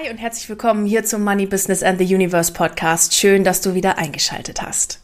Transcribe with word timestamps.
Hi 0.00 0.10
und 0.10 0.18
herzlich 0.18 0.48
willkommen 0.48 0.86
hier 0.86 1.04
zum 1.04 1.24
Money 1.24 1.46
Business 1.46 1.82
and 1.82 1.98
the 1.98 2.14
Universe 2.14 2.52
Podcast. 2.52 3.14
Schön, 3.14 3.44
dass 3.44 3.60
du 3.60 3.74
wieder 3.74 3.98
eingeschaltet 3.98 4.62
hast. 4.62 5.00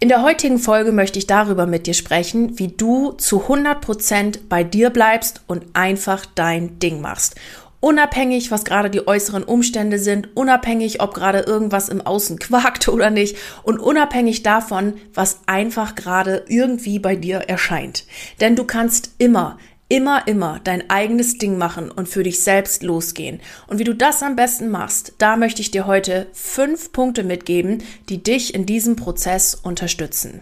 In 0.00 0.08
der 0.08 0.22
heutigen 0.22 0.58
Folge 0.58 0.92
möchte 0.92 1.18
ich 1.18 1.26
darüber 1.26 1.66
mit 1.66 1.86
dir 1.86 1.94
sprechen, 1.94 2.58
wie 2.58 2.68
du 2.68 3.12
zu 3.12 3.44
100% 3.44 4.40
bei 4.48 4.62
dir 4.62 4.90
bleibst 4.90 5.42
und 5.46 5.64
einfach 5.72 6.26
dein 6.34 6.78
Ding 6.78 7.00
machst. 7.00 7.36
Unabhängig, 7.80 8.50
was 8.50 8.64
gerade 8.64 8.90
die 8.90 9.06
äußeren 9.06 9.44
Umstände 9.44 9.98
sind, 9.98 10.36
unabhängig, 10.36 11.00
ob 11.00 11.14
gerade 11.14 11.40
irgendwas 11.40 11.88
im 11.88 12.02
Außen 12.02 12.38
quakt 12.38 12.88
oder 12.88 13.10
nicht 13.10 13.36
und 13.62 13.78
unabhängig 13.78 14.42
davon, 14.42 14.94
was 15.14 15.40
einfach 15.46 15.94
gerade 15.94 16.44
irgendwie 16.48 16.98
bei 16.98 17.16
dir 17.16 17.38
erscheint. 17.38 18.04
Denn 18.40 18.56
du 18.56 18.64
kannst 18.64 19.12
immer 19.18 19.58
immer, 19.88 20.26
immer 20.26 20.60
dein 20.62 20.88
eigenes 20.90 21.38
Ding 21.38 21.58
machen 21.58 21.90
und 21.90 22.08
für 22.08 22.22
dich 22.22 22.40
selbst 22.40 22.82
losgehen. 22.82 23.40
Und 23.66 23.78
wie 23.78 23.84
du 23.84 23.94
das 23.94 24.22
am 24.22 24.36
besten 24.36 24.70
machst, 24.70 25.14
da 25.18 25.36
möchte 25.36 25.60
ich 25.60 25.70
dir 25.70 25.86
heute 25.86 26.26
fünf 26.32 26.92
Punkte 26.92 27.24
mitgeben, 27.24 27.82
die 28.08 28.22
dich 28.22 28.54
in 28.54 28.66
diesem 28.66 28.96
Prozess 28.96 29.54
unterstützen. 29.54 30.40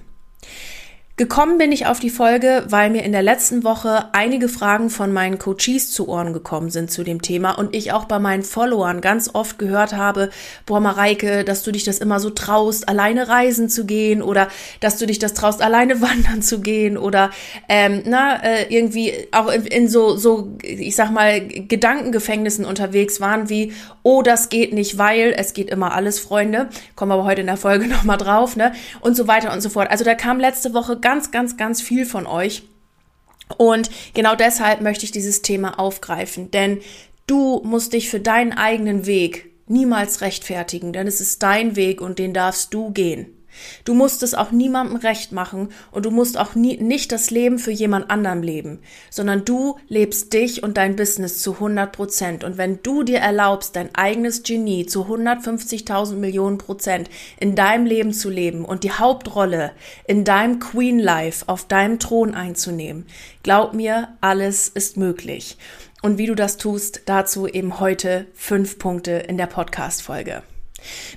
Gekommen 1.19 1.59
bin 1.59 1.73
ich 1.73 1.85
auf 1.85 2.01
die 2.01 2.09
Folge, 2.09 2.65
weil 2.71 2.89
mir 2.89 3.03
in 3.03 3.13
der 3.13 3.21
letzten 3.21 3.65
Woche 3.65 4.07
einige 4.15 4.49
Fragen 4.49 4.89
von 4.89 5.13
meinen 5.13 5.39
Coaches 5.39 5.91
zu 5.91 6.09
Ohren 6.09 6.33
gekommen 6.33 6.71
sind 6.71 6.91
zu 6.91 7.05
dem 7.05 7.21
Thema 7.21 7.51
und 7.51 7.77
ich 7.77 7.93
auch 7.93 8.07
bei 8.07 8.19
meinen 8.19 8.43
Followern 8.43 9.03
ganz 9.03 9.29
oft 9.35 9.59
gehört 9.59 9.95
habe, 9.95 10.31
boah 10.65 10.81
Mareike, 10.81 11.45
dass 11.45 11.65
du 11.65 11.71
dich 11.71 11.85
das 11.85 11.99
immer 11.99 12.19
so 12.19 12.31
traust, 12.31 12.89
alleine 12.89 13.29
reisen 13.29 13.69
zu 13.69 13.85
gehen 13.85 14.23
oder 14.23 14.49
dass 14.81 14.97
du 14.97 15.07
dich 15.07 15.19
das 15.19 15.35
traust, 15.35 15.61
alleine 15.61 16.01
wandern 16.01 16.41
zu 16.41 16.63
gehen 16.63 16.97
oder 16.97 17.31
ähm, 17.69 18.03
na, 18.07 18.43
äh, 18.43 18.75
irgendwie 18.75 19.13
auch 19.33 19.53
in, 19.53 19.67
in 19.67 19.89
so, 19.91 20.17
so, 20.17 20.57
ich 20.63 20.97
sag 20.97 21.11
mal, 21.11 21.47
Gedankengefängnissen 21.47 22.65
unterwegs 22.65 23.21
waren 23.21 23.51
wie, 23.51 23.75
oh, 24.03 24.23
das 24.23 24.49
geht 24.49 24.73
nicht, 24.73 24.97
weil 24.97 25.35
es 25.37 25.53
geht 25.53 25.69
immer 25.69 25.93
alles, 25.93 26.21
Freunde, 26.21 26.71
kommen 26.97 27.13
aber 27.13 27.25
heute 27.25 27.43
in 27.43 27.49
der 27.49 27.59
Folge 27.59 27.87
nochmal 27.89 28.17
drauf, 28.17 28.57
ne? 28.57 28.73
Und 29.01 29.15
so 29.15 29.29
weiter 29.29 29.53
und 29.53 29.61
so 29.61 29.69
fort. 29.69 29.91
Also 29.91 30.05
da 30.05 30.15
kam 30.15 30.41
letzte 30.41 30.73
Woche 30.73 30.97
ganz, 31.03 31.12
ganz, 31.31 31.57
ganz 31.57 31.83
viel 31.83 32.07
von 32.07 32.27
euch. 32.27 32.63
Und 33.59 33.91
genau 34.15 34.35
deshalb 34.35 34.81
möchte 34.81 35.05
ich 35.05 35.11
dieses 35.11 35.43
Thema 35.43 35.79
aufgreifen, 35.79 36.51
denn 36.51 36.81
du 37.27 37.61
musst 37.65 37.93
dich 37.93 38.09
für 38.09 38.21
deinen 38.21 38.53
eigenen 38.53 39.07
Weg 39.07 39.51
niemals 39.67 40.21
rechtfertigen, 40.21 40.93
denn 40.93 41.07
es 41.07 41.21
ist 41.21 41.43
dein 41.43 41.77
Weg 41.77 42.01
und 42.01 42.19
den 42.19 42.35
darfst 42.35 42.73
du 42.75 42.91
gehen. 42.91 43.42
Du 43.85 43.95
musst 43.95 44.23
es 44.23 44.35
auch 44.35 44.51
niemandem 44.51 44.97
recht 44.97 45.33
machen 45.33 45.69
und 45.91 46.05
du 46.07 46.11
musst 46.11 46.39
auch 46.39 46.55
nie, 46.55 46.77
nicht 46.77 47.13
das 47.13 47.31
Leben 47.31 47.59
für 47.59 47.71
jemand 47.71 48.11
anderem 48.11 48.43
leben, 48.43 48.81
sondern 49.11 49.45
du 49.45 49.77
lebst 49.89 50.33
dich 50.33 50.63
und 50.63 50.77
dein 50.77 50.97
Business 50.97 51.43
zu 51.43 51.55
100 51.55 51.93
Prozent. 51.93 52.45
Und 52.45 52.59
wenn 52.59 52.83
du 52.83 53.03
dir 53.03 53.19
erlaubst, 53.19 53.77
dein 53.77 53.95
eigenes 53.95 54.43
Genie 54.43 54.87
zu 54.87 55.05
150.000 55.05 56.15
Millionen 56.15 56.59
Prozent 56.59 57.11
in 57.39 57.55
deinem 57.55 57.87
Leben 57.87 58.13
zu 58.13 58.31
leben 58.31 58.65
und 58.65 58.85
die 58.85 58.93
Hauptrolle 58.93 59.73
in 60.07 60.25
deinem 60.25 60.59
Queen 60.59 60.99
Life 60.99 61.49
auf 61.49 61.67
deinem 61.67 61.99
Thron 61.99 62.35
einzunehmen, 62.35 63.07
glaub 63.43 63.75
mir, 63.75 64.09
alles 64.21 64.69
ist 64.69 64.97
möglich. 64.97 65.57
Und 66.03 66.19
wie 66.19 66.27
du 66.27 66.35
das 66.35 66.57
tust, 66.57 67.03
dazu 67.07 67.47
eben 67.47 67.79
heute 67.79 68.27
fünf 68.35 68.79
Punkte 68.79 69.13
in 69.13 69.39
der 69.39 69.47
Podcast-Folge. 69.47 70.43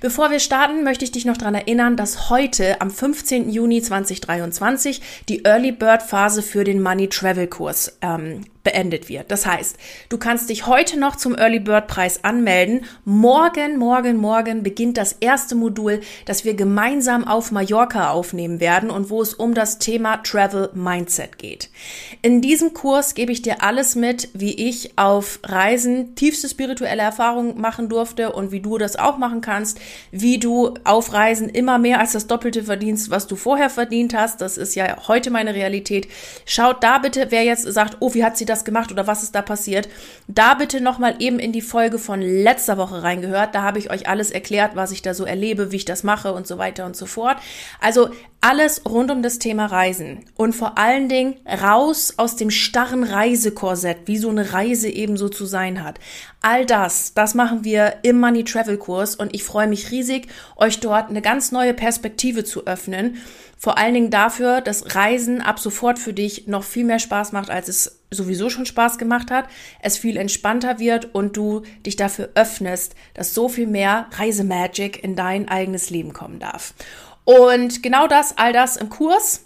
Bevor 0.01 0.31
wir 0.31 0.39
starten, 0.39 0.83
möchte 0.83 1.05
ich 1.05 1.11
dich 1.11 1.25
noch 1.25 1.37
daran 1.37 1.55
erinnern, 1.55 1.97
dass 1.97 2.29
heute 2.29 2.81
am 2.81 2.91
15. 2.91 3.49
Juni 3.49 3.81
2023 3.81 5.01
die 5.29 5.43
Early 5.43 5.71
Bird 5.71 6.03
Phase 6.03 6.41
für 6.41 6.63
den 6.63 6.81
Money 6.81 7.09
Travel 7.09 7.47
Kurs 7.47 7.97
ähm, 8.01 8.45
beendet 8.65 9.07
wird. 9.07 9.31
Das 9.31 9.45
heißt, 9.45 9.77
du 10.09 10.17
kannst 10.17 10.49
dich 10.49 10.67
heute 10.67 10.99
noch 10.99 11.15
zum 11.15 11.37
Early 11.37 11.61
Bird 11.61 11.87
Preis 11.87 12.25
anmelden. 12.25 12.83
Morgen, 13.05 13.77
morgen, 13.77 14.17
morgen 14.17 14.63
beginnt 14.63 14.97
das 14.97 15.13
erste 15.13 15.55
Modul, 15.55 16.01
das 16.25 16.43
wir 16.43 16.55
gemeinsam 16.55 17.25
auf 17.25 17.51
Mallorca 17.51 18.09
aufnehmen 18.09 18.59
werden 18.59 18.89
und 18.89 19.09
wo 19.09 19.21
es 19.21 19.33
um 19.33 19.53
das 19.53 19.79
Thema 19.79 20.17
Travel 20.17 20.71
Mindset 20.73 21.37
geht. 21.37 21.69
In 22.21 22.41
diesem 22.41 22.73
Kurs 22.73 23.13
gebe 23.13 23.31
ich 23.31 23.41
dir 23.41 23.61
alles 23.61 23.95
mit, 23.95 24.29
wie 24.33 24.67
ich 24.67 24.97
auf 24.97 25.39
Reisen 25.43 26.15
tiefste 26.15 26.49
spirituelle 26.49 27.03
Erfahrungen 27.03 27.61
machen 27.61 27.87
durfte 27.87 28.33
und 28.33 28.51
wie 28.51 28.61
du 28.61 28.77
das 28.79 28.95
auch 28.95 29.17
machen 29.17 29.41
kannst, 29.41 29.79
wie 30.11 30.39
du 30.39 30.73
auf 30.83 31.13
Reisen 31.13 31.49
immer 31.49 31.77
mehr 31.77 31.99
als 31.99 32.13
das 32.13 32.25
Doppelte 32.25 32.63
verdienst, 32.63 33.11
was 33.11 33.27
du 33.27 33.35
vorher 33.35 33.69
verdient 33.69 34.15
hast. 34.15 34.41
Das 34.41 34.57
ist 34.57 34.73
ja 34.73 35.07
heute 35.07 35.29
meine 35.29 35.53
Realität. 35.53 36.07
Schaut 36.45 36.83
da 36.83 36.97
bitte, 36.97 37.27
wer 37.29 37.43
jetzt 37.43 37.71
sagt, 37.71 37.97
oh, 37.99 38.15
wie 38.15 38.23
hat 38.23 38.37
sie 38.37 38.45
das 38.45 38.54
das 38.55 38.65
gemacht 38.65 38.91
oder 38.91 39.07
was 39.07 39.23
ist 39.23 39.35
da 39.35 39.41
passiert? 39.41 39.89
Da 40.27 40.53
bitte 40.53 40.81
nochmal 40.81 41.15
eben 41.19 41.39
in 41.39 41.51
die 41.51 41.61
Folge 41.61 41.99
von 41.99 42.21
letzter 42.21 42.77
Woche 42.77 43.03
reingehört. 43.03 43.53
Da 43.53 43.61
habe 43.61 43.79
ich 43.79 43.91
euch 43.91 44.07
alles 44.07 44.31
erklärt, 44.31 44.75
was 44.75 44.91
ich 44.91 45.01
da 45.01 45.13
so 45.13 45.25
erlebe, 45.25 45.71
wie 45.71 45.77
ich 45.77 45.85
das 45.85 46.03
mache 46.03 46.33
und 46.33 46.47
so 46.47 46.57
weiter 46.57 46.85
und 46.85 46.95
so 46.95 47.05
fort. 47.05 47.37
Also 47.81 48.09
alles 48.41 48.83
rund 48.85 49.11
um 49.11 49.23
das 49.23 49.39
Thema 49.39 49.65
Reisen 49.65 50.23
und 50.35 50.53
vor 50.53 50.77
allen 50.77 51.09
Dingen 51.09 51.35
raus 51.47 52.13
aus 52.17 52.35
dem 52.35 52.51
starren 52.51 53.03
Reisekorsett, 53.03 53.99
wie 54.05 54.17
so 54.17 54.29
eine 54.29 54.53
Reise 54.53 54.87
eben 54.87 55.17
so 55.17 55.29
zu 55.29 55.45
sein 55.45 55.83
hat. 55.83 55.99
All 56.41 56.65
das, 56.65 57.13
das 57.15 57.33
machen 57.33 57.63
wir 57.63 57.95
im 58.03 58.19
Money 58.19 58.43
Travel 58.43 58.77
Kurs 58.77 59.15
und 59.15 59.33
ich 59.33 59.43
freue 59.43 59.67
mich 59.67 59.89
riesig, 59.89 60.27
euch 60.57 60.79
dort 60.79 61.09
eine 61.09 61.23
ganz 61.23 61.51
neue 61.51 61.73
Perspektive 61.73 62.43
zu 62.43 62.67
öffnen 62.67 63.17
vor 63.57 63.77
allen 63.77 63.93
Dingen 63.93 64.11
dafür, 64.11 64.61
dass 64.61 64.95
Reisen 64.95 65.41
ab 65.41 65.59
sofort 65.59 65.97
für 65.97 66.13
dich 66.13 66.47
noch 66.47 66.63
viel 66.63 66.83
mehr 66.83 66.99
Spaß 66.99 67.31
macht, 67.31 67.49
als 67.49 67.67
es 67.67 67.99
sowieso 68.15 68.49
schon 68.49 68.65
Spaß 68.65 68.97
gemacht 68.97 69.29
hat, 69.31 69.45
es 69.81 69.97
viel 69.97 70.17
entspannter 70.17 70.79
wird 70.79 71.13
und 71.13 71.37
du 71.37 71.61
dich 71.85 71.95
dafür 71.95 72.29
öffnest, 72.35 72.95
dass 73.13 73.33
so 73.33 73.49
viel 73.49 73.67
mehr 73.67 74.07
Reisemagic 74.11 75.03
in 75.03 75.15
dein 75.15 75.47
eigenes 75.47 75.89
Leben 75.89 76.13
kommen 76.13 76.39
darf. 76.39 76.73
Und 77.23 77.83
genau 77.83 78.07
das, 78.07 78.37
all 78.37 78.53
das 78.53 78.77
im 78.77 78.89
Kurs 78.89 79.41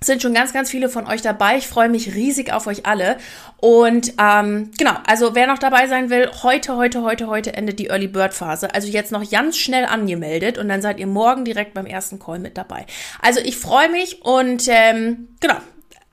sind 0.00 0.22
schon 0.22 0.32
ganz, 0.32 0.52
ganz 0.52 0.70
viele 0.70 0.88
von 0.88 1.06
euch 1.06 1.22
dabei. 1.22 1.56
Ich 1.56 1.66
freue 1.66 1.88
mich 1.88 2.14
riesig 2.14 2.52
auf 2.52 2.66
euch 2.66 2.86
alle. 2.86 3.16
Und 3.56 4.14
ähm, 4.20 4.70
genau, 4.78 4.92
also 5.06 5.34
wer 5.34 5.48
noch 5.48 5.58
dabei 5.58 5.88
sein 5.88 6.08
will, 6.08 6.30
heute, 6.42 6.76
heute, 6.76 7.02
heute, 7.02 7.26
heute 7.26 7.54
endet 7.54 7.80
die 7.80 7.88
Early 7.88 8.06
Bird 8.06 8.32
Phase. 8.32 8.72
Also 8.74 8.86
jetzt 8.86 9.10
noch 9.10 9.28
ganz 9.28 9.56
schnell 9.56 9.86
angemeldet 9.86 10.56
und 10.56 10.68
dann 10.68 10.82
seid 10.82 11.00
ihr 11.00 11.08
morgen 11.08 11.44
direkt 11.44 11.74
beim 11.74 11.86
ersten 11.86 12.20
Call 12.20 12.38
mit 12.38 12.56
dabei. 12.56 12.86
Also 13.20 13.40
ich 13.40 13.56
freue 13.56 13.88
mich 13.88 14.22
und 14.22 14.68
ähm, 14.68 15.28
genau. 15.40 15.56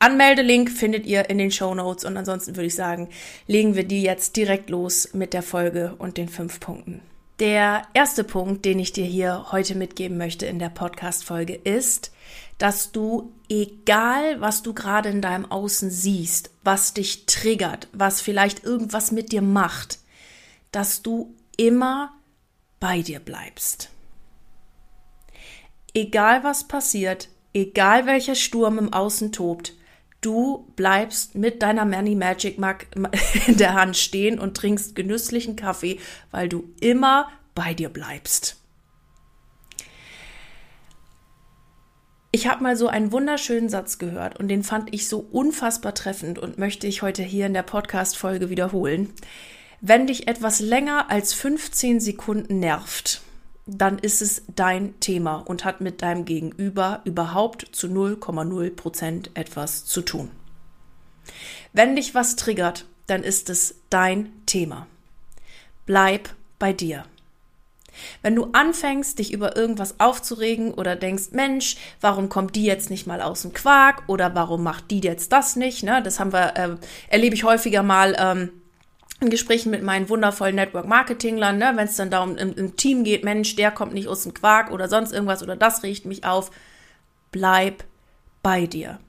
Anmeldelink 0.06 0.70
findet 0.70 1.08
ihr 1.08 1.32
in 1.32 1.40
den 1.40 1.50
Show 1.50 1.74
Notes 1.74 2.06
und 2.06 2.16
ansonsten 2.16 2.56
würde 2.56 2.68
ich 2.68 2.76
sagen, 2.76 3.10
legen 3.48 3.74
wir 3.74 3.86
die 3.86 4.04
jetzt 4.04 4.36
direkt 4.36 4.70
los 4.70 5.10
mit 5.14 5.34
der 5.34 5.42
Folge 5.42 5.96
und 5.98 6.18
den 6.18 6.30
fünf 6.30 6.60
Punkten. 6.60 7.02
Der 7.40 7.88
erste 7.96 8.24
Punkt, 8.24 8.66
den 8.66 8.78
ich 8.78 8.94
dir 8.94 9.06
hier 9.06 9.48
heute 9.52 9.74
mitgeben 9.74 10.20
möchte 10.20 10.46
in 10.46 10.60
der 10.60 10.70
Podcast-Folge 10.70 11.56
ist, 11.56 12.12
dass 12.60 12.92
du, 12.92 13.34
egal 13.50 14.40
was 14.42 14.62
du 14.62 14.76
gerade 14.76 15.10
in 15.10 15.24
deinem 15.24 15.50
Außen 15.52 15.90
siehst, 15.90 16.52
was 16.64 16.94
dich 16.94 17.26
triggert, 17.26 17.88
was 17.92 18.22
vielleicht 18.22 18.64
irgendwas 18.64 19.12
mit 19.12 19.32
dir 19.32 19.42
macht, 19.42 19.98
dass 20.72 21.02
du 21.02 21.34
immer 21.58 22.14
bei 22.80 23.02
dir 23.02 23.20
bleibst. 23.20 23.90
Egal 25.96 26.44
was 26.44 26.68
passiert, 26.68 27.28
egal 27.56 28.06
welcher 28.06 28.36
Sturm 28.36 28.78
im 28.78 28.94
Außen 28.94 29.32
tobt, 29.32 29.74
du 30.26 30.72
bleibst 30.76 31.36
mit 31.36 31.62
deiner 31.62 31.86
Money 31.86 32.16
Magic 32.16 32.58
Mug 32.58 32.88
in 33.48 33.58
der 33.58 33.74
Hand 33.74 33.96
stehen 33.96 34.40
und 34.40 34.58
trinkst 34.58 34.96
genüsslichen 34.96 35.56
Kaffee, 35.56 36.00
weil 36.32 36.50
du 36.50 36.74
immer 36.82 37.30
bei 37.54 37.74
dir 37.74 37.90
bleibst. 37.90 38.58
Ich 42.32 42.48
habe 42.48 42.64
mal 42.64 42.76
so 42.76 42.88
einen 42.88 43.14
wunderschönen 43.14 43.70
Satz 43.70 43.98
gehört 43.98 44.38
und 44.38 44.50
den 44.50 44.64
fand 44.64 44.94
ich 44.94 45.08
so 45.08 45.20
unfassbar 45.20 45.94
treffend 45.94 46.38
und 46.38 46.58
möchte 46.58 46.86
ich 46.86 47.02
heute 47.02 47.24
hier 47.24 47.46
in 47.46 47.54
der 47.54 47.64
Podcast-Folge 47.64 48.50
wiederholen. 48.50 49.14
Wenn 49.80 50.08
dich 50.08 50.28
etwas 50.28 50.60
länger 50.60 51.10
als 51.10 51.34
15 51.34 52.02
Sekunden 52.02 52.60
nervt, 52.60 53.22
dann 53.66 53.98
ist 53.98 54.22
es 54.22 54.44
dein 54.56 55.00
Thema 55.00 55.38
und 55.38 55.66
hat 55.66 55.82
mit 55.82 56.02
deinem 56.02 56.26
Gegenüber 56.26 57.02
überhaupt 57.04 57.68
zu 57.72 57.88
0,0 57.88 58.76
Prozent 58.76 59.32
etwas 59.34 59.86
zu 59.86 60.02
tun. 60.02 60.30
Wenn 61.74 61.96
dich 61.96 62.14
was 62.14 62.36
triggert, 62.36 62.86
dann 63.08 63.24
ist 63.24 63.50
es 63.50 63.76
dein 63.90 64.32
Thema. 64.46 64.88
Bleib 65.86 66.30
bei 66.60 66.74
dir. 66.74 67.06
Wenn 68.22 68.36
du 68.36 68.50
anfängst, 68.52 69.20
dich 69.20 69.32
über 69.32 69.56
irgendwas 69.56 70.00
aufzuregen 70.00 70.74
oder 70.74 70.96
denkst, 70.96 71.32
Mensch, 71.32 71.78
warum 72.02 72.30
kommt 72.30 72.56
die 72.56 72.66
jetzt 72.66 72.90
nicht 72.90 73.08
mal 73.08 73.22
aus 73.22 73.44
dem 73.44 73.54
Quark 73.54 74.04
oder 74.08 74.36
warum 74.36 74.64
macht 74.64 74.92
die 74.92 75.00
jetzt 75.00 75.32
das 75.32 75.56
nicht? 75.56 75.84
Ne? 75.84 76.02
Das 76.04 76.20
haben 76.20 76.34
wir, 76.34 76.58
äh, 76.58 76.76
erlebe 77.08 77.36
ich 77.36 77.46
häufiger 77.46 77.84
mal 77.84 78.16
ähm, 78.20 78.52
in 79.26 79.30
Gesprächen 79.32 79.72
mit 79.72 79.84
meinen 79.84 80.10
wundervollen 80.10 80.56
Network-Marketinglern, 80.56 81.58
ne? 81.58 81.74
wenn 81.76 81.88
es 81.88 81.96
dann 81.96 82.10
darum 82.10 82.38
im, 82.38 82.56
im 82.56 82.76
Team 82.76 83.04
geht, 83.04 83.24
Mensch, 83.24 83.56
der 83.56 83.72
kommt 83.72 83.94
nicht 83.94 84.08
aus 84.08 84.24
dem 84.24 84.34
Quark 84.34 84.72
oder 84.72 84.88
sonst 84.88 85.12
irgendwas 85.12 85.44
oder 85.44 85.56
das 85.56 85.84
riecht 85.84 86.06
mich 86.06 86.24
auf. 86.24 86.52
Bleib 87.32 87.84
bei 88.42 88.66
dir. 88.66 89.00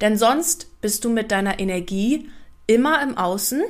Denn 0.00 0.16
sonst 0.16 0.80
bist 0.80 1.04
du 1.04 1.10
mit 1.10 1.30
deiner 1.30 1.60
Energie 1.60 2.28
immer 2.66 3.02
im 3.02 3.16
Außen, 3.16 3.62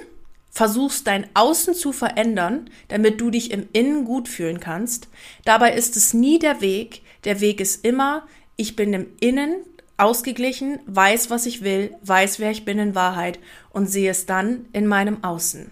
versuchst 0.51 1.07
dein 1.07 1.27
Außen 1.35 1.75
zu 1.75 1.93
verändern, 1.93 2.71
damit 2.89 3.21
du 3.21 3.31
dich 3.31 3.51
im 3.51 3.69
Innen 3.73 4.05
gut 4.05 4.29
fühlen 4.29 4.61
kannst. 4.61 5.09
Dabei 5.45 5.75
ist 5.75 5.97
es 5.97 6.15
nie 6.15 6.39
der 6.39 6.61
Weg. 6.61 7.03
Der 7.25 7.41
Weg 7.41 7.61
ist 7.61 7.85
immer, 7.85 8.27
ich 8.57 8.77
bin 8.77 8.93
im 8.93 9.07
Innen 9.21 9.57
ausgeglichen, 9.97 10.79
weiß, 10.87 11.31
was 11.31 11.47
ich 11.47 11.63
will, 11.63 11.95
weiß, 12.03 12.39
wer 12.39 12.51
ich 12.51 12.65
bin 12.65 12.79
in 12.79 12.95
Wahrheit 12.95 13.39
und 13.71 13.87
sehe 13.87 14.11
es 14.11 14.27
dann 14.27 14.67
in 14.73 14.87
meinem 14.87 15.23
Außen. 15.25 15.71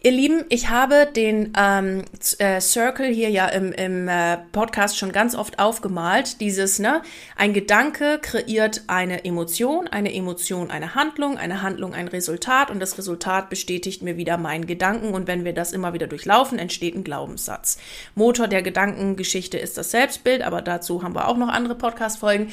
Ihr 0.00 0.12
Lieben, 0.12 0.44
ich 0.50 0.68
habe 0.68 1.06
den 1.06 1.52
ähm, 1.58 2.02
äh, 2.38 2.60
Circle 2.60 3.06
hier 3.06 3.30
ja 3.30 3.48
im, 3.48 3.72
im 3.72 4.06
äh, 4.08 4.36
Podcast 4.52 4.98
schon 4.98 5.12
ganz 5.12 5.34
oft 5.34 5.58
aufgemalt. 5.58 6.40
Dieses, 6.40 6.78
ne, 6.78 7.02
ein 7.36 7.54
Gedanke 7.54 8.18
kreiert 8.20 8.82
eine 8.86 9.24
Emotion, 9.24 9.88
eine 9.88 10.14
Emotion 10.14 10.70
eine 10.70 10.94
Handlung, 10.94 11.38
eine 11.38 11.62
Handlung 11.62 11.94
ein 11.94 12.08
Resultat 12.08 12.70
und 12.70 12.80
das 12.80 12.98
Resultat 12.98 13.48
bestätigt 13.48 14.02
mir 14.02 14.16
wieder 14.16 14.36
meinen 14.36 14.66
Gedanken 14.66 15.14
und 15.14 15.26
wenn 15.26 15.44
wir 15.44 15.54
das 15.54 15.72
immer 15.72 15.94
wieder 15.94 16.06
durchlaufen, 16.06 16.58
entsteht 16.58 16.94
ein 16.94 17.04
Glaubenssatz. 17.04 17.78
Motor 18.14 18.48
der 18.48 18.62
Gedankengeschichte 18.62 19.58
ist 19.58 19.78
das 19.78 19.90
Selbstbild, 19.90 20.42
aber 20.42 20.60
dazu 20.60 21.02
haben 21.02 21.14
wir 21.14 21.28
auch 21.28 21.36
noch 21.36 21.48
andere 21.48 21.74
Podcast-Folgen. 21.76 22.52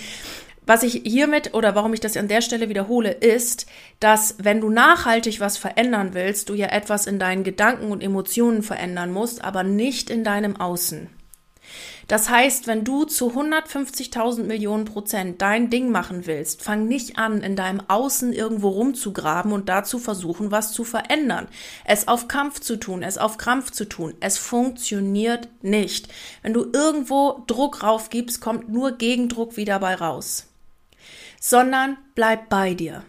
Was 0.68 0.84
ich 0.84 1.02
hiermit 1.04 1.56
oder 1.56 1.74
warum 1.74 1.94
ich 1.94 2.02
das 2.02 2.16
an 2.16 2.28
der 2.28 2.42
Stelle 2.42 2.70
wiederhole, 2.70 3.12
ist, 3.12 3.66
dass 4.00 4.36
wenn 4.38 4.62
du 4.62 4.70
nachhaltig 4.70 5.40
was 5.40 5.58
verändern 5.58 6.14
willst, 6.14 6.50
du 6.50 6.54
ja 6.54 6.68
etwas 6.68 7.08
in 7.08 7.18
deinen 7.18 7.44
Gedanken 7.44 7.92
und 7.92 8.04
Emotionen 8.04 8.62
verändern 8.62 9.12
musst, 9.12 9.44
aber 9.44 9.64
nicht 9.64 10.12
in 10.12 10.24
deinem 10.24 10.56
Außen. 10.56 11.10
Das 12.08 12.30
heißt, 12.30 12.68
wenn 12.68 12.84
du 12.84 13.06
zu 13.06 13.32
150.000 13.32 14.44
Millionen 14.44 14.86
Prozent 14.86 15.42
dein 15.42 15.70
Ding 15.70 15.90
machen 15.90 16.28
willst, 16.28 16.62
fang 16.62 16.88
nicht 16.88 17.18
an, 17.18 17.42
in 17.42 17.56
deinem 17.56 17.82
Außen 17.88 18.34
irgendwo 18.34 18.70
rumzugraben 18.70 19.54
und 19.54 19.70
dazu 19.70 19.98
versuchen, 19.98 20.52
was 20.52 20.74
zu 20.74 20.84
verändern. 20.84 21.48
Es 21.86 22.08
auf 22.08 22.28
Kampf 22.28 22.60
zu 22.60 22.76
tun, 22.76 23.02
es 23.02 23.18
auf 23.18 23.38
Krampf 23.38 23.72
zu 23.72 23.86
tun. 23.86 24.14
Es 24.20 24.38
funktioniert 24.38 25.48
nicht. 25.62 26.10
Wenn 26.44 26.54
du 26.54 26.68
irgendwo 26.72 27.44
Druck 27.48 27.82
raufgibst, 27.82 28.42
kommt 28.42 28.70
nur 28.70 28.92
Gegendruck 28.92 29.56
wieder 29.56 29.80
bei 29.80 29.96
raus 29.96 30.51
sondern 31.42 31.98
bleib 32.16 32.48
bei 32.48 32.76
dir. 32.76 33.04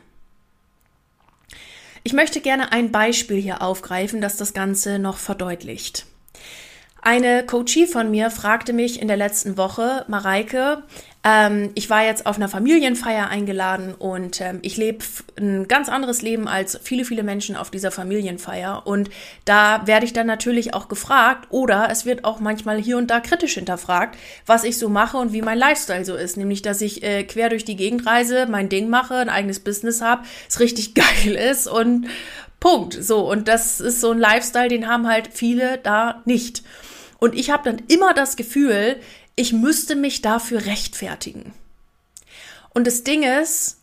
Ich 2.02 2.14
möchte 2.14 2.40
gerne 2.40 2.72
ein 2.72 2.90
Beispiel 2.90 3.40
hier 3.40 3.62
aufgreifen, 3.62 4.20
das 4.20 4.36
das 4.36 4.54
Ganze 4.54 4.98
noch 4.98 5.18
verdeutlicht. 5.18 6.06
Eine 7.04 7.44
Coachie 7.44 7.88
von 7.88 8.12
mir 8.12 8.30
fragte 8.30 8.72
mich 8.72 9.02
in 9.02 9.08
der 9.08 9.16
letzten 9.16 9.56
Woche, 9.56 10.04
Mareike, 10.06 10.84
ähm, 11.24 11.70
ich 11.74 11.90
war 11.90 12.04
jetzt 12.04 12.26
auf 12.26 12.36
einer 12.36 12.48
Familienfeier 12.48 13.28
eingeladen 13.28 13.94
und 13.94 14.40
ähm, 14.40 14.60
ich 14.62 14.76
lebe 14.76 15.04
ein 15.36 15.66
ganz 15.66 15.88
anderes 15.88 16.22
Leben 16.22 16.46
als 16.46 16.78
viele, 16.82 17.04
viele 17.04 17.24
Menschen 17.24 17.56
auf 17.56 17.72
dieser 17.72 17.90
Familienfeier. 17.90 18.86
Und 18.86 19.10
da 19.44 19.86
werde 19.86 20.04
ich 20.04 20.12
dann 20.12 20.28
natürlich 20.28 20.74
auch 20.74 20.86
gefragt 20.86 21.48
oder 21.50 21.88
es 21.90 22.06
wird 22.06 22.24
auch 22.24 22.38
manchmal 22.38 22.78
hier 22.78 22.98
und 22.98 23.08
da 23.10 23.18
kritisch 23.18 23.54
hinterfragt, 23.54 24.16
was 24.46 24.62
ich 24.62 24.78
so 24.78 24.88
mache 24.88 25.16
und 25.16 25.32
wie 25.32 25.42
mein 25.42 25.58
Lifestyle 25.58 26.04
so 26.04 26.14
ist. 26.14 26.36
Nämlich, 26.36 26.62
dass 26.62 26.80
ich 26.80 27.02
äh, 27.02 27.24
quer 27.24 27.48
durch 27.48 27.64
die 27.64 27.76
Gegend 27.76 28.06
reise, 28.06 28.46
mein 28.46 28.68
Ding 28.68 28.88
mache, 28.88 29.16
ein 29.16 29.28
eigenes 29.28 29.58
Business 29.58 30.02
habe, 30.02 30.22
es 30.48 30.60
richtig 30.60 30.94
geil 30.94 31.34
ist 31.34 31.66
und 31.66 32.06
Punkt. 32.62 32.96
So, 33.02 33.28
und 33.28 33.48
das 33.48 33.80
ist 33.80 34.00
so 34.00 34.12
ein 34.12 34.18
Lifestyle, 34.18 34.68
den 34.68 34.88
haben 34.88 35.08
halt 35.08 35.30
viele 35.32 35.78
da 35.78 36.22
nicht. 36.26 36.62
Und 37.22 37.36
ich 37.36 37.50
habe 37.50 37.62
dann 37.62 37.80
immer 37.86 38.14
das 38.14 38.34
Gefühl, 38.34 38.98
ich 39.36 39.52
müsste 39.52 39.94
mich 39.94 40.22
dafür 40.22 40.66
rechtfertigen. 40.66 41.54
Und 42.70 42.84
das 42.88 43.04
Ding 43.04 43.22
ist, 43.22 43.78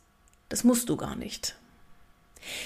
das 0.49 0.65
musst 0.65 0.89
du 0.89 0.97
gar 0.97 1.15
nicht. 1.15 1.55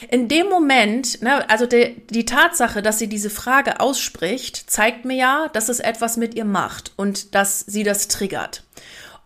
In 0.09 0.29
dem 0.29 0.49
Moment, 0.49 1.21
ne, 1.21 1.47
also 1.47 1.67
die, 1.67 2.01
die 2.09 2.25
Tatsache, 2.25 2.81
dass 2.81 2.97
sie 2.97 3.07
diese 3.07 3.29
Frage 3.29 3.81
ausspricht, 3.81 4.67
zeigt 4.67 5.05
mir 5.05 5.15
ja, 5.15 5.47
dass 5.49 5.69
es 5.69 5.79
etwas 5.79 6.17
mit 6.17 6.33
ihr 6.33 6.45
macht 6.45 6.91
und 6.95 7.35
dass 7.35 7.59
sie 7.59 7.83
das 7.83 8.07
triggert. 8.07 8.63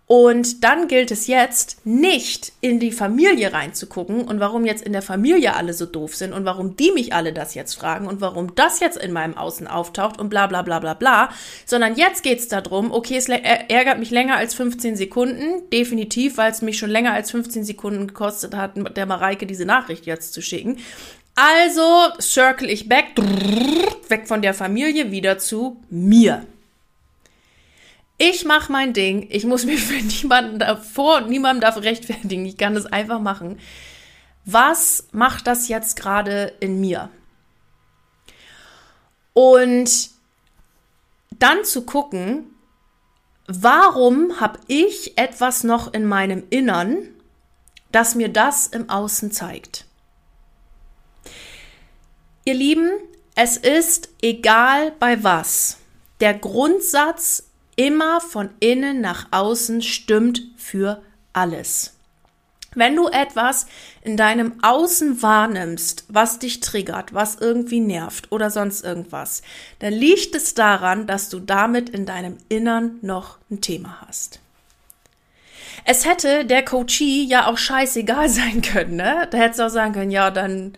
Und 0.07 0.63
dann 0.63 0.87
gilt 0.87 1.11
es 1.11 1.27
jetzt, 1.27 1.85
nicht 1.85 2.53
in 2.61 2.79
die 2.79 2.93
Familie 2.93 3.51
reinzugucken 3.51 4.21
und 4.21 4.39
warum 4.39 4.65
jetzt 4.65 4.81
in 4.81 4.93
der 4.93 5.01
Familie 5.01 5.53
alle 5.53 5.73
so 5.73 5.85
doof 5.85 6.15
sind 6.15 6.31
und 6.31 6.45
warum 6.45 6.77
die 6.77 6.93
mich 6.93 7.13
alle 7.13 7.33
das 7.33 7.55
jetzt 7.55 7.73
fragen 7.73 8.07
und 8.07 8.21
warum 8.21 8.55
das 8.55 8.79
jetzt 8.79 8.97
in 8.97 9.11
meinem 9.11 9.35
Außen 9.35 9.67
auftaucht 9.67 10.17
und 10.17 10.29
bla 10.29 10.47
bla 10.47 10.61
bla 10.61 10.79
bla 10.79 10.93
bla, 10.93 11.29
sondern 11.65 11.95
jetzt 11.95 12.23
geht's 12.23 12.47
darum, 12.47 12.93
okay, 12.93 13.17
es 13.17 13.27
ärgert 13.27 13.99
mich 13.99 14.09
länger 14.09 14.37
als 14.37 14.53
15 14.53 14.95
Sekunden, 14.95 15.69
definitiv, 15.73 16.37
weil 16.37 16.51
es 16.51 16.61
mich 16.61 16.77
schon 16.77 16.89
länger 16.89 17.11
als 17.11 17.31
15 17.31 17.65
Sekunden 17.65 18.07
gekostet 18.07 18.55
hat, 18.55 18.75
der 18.95 19.05
Mareike 19.05 19.45
diese 19.45 19.65
Nachricht 19.65 20.05
jetzt 20.05 20.31
zu 20.31 20.41
schicken. 20.41 20.77
Also 21.35 22.13
circle 22.21 22.69
ich 22.69 22.87
back, 22.87 23.07
weg 24.07 24.27
von 24.27 24.41
der 24.41 24.53
Familie, 24.53 25.11
wieder 25.11 25.37
zu 25.37 25.83
mir. 25.89 26.45
Ich 28.17 28.45
mache 28.45 28.71
mein 28.71 28.93
Ding. 28.93 29.27
Ich 29.29 29.45
muss 29.45 29.65
mich 29.65 29.81
für 29.83 30.01
niemanden 30.01 30.59
davor 30.59 31.17
und 31.17 31.29
niemandem 31.29 31.61
dafür 31.61 31.83
rechtfertigen. 31.83 32.45
Ich 32.45 32.57
kann 32.57 32.73
das 32.73 32.85
einfach 32.85 33.19
machen. 33.19 33.59
Was 34.45 35.07
macht 35.11 35.45
das 35.45 35.67
jetzt 35.67 35.95
gerade 35.95 36.53
in 36.59 36.79
mir? 36.79 37.09
Und 39.33 40.09
dann 41.37 41.63
zu 41.63 41.83
gucken, 41.85 42.55
warum 43.47 44.39
habe 44.39 44.59
ich 44.67 45.17
etwas 45.17 45.63
noch 45.63 45.93
in 45.93 46.05
meinem 46.05 46.43
Innern, 46.49 46.97
das 47.91 48.15
mir 48.15 48.29
das 48.29 48.67
im 48.67 48.89
Außen 48.89 49.31
zeigt? 49.31 49.85
Ihr 52.45 52.55
Lieben, 52.55 52.89
es 53.35 53.57
ist 53.57 54.09
egal 54.21 54.93
bei 54.99 55.23
was. 55.23 55.77
Der 56.21 56.33
Grundsatz 56.33 57.46
immer 57.77 58.19
von 58.19 58.49
innen 58.59 58.99
nach 58.99 59.27
außen 59.31 59.81
stimmt 59.81 60.41
für 60.57 61.01
alles. 61.31 61.93
Wenn 62.75 62.95
du 62.95 63.07
etwas 63.07 63.65
in 64.01 64.17
deinem 64.17 64.61
Außen 64.61 65.21
wahrnimmst, 65.21 66.05
was 66.09 66.39
dich 66.39 66.59
triggert, 66.59 67.13
was 67.13 67.35
irgendwie 67.35 67.79
nervt 67.79 68.31
oder 68.31 68.51
sonst 68.51 68.83
irgendwas, 68.83 69.41
dann 69.79 69.93
liegt 69.93 70.35
es 70.35 70.53
daran, 70.53 71.07
dass 71.07 71.29
du 71.29 71.39
damit 71.39 71.89
in 71.89 72.05
deinem 72.05 72.37
Innern 72.49 72.97
noch 73.01 73.37
ein 73.49 73.61
Thema 73.61 74.05
hast. 74.05 74.41
Es 75.85 76.05
hätte 76.05 76.45
der 76.45 76.65
Coachie 76.65 77.25
ja 77.25 77.47
auch 77.47 77.57
scheißegal 77.57 78.27
sein 78.29 78.61
können, 78.61 78.97
ne? 78.97 79.27
Da 79.31 79.37
hättest 79.37 79.59
du 79.59 79.65
auch 79.65 79.69
sagen 79.69 79.93
können, 79.93 80.11
ja, 80.11 80.29
dann 80.29 80.73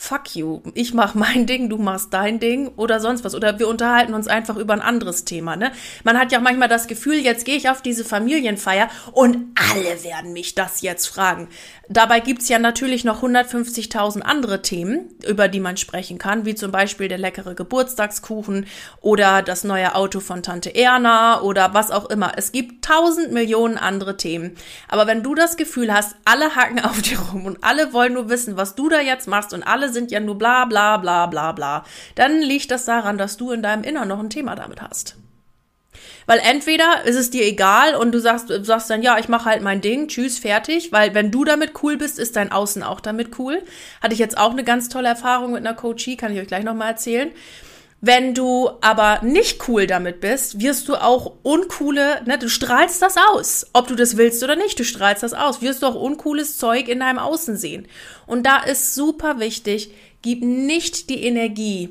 fuck 0.00 0.34
you, 0.34 0.62
ich 0.72 0.94
mach 0.94 1.14
mein 1.14 1.44
Ding, 1.44 1.68
du 1.68 1.76
machst 1.76 2.14
dein 2.14 2.40
Ding 2.40 2.68
oder 2.76 3.00
sonst 3.00 3.22
was. 3.22 3.34
Oder 3.34 3.58
wir 3.58 3.68
unterhalten 3.68 4.14
uns 4.14 4.28
einfach 4.28 4.56
über 4.56 4.72
ein 4.72 4.80
anderes 4.80 5.26
Thema. 5.26 5.56
Ne? 5.56 5.72
Man 6.04 6.18
hat 6.18 6.32
ja 6.32 6.38
auch 6.38 6.42
manchmal 6.42 6.68
das 6.68 6.86
Gefühl, 6.86 7.16
jetzt 7.16 7.44
gehe 7.44 7.56
ich 7.56 7.68
auf 7.68 7.82
diese 7.82 8.02
Familienfeier 8.02 8.88
und 9.12 9.36
alle 9.54 10.02
werden 10.02 10.32
mich 10.32 10.54
das 10.54 10.80
jetzt 10.80 11.06
fragen. 11.06 11.48
Dabei 11.92 12.20
gibt's 12.20 12.48
ja 12.48 12.60
natürlich 12.60 13.02
noch 13.02 13.20
150.000 13.24 14.20
andere 14.20 14.62
Themen, 14.62 15.08
über 15.26 15.48
die 15.48 15.58
man 15.58 15.76
sprechen 15.76 16.18
kann, 16.18 16.44
wie 16.44 16.54
zum 16.54 16.70
Beispiel 16.70 17.08
der 17.08 17.18
leckere 17.18 17.56
Geburtstagskuchen 17.56 18.66
oder 19.00 19.42
das 19.42 19.64
neue 19.64 19.96
Auto 19.96 20.20
von 20.20 20.44
Tante 20.44 20.72
Erna 20.72 21.40
oder 21.40 21.74
was 21.74 21.90
auch 21.90 22.08
immer. 22.08 22.34
Es 22.36 22.52
gibt 22.52 22.84
tausend 22.84 23.32
Millionen 23.32 23.76
andere 23.76 24.16
Themen. 24.16 24.54
Aber 24.86 25.08
wenn 25.08 25.24
du 25.24 25.34
das 25.34 25.56
Gefühl 25.56 25.92
hast, 25.92 26.14
alle 26.24 26.54
hacken 26.54 26.78
auf 26.84 27.02
dir 27.02 27.18
rum 27.18 27.44
und 27.44 27.64
alle 27.64 27.92
wollen 27.92 28.12
nur 28.12 28.28
wissen, 28.28 28.56
was 28.56 28.76
du 28.76 28.88
da 28.88 29.00
jetzt 29.00 29.26
machst 29.26 29.52
und 29.52 29.64
alle 29.64 29.92
sind 29.92 30.12
ja 30.12 30.20
nur 30.20 30.38
bla 30.38 30.66
bla 30.66 30.96
bla 30.96 31.26
bla 31.26 31.50
bla, 31.50 31.84
dann 32.14 32.40
liegt 32.40 32.70
das 32.70 32.84
daran, 32.84 33.18
dass 33.18 33.36
du 33.36 33.50
in 33.50 33.64
deinem 33.64 33.82
Innern 33.82 34.06
noch 34.06 34.20
ein 34.20 34.30
Thema 34.30 34.54
damit 34.54 34.80
hast. 34.80 35.16
Weil 36.26 36.40
entweder 36.40 37.04
ist 37.04 37.16
es 37.16 37.30
dir 37.30 37.44
egal 37.44 37.94
und 37.94 38.12
du 38.12 38.20
sagst, 38.20 38.48
sagst 38.62 38.90
dann, 38.90 39.02
ja, 39.02 39.18
ich 39.18 39.28
mache 39.28 39.46
halt 39.46 39.62
mein 39.62 39.80
Ding, 39.80 40.08
tschüss, 40.08 40.38
fertig. 40.38 40.92
Weil 40.92 41.14
wenn 41.14 41.30
du 41.30 41.44
damit 41.44 41.82
cool 41.82 41.96
bist, 41.96 42.18
ist 42.18 42.36
dein 42.36 42.52
Außen 42.52 42.82
auch 42.82 43.00
damit 43.00 43.38
cool. 43.38 43.62
Hatte 44.02 44.14
ich 44.14 44.20
jetzt 44.20 44.38
auch 44.38 44.52
eine 44.52 44.64
ganz 44.64 44.88
tolle 44.88 45.08
Erfahrung 45.08 45.52
mit 45.52 45.66
einer 45.66 45.74
Coachie, 45.74 46.16
kann 46.16 46.32
ich 46.32 46.40
euch 46.40 46.48
gleich 46.48 46.64
nochmal 46.64 46.90
erzählen. 46.90 47.30
Wenn 48.02 48.32
du 48.32 48.70
aber 48.80 49.20
nicht 49.22 49.68
cool 49.68 49.86
damit 49.86 50.20
bist, 50.20 50.58
wirst 50.60 50.88
du 50.88 50.96
auch 50.96 51.32
uncoole, 51.42 52.22
ne, 52.24 52.38
du 52.38 52.48
strahlst 52.48 53.02
das 53.02 53.16
aus. 53.30 53.66
Ob 53.74 53.88
du 53.88 53.94
das 53.94 54.16
willst 54.16 54.42
oder 54.42 54.56
nicht, 54.56 54.78
du 54.78 54.84
strahlst 54.84 55.22
das 55.22 55.34
aus. 55.34 55.60
Wirst 55.60 55.82
du 55.82 55.86
auch 55.86 55.96
uncooles 55.96 56.56
Zeug 56.56 56.88
in 56.88 57.00
deinem 57.00 57.18
Außen 57.18 57.58
sehen. 57.58 57.86
Und 58.26 58.46
da 58.46 58.62
ist 58.62 58.94
super 58.94 59.38
wichtig, 59.38 59.90
gib 60.22 60.42
nicht 60.42 61.10
die 61.10 61.24
Energie 61.24 61.90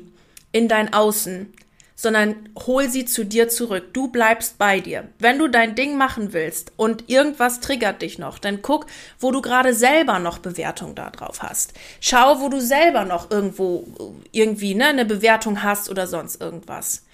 in 0.50 0.66
dein 0.66 0.92
Außen, 0.92 1.52
sondern 2.00 2.48
hol 2.66 2.88
sie 2.88 3.04
zu 3.04 3.26
dir 3.26 3.50
zurück. 3.50 3.92
Du 3.92 4.08
bleibst 4.08 4.56
bei 4.56 4.80
dir. 4.80 5.08
Wenn 5.18 5.38
du 5.38 5.48
dein 5.48 5.74
Ding 5.74 5.98
machen 5.98 6.32
willst 6.32 6.72
und 6.78 7.10
irgendwas 7.10 7.60
triggert 7.60 8.00
dich 8.00 8.18
noch, 8.18 8.38
dann 8.38 8.62
guck, 8.62 8.86
wo 9.18 9.30
du 9.30 9.42
gerade 9.42 9.74
selber 9.74 10.18
noch 10.18 10.38
Bewertung 10.38 10.94
da 10.94 11.10
drauf 11.10 11.42
hast. 11.42 11.74
Schau, 12.00 12.40
wo 12.40 12.48
du 12.48 12.58
selber 12.58 13.04
noch 13.04 13.30
irgendwo 13.30 13.86
irgendwie 14.32 14.74
ne, 14.74 14.86
eine 14.86 15.04
Bewertung 15.04 15.62
hast 15.62 15.90
oder 15.90 16.06
sonst 16.06 16.40
irgendwas. 16.40 17.04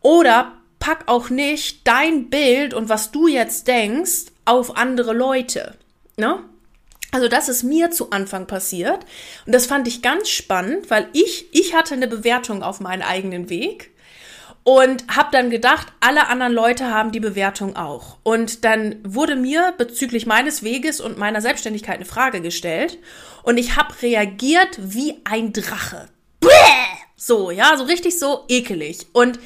Oder 0.00 0.52
pack 0.78 1.08
auch 1.08 1.28
nicht 1.28 1.80
dein 1.84 2.30
Bild 2.30 2.72
und 2.72 2.88
was 2.88 3.10
du 3.10 3.26
jetzt 3.26 3.66
denkst 3.66 4.26
auf 4.44 4.76
andere 4.76 5.12
Leute. 5.12 5.74
Ne? 6.16 6.38
Also 7.10 7.26
das 7.26 7.48
ist 7.48 7.64
mir 7.64 7.90
zu 7.90 8.10
Anfang 8.10 8.46
passiert 8.46 9.06
und 9.44 9.52
das 9.52 9.66
fand 9.66 9.88
ich 9.88 10.02
ganz 10.02 10.28
spannend, 10.28 10.88
weil 10.88 11.08
ich 11.14 11.46
ich 11.50 11.74
hatte 11.74 11.94
eine 11.94 12.06
Bewertung 12.06 12.62
auf 12.62 12.78
meinen 12.78 13.02
eigenen 13.02 13.50
Weg 13.50 13.90
und 14.66 15.04
habe 15.06 15.28
dann 15.30 15.48
gedacht, 15.48 15.92
alle 16.00 16.26
anderen 16.26 16.52
Leute 16.52 16.90
haben 16.92 17.12
die 17.12 17.20
Bewertung 17.20 17.76
auch. 17.76 18.16
Und 18.24 18.64
dann 18.64 18.96
wurde 19.04 19.36
mir 19.36 19.72
bezüglich 19.78 20.26
meines 20.26 20.64
Weges 20.64 21.00
und 21.00 21.16
meiner 21.16 21.40
Selbstständigkeit 21.40 21.94
eine 21.94 22.04
Frage 22.04 22.40
gestellt 22.40 22.98
und 23.44 23.58
ich 23.58 23.76
habe 23.76 23.94
reagiert 24.02 24.76
wie 24.80 25.20
ein 25.22 25.52
Drache. 25.52 26.08
Bäh! 26.40 26.48
So, 27.14 27.52
ja, 27.52 27.76
so 27.76 27.84
richtig 27.84 28.18
so 28.18 28.44
ekelig. 28.48 29.06
Und 29.12 29.38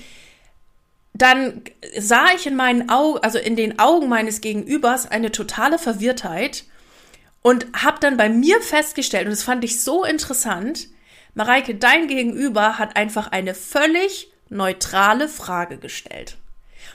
dann 1.12 1.64
sah 1.98 2.28
ich 2.34 2.46
in 2.46 2.56
meinen 2.56 2.88
Augen, 2.88 3.18
also 3.18 3.36
in 3.36 3.56
den 3.56 3.78
Augen 3.78 4.08
meines 4.08 4.40
Gegenübers 4.40 5.10
eine 5.10 5.30
totale 5.32 5.78
Verwirrtheit 5.78 6.64
und 7.42 7.66
habe 7.74 7.98
dann 8.00 8.16
bei 8.16 8.30
mir 8.30 8.62
festgestellt, 8.62 9.26
und 9.26 9.32
das 9.32 9.42
fand 9.42 9.64
ich 9.64 9.82
so 9.82 10.02
interessant, 10.02 10.88
Mareike, 11.34 11.74
dein 11.74 12.08
Gegenüber 12.08 12.78
hat 12.78 12.96
einfach 12.96 13.32
eine 13.32 13.54
völlig 13.54 14.29
neutrale 14.50 15.28
Frage 15.28 15.78
gestellt. 15.78 16.36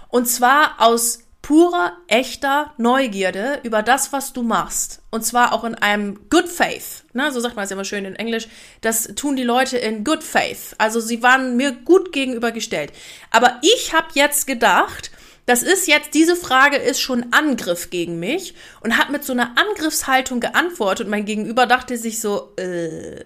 Und 0.09 0.27
zwar 0.27 0.75
aus 0.77 1.19
purer, 1.41 1.95
echter 2.07 2.73
Neugierde 2.77 3.59
über 3.61 3.83
das, 3.83 4.11
was 4.11 4.33
du 4.33 4.41
machst. 4.41 5.03
Und 5.11 5.23
zwar 5.23 5.53
auch 5.53 5.63
in 5.63 5.75
einem 5.75 6.27
Good 6.29 6.49
Faith. 6.49 7.03
Ne, 7.13 7.31
so 7.31 7.39
sagt 7.39 7.55
man 7.55 7.65
es 7.65 7.71
immer 7.71 7.85
schön 7.85 8.05
in 8.05 8.15
Englisch. 8.15 8.47
Das 8.81 9.03
tun 9.15 9.35
die 9.35 9.43
Leute 9.43 9.77
in 9.77 10.03
Good 10.03 10.23
Faith. 10.23 10.73
Also 10.79 10.99
sie 10.99 11.21
waren 11.21 11.55
mir 11.55 11.71
gut 11.71 12.11
gegenübergestellt. 12.11 12.91
Aber 13.29 13.59
ich 13.61 13.93
habe 13.93 14.07
jetzt 14.15 14.47
gedacht, 14.47 15.11
das 15.45 15.61
ist 15.61 15.87
jetzt, 15.87 16.15
diese 16.15 16.35
Frage 16.35 16.77
ist 16.77 16.99
schon 16.99 17.31
Angriff 17.31 17.91
gegen 17.91 18.19
mich 18.19 18.55
und 18.81 18.97
hat 18.97 19.11
mit 19.11 19.23
so 19.23 19.33
einer 19.33 19.53
Angriffshaltung 19.55 20.39
geantwortet. 20.39 21.05
Und 21.05 21.11
mein 21.11 21.25
Gegenüber 21.25 21.67
dachte 21.67 21.95
sich 21.97 22.19
so, 22.19 22.53
äh, 22.55 23.23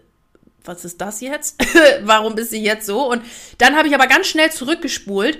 was 0.63 0.86
ist 0.86 1.01
das 1.01 1.22
jetzt? 1.22 1.56
Warum 2.01 2.38
ist 2.38 2.51
sie 2.51 2.63
jetzt 2.63 2.86
so? 2.86 3.10
Und 3.10 3.24
dann 3.58 3.75
habe 3.75 3.88
ich 3.88 3.96
aber 3.96 4.08
ganz 4.08 4.28
schnell 4.28 4.51
zurückgespult 4.51 5.39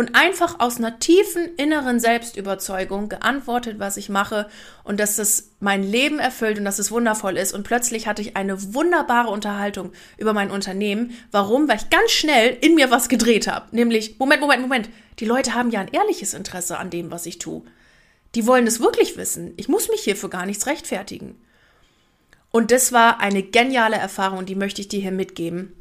und 0.00 0.14
einfach 0.14 0.60
aus 0.60 0.78
einer 0.78 0.98
tiefen 0.98 1.54
inneren 1.56 2.00
Selbstüberzeugung 2.00 3.10
geantwortet, 3.10 3.78
was 3.78 3.98
ich 3.98 4.08
mache 4.08 4.48
und 4.82 4.98
dass 4.98 5.16
das 5.16 5.50
mein 5.60 5.82
Leben 5.82 6.18
erfüllt 6.18 6.58
und 6.58 6.64
dass 6.64 6.78
es 6.78 6.90
wundervoll 6.90 7.36
ist. 7.36 7.52
Und 7.52 7.64
plötzlich 7.64 8.06
hatte 8.06 8.22
ich 8.22 8.34
eine 8.34 8.72
wunderbare 8.72 9.28
Unterhaltung 9.28 9.92
über 10.16 10.32
mein 10.32 10.50
Unternehmen. 10.50 11.12
Warum? 11.32 11.68
Weil 11.68 11.76
ich 11.76 11.90
ganz 11.90 12.12
schnell 12.12 12.56
in 12.62 12.76
mir 12.76 12.90
was 12.90 13.10
gedreht 13.10 13.46
habe. 13.46 13.76
Nämlich, 13.76 14.18
Moment, 14.18 14.40
Moment, 14.40 14.62
Moment. 14.62 14.88
Die 15.18 15.26
Leute 15.26 15.52
haben 15.52 15.70
ja 15.70 15.80
ein 15.80 15.92
ehrliches 15.92 16.32
Interesse 16.32 16.78
an 16.78 16.88
dem, 16.88 17.10
was 17.10 17.26
ich 17.26 17.38
tue. 17.38 17.62
Die 18.34 18.46
wollen 18.46 18.66
es 18.66 18.80
wirklich 18.80 19.18
wissen. 19.18 19.52
Ich 19.58 19.68
muss 19.68 19.90
mich 19.90 20.00
hierfür 20.00 20.30
gar 20.30 20.46
nichts 20.46 20.66
rechtfertigen. 20.66 21.36
Und 22.50 22.70
das 22.70 22.92
war 22.92 23.20
eine 23.20 23.42
geniale 23.42 23.96
Erfahrung, 23.96 24.46
die 24.46 24.54
möchte 24.54 24.80
ich 24.80 24.88
dir 24.88 25.00
hier 25.00 25.12
mitgeben. 25.12 25.72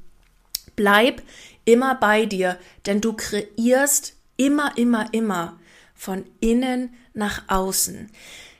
Bleib 0.75 1.21
immer 1.65 1.95
bei 1.95 2.25
dir, 2.25 2.57
denn 2.85 3.01
du 3.01 3.13
kreierst 3.13 4.15
immer, 4.37 4.77
immer, 4.77 5.13
immer 5.13 5.59
von 5.95 6.25
innen 6.39 6.95
nach 7.13 7.43
außen. 7.47 8.09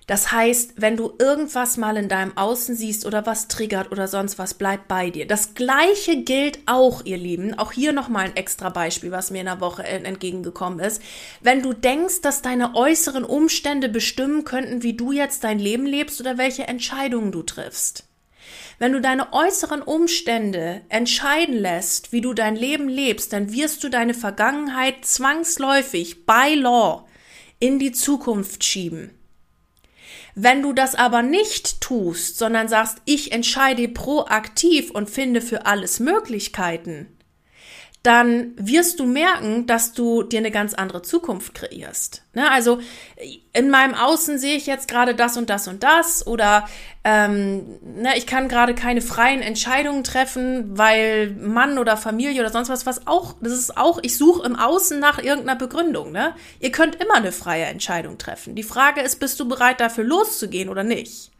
Das 0.10 0.32
heißt, 0.32 0.74
wenn 0.78 0.98
du 0.98 1.14
irgendwas 1.20 1.78
mal 1.78 1.96
in 1.96 2.10
deinem 2.10 2.36
Außen 2.36 2.76
siehst 2.76 3.06
oder 3.06 3.28
was 3.28 3.48
triggert 3.48 3.92
oder 3.92 4.08
sonst 4.08 4.40
was, 4.40 4.56
bleib 4.56 4.88
bei 4.88 5.12
dir. 5.12 5.28
Das 5.28 5.54
gleiche 5.54 6.24
gilt 6.24 6.58
auch, 6.66 7.06
ihr 7.06 7.18
Lieben. 7.18 7.54
Auch 7.54 7.72
hier 7.72 7.94
nochmal 7.94 8.26
ein 8.26 8.36
extra 8.36 8.70
Beispiel, 8.70 9.12
was 9.12 9.30
mir 9.30 9.42
in 9.42 9.46
der 9.46 9.62
Woche 9.62 9.84
entgegengekommen 9.84 10.80
ist. 10.80 11.00
Wenn 11.42 11.62
du 11.62 11.74
denkst, 11.74 12.22
dass 12.22 12.42
deine 12.42 12.74
äußeren 12.74 13.24
Umstände 13.24 13.88
bestimmen 13.88 14.46
könnten, 14.46 14.82
wie 14.82 14.94
du 14.94 15.12
jetzt 15.12 15.44
dein 15.44 15.60
Leben 15.60 15.86
lebst 15.86 16.20
oder 16.20 16.40
welche 16.40 16.68
Entscheidungen 16.68 17.32
du 17.32 17.44
triffst. 17.44 18.06
Wenn 18.80 18.94
du 18.94 19.02
deine 19.02 19.32
äußeren 19.32 19.84
Umstände 19.84 20.82
entscheiden 20.90 21.56
lässt, 21.56 22.12
wie 22.12 22.22
du 22.22 22.34
dein 22.34 22.56
Leben 22.56 22.90
lebst, 22.90 23.32
dann 23.32 23.54
wirst 23.54 23.84
du 23.84 23.90
deine 23.90 24.16
Vergangenheit 24.16 25.06
zwangsläufig 25.06 26.26
by 26.26 26.56
law 26.56 27.06
in 27.60 27.78
die 27.78 27.92
Zukunft 27.92 28.64
schieben. 28.64 29.12
Wenn 30.36 30.62
du 30.62 30.74
das 30.74 30.96
aber 30.96 31.22
nicht 31.22 31.82
tust, 31.82 32.38
sondern 32.38 32.68
sagst, 32.68 32.98
ich 33.06 33.32
entscheide 33.32 33.88
proaktiv 33.88 34.92
und 34.92 35.10
finde 35.10 35.42
für 35.42 35.66
alles 35.66 36.00
Möglichkeiten, 36.00 37.08
dann 38.04 38.54
wirst 38.56 39.02
du 39.02 39.06
merken, 39.06 39.68
dass 39.68 39.92
du 39.92 40.24
dir 40.24 40.40
eine 40.40 40.52
ganz 40.52 40.74
andere 40.74 41.02
Zukunft 41.02 41.54
kreierst. 41.54 42.24
Ne? 42.34 42.50
Also 42.50 42.80
in 43.52 43.70
meinem 43.70 43.94
Außen 43.94 44.40
sehe 44.40 44.56
ich 44.56 44.68
jetzt 44.68 44.88
gerade 44.88 45.16
das 45.16 45.36
und 45.36 45.50
das 45.50 45.68
und 45.68 45.84
das 45.84 46.26
oder 46.26 46.66
ähm, 47.04 47.78
ne, 47.82 48.18
ich 48.18 48.26
kann 48.26 48.48
gerade 48.48 48.74
keine 48.74 49.02
freien 49.02 49.42
Entscheidungen 49.42 50.06
treffen, 50.06 50.78
weil 50.78 51.32
Mann 51.32 51.78
oder 51.78 51.98
Familie 51.98 52.40
oder 52.40 52.52
sonst 52.52 52.70
was, 52.70 52.86
was 52.86 53.06
auch, 53.06 53.36
das 53.42 53.52
ist 53.52 53.76
auch, 53.76 54.00
ich 54.02 54.18
suche 54.18 54.46
im 54.46 54.56
Außen 54.56 54.98
nach 54.98 55.18
irgendeiner 55.18 55.58
Begründung. 55.58 56.14
Ne? 56.14 56.34
Ihr 56.62 56.72
könnt 56.72 56.96
immer 56.96 57.16
eine 57.16 57.34
freie 57.34 57.66
Entscheidung 57.66 58.18
treffen. 58.18 58.56
Die 58.56 58.64
Frage 58.64 59.02
ist, 59.02 59.20
bist 59.20 59.38
du 59.42 59.48
bereit 59.48 59.82
dafür 59.82 60.06
loszugehen 60.06 60.70
oder 60.70 60.84
nicht? 60.84 61.32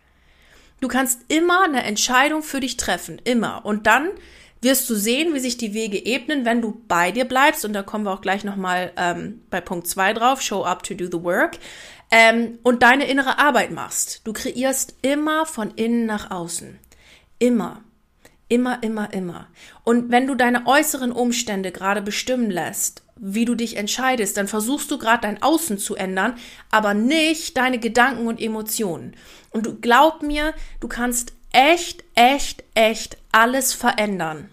Du 0.82 0.90
kannst 0.90 1.22
immer 1.30 1.64
eine 1.64 1.84
Entscheidung 1.84 2.44
für 2.44 2.60
dich 2.60 2.76
treffen, 2.76 3.22
immer. 3.24 3.66
Und 3.66 3.88
dann 3.88 4.10
wirst 4.62 4.90
du 4.90 4.96
sehen, 4.96 5.34
wie 5.34 5.40
sich 5.40 5.58
die 5.58 5.74
Wege 5.74 6.06
ebnen, 6.06 6.46
wenn 6.46 6.62
du 6.62 6.82
bei 6.88 7.12
dir 7.12 7.26
bleibst. 7.26 7.66
Und 7.66 7.74
da 7.74 7.84
kommen 7.84 8.06
wir 8.06 8.12
auch 8.12 8.22
gleich 8.22 8.44
nochmal 8.44 8.92
ähm, 8.98 9.42
bei 9.50 9.62
Punkt 9.62 9.88
zwei 9.88 10.14
drauf, 10.14 10.42
show 10.42 10.64
up 10.64 10.84
to 10.84 10.94
do 10.94 11.06
the 11.06 11.24
work. 11.24 11.58
Ähm, 12.12 12.60
und 12.64 12.84
deine 12.84 13.06
innere 13.06 13.40
Arbeit 13.40 13.72
machst. 13.72 14.22
Du 14.26 14.34
kreierst 14.34 14.96
immer 15.02 15.46
von 15.46 15.72
innen 15.72 16.06
nach 16.06 16.32
außen. 16.32 16.80
Immer. 17.38 17.84
Immer, 18.52 18.82
immer, 18.82 19.14
immer. 19.14 19.48
Und 19.84 20.12
wenn 20.12 20.26
du 20.26 20.34
deine 20.34 20.66
äußeren 20.66 21.12
Umstände 21.12 21.72
gerade 21.72 22.02
bestimmen 22.02 22.50
lässt, 22.50 23.04
wie 23.16 23.46
du 23.46 23.54
dich 23.54 23.78
entscheidest, 23.78 24.38
dann 24.38 24.48
versuchst 24.48 24.90
du 24.90 24.98
gerade 24.98 25.22
dein 25.22 25.44
Außen 25.44 25.78
zu 25.78 25.96
ändern, 25.96 26.36
aber 26.72 26.96
nicht 26.96 27.58
deine 27.58 27.78
Gedanken 27.78 28.28
und 28.28 28.42
Emotionen. 28.42 29.16
Und 29.52 29.68
du 29.68 29.80
glaub 29.80 30.24
mir, 30.24 30.54
du 30.80 30.88
kannst 30.88 31.34
echt, 31.52 32.04
echt, 32.16 32.64
echt 32.74 33.18
alles 33.32 33.74
verändern, 33.74 34.50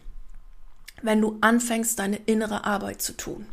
wenn 1.03 1.21
du 1.21 1.39
anfängst, 1.41 1.99
deine 1.99 2.17
innere 2.17 2.65
Arbeit 2.65 3.03
zu 3.03 3.17
tun. 3.17 3.47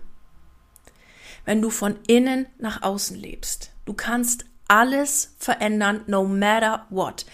Wenn 1.46 1.62
du 1.62 1.70
von 1.70 1.96
innen 2.08 2.46
nach 2.58 2.84
außen 2.84 3.18
lebst. 3.18 3.72
Du 3.86 3.94
kannst 3.94 4.46
alles 4.68 5.36
verändern, 5.38 6.02
no 6.08 6.24
matter 6.24 6.86
what. 6.90 7.26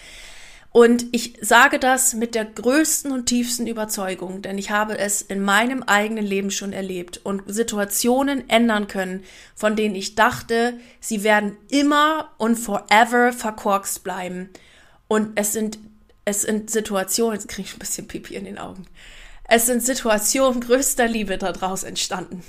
Und 0.72 1.06
ich 1.10 1.36
sage 1.40 1.80
das 1.80 2.14
mit 2.14 2.36
der 2.36 2.44
größten 2.44 3.10
und 3.10 3.26
tiefsten 3.26 3.66
Überzeugung, 3.66 4.40
denn 4.40 4.56
ich 4.56 4.70
habe 4.70 4.98
es 4.98 5.20
in 5.20 5.42
meinem 5.42 5.82
eigenen 5.82 6.24
Leben 6.24 6.52
schon 6.52 6.72
erlebt 6.72 7.20
und 7.24 7.42
Situationen 7.46 8.48
ändern 8.48 8.86
können, 8.86 9.24
von 9.56 9.74
denen 9.74 9.96
ich 9.96 10.14
dachte, 10.14 10.78
sie 11.00 11.24
werden 11.24 11.56
immer 11.70 12.30
und 12.38 12.54
forever 12.54 13.32
verkorkst 13.32 14.04
bleiben. 14.04 14.50
Und 15.08 15.32
es 15.34 15.52
sind 15.52 15.80
es 16.30 16.42
sind 16.42 16.70
Situationen, 16.70 17.34
jetzt 17.34 17.48
kriege 17.48 17.68
ich 17.68 17.74
ein 17.74 17.80
bisschen 17.80 18.08
Pipi 18.08 18.36
in 18.36 18.44
den 18.44 18.58
Augen. 18.58 18.86
Es 19.52 19.66
sind 19.66 19.84
Situationen 19.84 20.60
größter 20.60 21.08
Liebe 21.08 21.36
daraus 21.36 21.82
entstanden. 21.82 22.42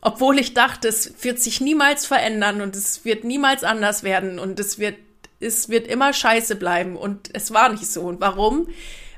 Obwohl 0.00 0.38
ich 0.38 0.54
dachte, 0.54 0.86
es 0.86 1.24
wird 1.24 1.40
sich 1.40 1.60
niemals 1.60 2.06
verändern 2.06 2.60
und 2.60 2.76
es 2.76 3.04
wird 3.04 3.24
niemals 3.24 3.64
anders 3.64 4.04
werden 4.04 4.38
und 4.38 4.60
es 4.60 4.78
wird, 4.78 4.94
es 5.40 5.68
wird 5.68 5.88
immer 5.88 6.12
scheiße 6.12 6.54
bleiben. 6.54 6.96
Und 6.96 7.30
es 7.32 7.52
war 7.52 7.70
nicht 7.70 7.88
so. 7.88 8.02
Und 8.02 8.20
warum? 8.20 8.68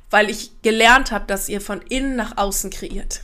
Weil 0.08 0.30
ich 0.30 0.62
gelernt 0.62 1.12
habe, 1.12 1.26
dass 1.26 1.50
ihr 1.50 1.60
von 1.60 1.82
innen 1.82 2.16
nach 2.16 2.38
außen 2.38 2.70
kreiert. 2.70 3.20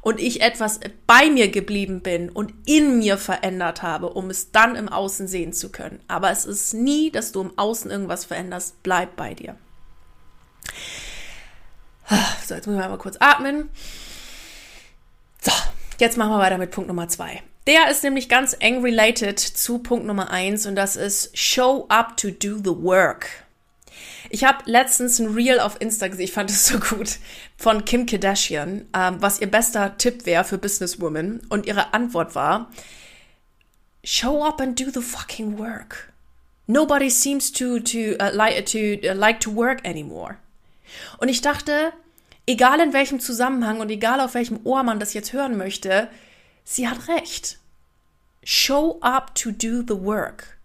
Und 0.00 0.18
ich 0.18 0.40
etwas 0.40 0.80
bei 1.06 1.28
mir 1.28 1.50
geblieben 1.50 2.00
bin 2.00 2.30
und 2.30 2.54
in 2.64 2.98
mir 2.98 3.18
verändert 3.18 3.82
habe, 3.82 4.08
um 4.08 4.30
es 4.30 4.52
dann 4.52 4.76
im 4.76 4.88
Außen 4.88 5.28
sehen 5.28 5.52
zu 5.52 5.70
können. 5.70 6.00
Aber 6.08 6.30
es 6.30 6.46
ist 6.46 6.72
nie, 6.72 7.10
dass 7.10 7.32
du 7.32 7.42
im 7.42 7.58
Außen 7.58 7.90
irgendwas 7.90 8.24
veränderst. 8.24 8.82
Bleib 8.82 9.16
bei 9.16 9.34
dir. 9.34 9.56
So, 12.46 12.54
jetzt 12.54 12.66
müssen 12.66 12.78
wir 12.78 12.88
mal 12.88 12.98
kurz 12.98 13.16
atmen. 13.18 13.70
So, 15.40 15.52
jetzt 15.98 16.16
machen 16.16 16.30
wir 16.30 16.38
weiter 16.38 16.58
mit 16.58 16.70
Punkt 16.70 16.88
Nummer 16.88 17.08
zwei. 17.08 17.42
Der 17.66 17.90
ist 17.90 18.04
nämlich 18.04 18.28
ganz 18.28 18.56
eng 18.60 18.82
related 18.82 19.40
zu 19.40 19.78
Punkt 19.78 20.06
Nummer 20.06 20.30
eins 20.30 20.66
und 20.66 20.76
das 20.76 20.94
ist 20.94 21.36
Show 21.36 21.86
up 21.88 22.16
to 22.16 22.30
do 22.30 22.58
the 22.58 22.82
work. 22.82 23.26
Ich 24.30 24.44
habe 24.44 24.58
letztens 24.66 25.18
ein 25.18 25.34
Reel 25.34 25.60
auf 25.60 25.80
Insta 25.80 26.08
gesehen, 26.08 26.24
ich 26.24 26.32
fand 26.32 26.50
es 26.50 26.66
so 26.66 26.78
gut, 26.78 27.18
von 27.56 27.84
Kim 27.84 28.06
Kardashian, 28.06 28.86
ähm, 28.94 29.16
was 29.20 29.40
ihr 29.40 29.50
bester 29.50 29.96
Tipp 29.98 30.26
wäre 30.26 30.44
für 30.44 30.58
Businesswomen. 30.58 31.40
Und 31.48 31.66
ihre 31.66 31.94
Antwort 31.94 32.34
war, 32.34 32.70
show 34.04 34.44
up 34.44 34.60
and 34.60 34.78
do 34.78 34.90
the 34.92 35.00
fucking 35.00 35.58
work. 35.58 36.12
Nobody 36.66 37.10
seems 37.10 37.52
to, 37.52 37.78
to, 37.78 38.16
uh, 38.20 38.30
like, 38.32 38.66
to, 38.66 39.08
uh, 39.08 39.14
like 39.14 39.40
to 39.40 39.54
work 39.54 39.84
anymore. 39.86 40.38
Und 41.18 41.28
ich 41.28 41.40
dachte, 41.40 41.92
egal 42.46 42.80
in 42.80 42.92
welchem 42.92 43.20
Zusammenhang 43.20 43.80
und 43.80 43.90
egal 43.90 44.20
auf 44.20 44.34
welchem 44.34 44.60
Ohr 44.64 44.82
man 44.82 45.00
das 45.00 45.14
jetzt 45.14 45.32
hören 45.32 45.56
möchte, 45.56 46.08
sie 46.64 46.88
hat 46.88 47.08
recht. 47.08 47.58
Show 48.44 48.98
up 49.00 49.34
to 49.34 49.50
do 49.50 49.82
the 49.82 50.00
work. 50.04 50.56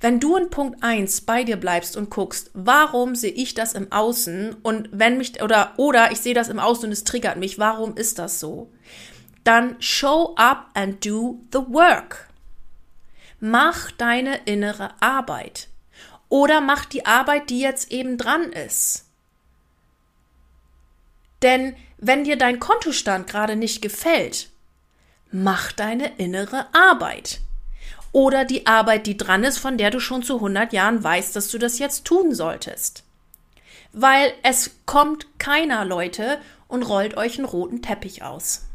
Wenn 0.00 0.20
du 0.20 0.36
in 0.36 0.50
Punkt 0.50 0.82
1 0.82 1.22
bei 1.22 1.44
dir 1.44 1.56
bleibst 1.56 1.96
und 1.96 2.10
guckst, 2.10 2.50
warum 2.54 3.14
sehe 3.14 3.32
ich 3.32 3.54
das 3.54 3.74
im 3.74 3.90
Außen 3.92 4.54
und 4.62 4.88
wenn 4.92 5.18
mich 5.18 5.42
oder 5.42 5.74
oder 5.76 6.12
ich 6.12 6.20
sehe 6.20 6.34
das 6.34 6.48
im 6.48 6.58
Außen 6.58 6.84
und 6.86 6.92
es 6.92 7.04
triggert 7.04 7.36
mich, 7.36 7.58
warum 7.58 7.96
ist 7.96 8.18
das 8.18 8.40
so? 8.40 8.70
Dann 9.44 9.76
show 9.80 10.34
up 10.36 10.70
and 10.74 11.04
do 11.04 11.40
the 11.52 11.58
work. 11.68 12.28
Mach 13.40 13.90
deine 13.92 14.38
innere 14.44 14.90
Arbeit 15.00 15.68
oder 16.28 16.60
mach 16.60 16.84
die 16.84 17.06
Arbeit, 17.06 17.50
die 17.50 17.60
jetzt 17.60 17.92
eben 17.92 18.18
dran 18.18 18.52
ist. 18.52 19.05
Denn 21.42 21.76
wenn 21.98 22.24
dir 22.24 22.36
dein 22.36 22.60
Kontostand 22.60 23.26
gerade 23.26 23.56
nicht 23.56 23.82
gefällt, 23.82 24.50
mach 25.30 25.72
deine 25.72 26.16
innere 26.16 26.66
Arbeit 26.72 27.40
oder 28.12 28.44
die 28.44 28.66
Arbeit, 28.66 29.06
die 29.06 29.16
dran 29.16 29.44
ist, 29.44 29.58
von 29.58 29.76
der 29.76 29.90
du 29.90 30.00
schon 30.00 30.22
zu 30.22 30.36
100 30.36 30.72
Jahren 30.72 31.04
weißt, 31.04 31.36
dass 31.36 31.48
du 31.48 31.58
das 31.58 31.78
jetzt 31.78 32.06
tun 32.06 32.34
solltest. 32.34 33.04
Weil 33.92 34.32
es 34.42 34.70
kommt 34.86 35.38
keiner, 35.38 35.84
Leute, 35.84 36.38
und 36.68 36.82
rollt 36.82 37.16
euch 37.16 37.38
einen 37.38 37.46
roten 37.46 37.82
Teppich 37.82 38.22
aus. 38.22 38.66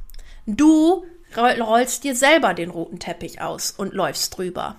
Du 0.46 1.06
rollst 1.36 2.03
dir 2.03 2.15
selber 2.15 2.53
den 2.53 2.70
roten 2.70 3.00
Teppich 3.00 3.41
aus 3.41 3.72
und 3.72 3.94
läufst 3.94 4.38
drüber. 4.38 4.77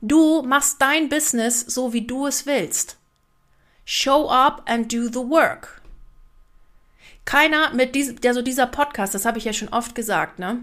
Du 0.00 0.42
machst 0.42 0.80
dein 0.80 1.08
Business 1.08 1.60
so, 1.60 1.92
wie 1.92 2.06
du 2.06 2.26
es 2.26 2.46
willst. 2.46 2.97
Show 3.90 4.28
up 4.28 4.64
and 4.66 4.92
do 4.92 5.08
the 5.08 5.30
work. 5.30 5.80
Keiner 7.24 7.72
mit 7.72 7.94
diesem, 7.94 8.16
also 8.26 8.42
dieser 8.42 8.66
Podcast, 8.66 9.14
das 9.14 9.24
habe 9.24 9.38
ich 9.38 9.46
ja 9.46 9.54
schon 9.54 9.70
oft 9.70 9.94
gesagt, 9.94 10.38
ne? 10.38 10.60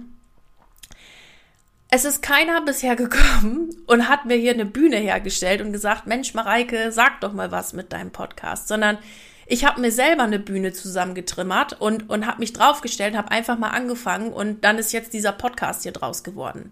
es 1.89 2.05
ist 2.05 2.21
keiner 2.21 2.61
bisher 2.61 2.95
gekommen 2.95 3.75
und 3.87 4.07
hat 4.07 4.25
mir 4.25 4.35
hier 4.35 4.53
eine 4.53 4.67
Bühne 4.67 4.97
hergestellt 4.97 5.61
und 5.61 5.71
gesagt, 5.71 6.05
Mensch, 6.05 6.35
Mareike, 6.35 6.91
sag 6.91 7.19
doch 7.21 7.33
mal 7.33 7.51
was 7.51 7.73
mit 7.73 7.93
deinem 7.93 8.11
Podcast, 8.11 8.67
sondern 8.67 8.99
ich 9.47 9.65
habe 9.65 9.81
mir 9.81 9.91
selber 9.91 10.21
eine 10.21 10.37
Bühne 10.37 10.71
zusammengetrimmert 10.73 11.81
und, 11.81 12.07
und 12.11 12.27
habe 12.27 12.41
mich 12.41 12.53
draufgestellt, 12.53 13.17
habe 13.17 13.31
einfach 13.31 13.57
mal 13.57 13.69
angefangen 13.69 14.31
und 14.31 14.63
dann 14.63 14.77
ist 14.77 14.93
jetzt 14.93 15.13
dieser 15.13 15.31
Podcast 15.31 15.81
hier 15.81 15.93
draus 15.93 16.23
geworden. 16.23 16.71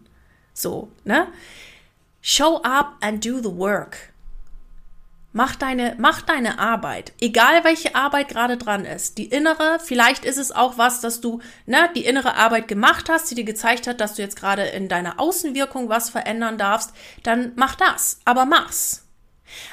So, 0.53 0.91
ne? 1.03 1.29
Show 2.21 2.61
up 2.61 2.97
and 3.01 3.25
do 3.25 3.39
the 3.39 3.57
work. 3.57 4.12
Mach 5.35 5.55
deine, 5.55 5.95
mach 5.97 6.21
deine 6.21 6.59
Arbeit. 6.59 7.11
Egal 7.19 7.63
welche 7.63 7.95
Arbeit 7.95 8.29
gerade 8.29 8.55
dran 8.55 8.85
ist. 8.85 9.17
Die 9.17 9.25
innere, 9.25 9.79
vielleicht 9.83 10.25
ist 10.25 10.37
es 10.37 10.51
auch 10.51 10.77
was, 10.77 11.01
dass 11.01 11.21
du, 11.21 11.41
ne, 11.65 11.89
die 11.95 12.05
innere 12.05 12.35
Arbeit 12.35 12.67
gemacht 12.67 13.09
hast, 13.09 13.31
die 13.31 13.35
dir 13.35 13.43
gezeigt 13.43 13.87
hat, 13.87 13.99
dass 13.99 14.13
du 14.13 14.21
jetzt 14.21 14.35
gerade 14.39 14.61
in 14.61 14.87
deiner 14.87 15.19
Außenwirkung 15.19 15.89
was 15.89 16.11
verändern 16.11 16.59
darfst. 16.59 16.91
Dann 17.23 17.53
mach 17.55 17.73
das. 17.73 18.19
Aber 18.25 18.45
mach's. 18.45 19.07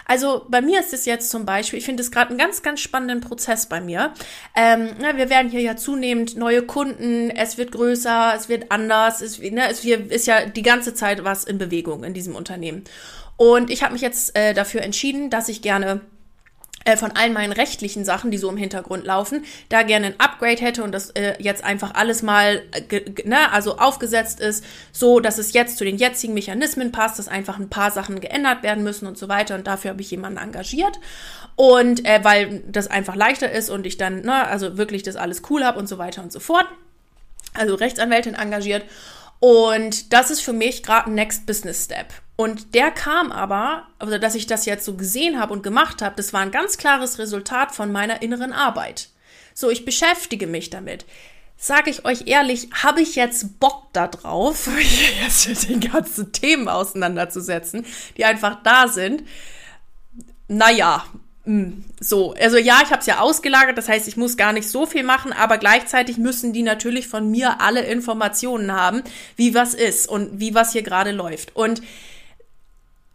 Also 0.07 0.47
bei 0.49 0.61
mir 0.61 0.81
ist 0.81 0.93
es 0.93 1.05
jetzt 1.05 1.31
zum 1.31 1.45
Beispiel, 1.45 1.79
ich 1.79 1.85
finde 1.85 2.03
es 2.03 2.11
gerade 2.11 2.31
einen 2.31 2.39
ganz, 2.39 2.63
ganz 2.63 2.81
spannenden 2.81 3.21
Prozess 3.21 3.67
bei 3.67 3.81
mir. 3.81 4.13
Ähm, 4.57 4.91
na, 5.01 5.17
wir 5.17 5.31
werden 5.31 5.51
hier 5.51 5.61
ja 5.61 5.77
zunehmend 5.77 6.37
neue 6.37 6.63
Kunden, 6.63 7.31
es 7.31 7.59
wird 7.59 7.73
größer, 7.73 8.35
es 8.37 8.49
wird 8.49 8.71
anders, 8.71 9.21
es, 9.21 9.39
ne, 9.39 9.69
es 9.69 9.85
ist 9.85 10.27
ja 10.27 10.47
die 10.47 10.63
ganze 10.63 10.95
Zeit 10.95 11.25
was 11.25 11.45
in 11.45 11.59
Bewegung 11.59 12.05
in 12.05 12.15
diesem 12.15 12.35
Unternehmen. 12.35 12.85
Und 13.41 13.71
ich 13.71 13.83
habe 13.83 13.95
mich 13.95 14.03
jetzt 14.03 14.37
äh, 14.37 14.53
dafür 14.53 14.83
entschieden, 14.83 15.31
dass 15.31 15.49
ich 15.49 15.63
gerne 15.63 16.03
äh, 16.85 16.99
von 16.99 17.13
allen 17.13 17.33
meinen 17.33 17.55
rechtlichen 17.55 18.05
Sachen, 18.05 18.31
die 18.31 18.37
so 18.37 18.51
im 18.51 18.59
Hintergrund 18.59 19.07
laufen, 19.07 19.47
da 19.71 19.83
gerne 19.83 20.09
ein 20.09 20.21
Upgrade 20.21 20.61
hätte 20.61 20.85
und 20.85 20.93
das 20.93 21.09
äh, 21.13 21.37
jetzt 21.39 21.65
einfach 21.65 21.95
alles 21.95 22.21
mal 22.21 22.61
äh, 22.91 23.01
ne, 23.25 23.51
also 23.51 23.79
aufgesetzt 23.79 24.41
ist, 24.41 24.63
so 24.93 25.21
dass 25.21 25.39
es 25.39 25.55
jetzt 25.55 25.79
zu 25.79 25.87
den 25.87 25.97
jetzigen 25.97 26.35
Mechanismen 26.35 26.93
passt, 26.93 27.19
dass 27.19 27.29
einfach 27.29 27.59
ein 27.59 27.71
paar 27.71 27.91
Sachen 27.91 28.21
geändert 28.21 28.63
werden 28.63 28.85
müssen 28.85 29.07
und 29.07 29.17
so 29.17 29.31
weiter. 29.31 29.55
Und 29.55 29.67
dafür 29.67 29.93
habe 29.93 30.03
ich 30.03 30.11
jemanden 30.11 30.39
engagiert. 30.39 31.01
Und 31.57 32.05
äh, 32.05 32.23
weil 32.23 32.63
das 32.69 32.89
einfach 32.89 33.17
leichter 33.17 33.51
ist 33.51 33.71
und 33.71 33.87
ich 33.87 33.97
dann, 33.97 34.21
ne, 34.21 34.47
also 34.49 34.77
wirklich 34.77 35.03
das 35.03 35.17
alles 35.17 35.41
cool 35.49 35.65
habe 35.65 35.79
und 35.79 35.89
so 35.89 35.97
weiter 35.97 36.23
und 36.23 36.31
so 36.31 36.41
fort. 36.41 36.67
Also 37.55 37.75
Rechtsanwältin 37.75 38.35
engagiert. 38.35 38.85
Und 39.39 40.13
das 40.13 40.31
ist 40.31 40.43
für 40.43 40.53
mich 40.53 40.83
gerade 40.83 41.09
ein 41.09 41.15
Next 41.15 41.47
Business 41.47 41.87
Step. 41.87 42.13
Und 42.41 42.75
der 42.75 42.91
kam 42.91 43.33
aber, 43.33 43.87
also 43.99 44.17
dass 44.17 44.35
ich 44.35 44.47
das 44.47 44.65
jetzt 44.65 44.87
so 44.87 44.95
gesehen 44.95 45.39
habe 45.39 45.53
und 45.53 45.63
gemacht 45.63 46.01
habe, 46.01 46.17
das 46.17 46.33
war 46.33 46.41
ein 46.41 46.51
ganz 46.51 46.79
klares 46.79 47.19
Resultat 47.19 47.75
von 47.75 47.93
meiner 47.93 48.23
inneren 48.23 48.55
Arbeit. 48.55 49.11
So, 49.53 49.69
ich 49.69 49.85
beschäftige 49.85 50.47
mich 50.47 50.71
damit. 50.71 51.05
Sage 51.59 51.91
ich 51.91 52.07
euch 52.07 52.29
ehrlich, 52.29 52.71
habe 52.83 53.03
ich 53.03 53.15
jetzt 53.15 53.61
Bock 53.61 53.89
da 53.93 54.07
drauf, 54.07 54.71
jetzt 55.23 55.51
mit 55.51 55.69
den 55.69 55.81
ganzen 55.93 56.33
Themen 56.33 56.69
auseinanderzusetzen, 56.69 57.85
die 58.17 58.25
einfach 58.25 58.63
da 58.63 58.89
sind? 58.89 59.23
Naja, 60.49 61.05
hm, 61.45 61.85
so, 62.01 62.33
also 62.41 62.57
ja, 62.57 62.81
ich 62.83 62.91
habe 62.91 63.01
es 63.01 63.07
ja 63.07 63.21
ausgelagert, 63.21 63.77
das 63.77 63.91
heißt, 63.91 64.09
ich 64.09 64.17
muss 64.17 64.39
gar 64.39 64.55
nicht 64.55 64.67
so 64.67 64.87
viel 64.87 65.03
machen, 65.03 65.35
aber 65.35 65.59
gleichzeitig 65.59 66.17
müssen 66.17 66.55
die 66.55 66.63
natürlich 66.63 67.07
von 67.07 67.31
mir 67.31 67.61
alle 67.61 67.83
Informationen 67.83 68.73
haben, 68.73 69.03
wie 69.37 69.55
was 69.55 69.75
ist 69.75 70.09
und 70.09 70.41
wie 70.41 70.55
was 70.55 70.73
hier 70.73 70.83
gerade 70.83 71.13
läuft. 71.13 71.55
Und 71.55 71.83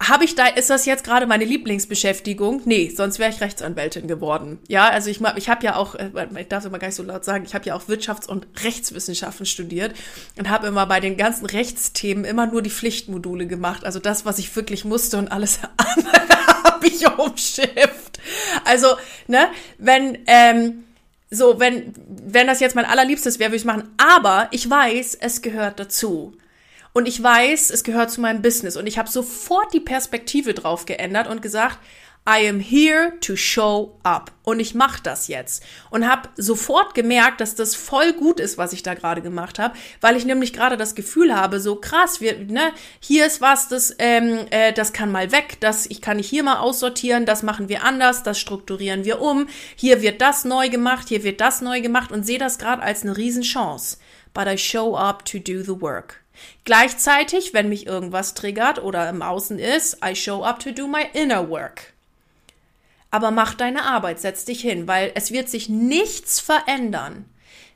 habe 0.02 0.26
ich 0.26 0.36
da, 0.36 0.46
ist 0.46 0.70
das 0.70 0.86
jetzt 0.86 1.06
gerade 1.06 1.26
meine 1.26 1.46
Lieblingsbeschäftigung? 1.46 2.62
Nee, 2.66 2.92
sonst 2.94 3.18
wäre 3.18 3.32
ich 3.32 3.40
Rechtsanwältin 3.40 4.08
geworden. 4.08 4.60
Ja, 4.68 4.90
also 4.90 5.10
ich, 5.10 5.22
ich 5.38 5.50
habe 5.50 5.66
ja 5.66 5.78
auch, 5.78 5.96
äh, 5.96 6.12
ich 6.38 6.48
darf 6.50 6.64
es 6.64 6.66
immer 6.66 6.80
gar 6.80 6.88
nicht 6.88 6.98
so 6.98 7.04
laut 7.04 7.24
sagen, 7.24 7.46
ich 7.46 7.56
habe 7.56 7.66
ja 7.66 7.76
auch 7.76 7.84
Wirtschafts- 7.88 8.28
und 8.28 8.46
Rechtswissenschaften 8.64 9.46
studiert 9.46 9.96
und 10.38 10.50
habe 10.50 10.68
immer 10.68 10.86
bei 10.86 11.00
den 11.00 11.16
ganzen 11.16 11.46
Rechtsthemen 11.46 12.26
immer 12.26 12.46
nur 12.46 12.62
die 12.62 12.70
Pflichtmodule 12.70 13.48
gemacht. 13.48 13.86
Also 13.86 14.00
das, 14.00 14.26
was 14.26 14.38
ich 14.38 14.54
wirklich 14.56 14.84
musste 14.84 15.18
und 15.18 15.32
alles 15.32 15.60
andere 15.78 16.64
habe 16.66 16.88
ich 16.88 17.08
umschifft. 17.08 18.20
Also, 18.66 18.98
ne, 19.28 19.48
wenn, 19.78 20.18
ähm, 20.28 20.84
so, 21.30 21.60
wenn, 21.60 21.94
wenn 22.08 22.48
das 22.48 22.60
jetzt 22.60 22.76
mein 22.76 22.86
allerliebstes 22.86 23.40
wäre, 23.40 23.52
würde 23.52 23.58
ich 23.58 23.66
machen. 23.66 23.90
Aber 23.98 24.50
ich 24.52 24.70
weiß, 24.70 25.16
es 25.22 25.42
gehört 25.42 25.80
dazu. 25.80 26.36
Und 26.96 27.10
ich 27.10 27.22
weiß, 27.22 27.72
es 27.72 27.84
gehört 27.84 28.10
zu 28.10 28.22
meinem 28.22 28.42
Business. 28.42 28.78
Und 28.78 28.88
ich 28.88 28.98
habe 28.98 29.10
sofort 29.10 29.74
die 29.74 29.82
Perspektive 29.82 30.54
drauf 30.54 30.86
geändert 30.86 31.28
und 31.28 31.42
gesagt, 31.42 31.78
I 32.28 32.50
am 32.50 32.60
here 32.60 33.14
to 33.22 33.36
show 33.36 34.00
up. 34.02 34.32
Und 34.42 34.60
ich 34.60 34.74
mache 34.74 35.00
das 35.04 35.28
jetzt. 35.28 35.64
Und 35.92 36.10
habe 36.10 36.30
sofort 36.38 36.96
gemerkt, 36.96 37.40
dass 37.40 37.54
das 37.54 37.76
voll 37.76 38.14
gut 38.14 38.40
ist, 38.40 38.58
was 38.58 38.74
ich 38.74 38.82
da 38.82 38.96
gerade 38.96 39.22
gemacht 39.22 39.60
habe, 39.60 39.76
weil 40.02 40.16
ich 40.16 40.26
nämlich 40.26 40.52
gerade 40.52 40.76
das 40.76 40.96
Gefühl 40.96 41.36
habe, 41.36 41.60
so 41.60 41.76
krass, 41.76 42.22
wir, 42.22 42.40
ne, 42.40 42.74
hier 43.00 43.28
ist 43.28 43.42
was, 43.42 43.68
das, 43.68 43.96
ähm, 44.00 44.48
äh, 44.50 44.74
das 44.74 44.92
kann 44.92 45.12
mal 45.12 45.32
weg, 45.32 45.58
das 45.60 45.86
ich 45.86 46.02
kann 46.02 46.18
ich 46.18 46.28
hier 46.28 46.42
mal 46.42 46.58
aussortieren, 46.58 47.28
das 47.28 47.44
machen 47.44 47.70
wir 47.70 47.84
anders, 47.84 48.24
das 48.24 48.40
strukturieren 48.40 49.06
wir 49.06 49.22
um, 49.22 49.48
hier 49.76 50.02
wird 50.02 50.20
das 50.20 50.46
neu 50.46 50.70
gemacht, 50.70 51.10
hier 51.10 51.24
wird 51.24 51.42
das 51.42 51.62
neu 51.62 51.82
gemacht 51.82 52.12
und 52.12 52.26
sehe 52.26 52.40
das 52.40 52.58
gerade 52.58 52.82
als 52.82 53.04
eine 53.04 53.18
Riesenchance. 53.18 53.98
But 54.34 54.48
I 54.48 54.58
show 54.58 54.96
up 54.98 55.26
to 55.26 55.38
do 55.38 55.62
the 55.62 55.80
work. 55.80 56.22
Gleichzeitig, 56.64 57.54
wenn 57.54 57.70
mich 57.70 57.86
irgendwas 57.86 58.34
triggert 58.34 58.82
oder 58.82 59.08
im 59.10 59.22
Außen 59.22 59.60
ist, 59.60 60.00
I 60.04 60.16
show 60.16 60.44
up 60.44 60.60
to 60.60 60.72
do 60.72 60.88
my 60.88 61.06
inner 61.14 61.50
work. 61.50 61.95
Aber 63.16 63.32
mach 63.32 63.54
deine 63.54 63.86
Arbeit, 63.86 64.20
setz 64.20 64.44
dich 64.44 64.60
hin, 64.60 64.90
weil 64.90 65.14
es 65.16 65.32
wird 65.32 65.48
sich 65.48 65.70
nichts 65.70 66.42
verändern, 66.42 67.24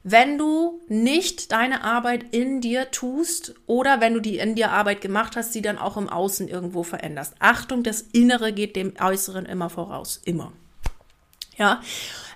wenn 0.03 0.37
du 0.37 0.81
nicht 0.89 1.53
deine 1.53 1.85
Arbeit 1.85 2.25
in 2.35 2.59
dir 2.59 2.91
tust 2.91 3.55
oder 3.65 4.01
wenn 4.01 4.13
du 4.13 4.19
die 4.19 4.37
in 4.37 4.55
dir 4.55 4.71
Arbeit 4.71 4.99
gemacht 4.99 5.37
hast, 5.37 5.53
sie 5.53 5.61
dann 5.61 5.77
auch 5.77 5.95
im 5.95 6.09
Außen 6.09 6.49
irgendwo 6.49 6.83
veränderst. 6.83 7.35
Achtung, 7.39 7.83
das 7.83 8.01
Innere 8.01 8.51
geht 8.51 8.75
dem 8.75 8.91
Äußeren 8.99 9.45
immer 9.45 9.69
voraus. 9.69 10.19
Immer. 10.25 10.51
Ja. 11.55 11.79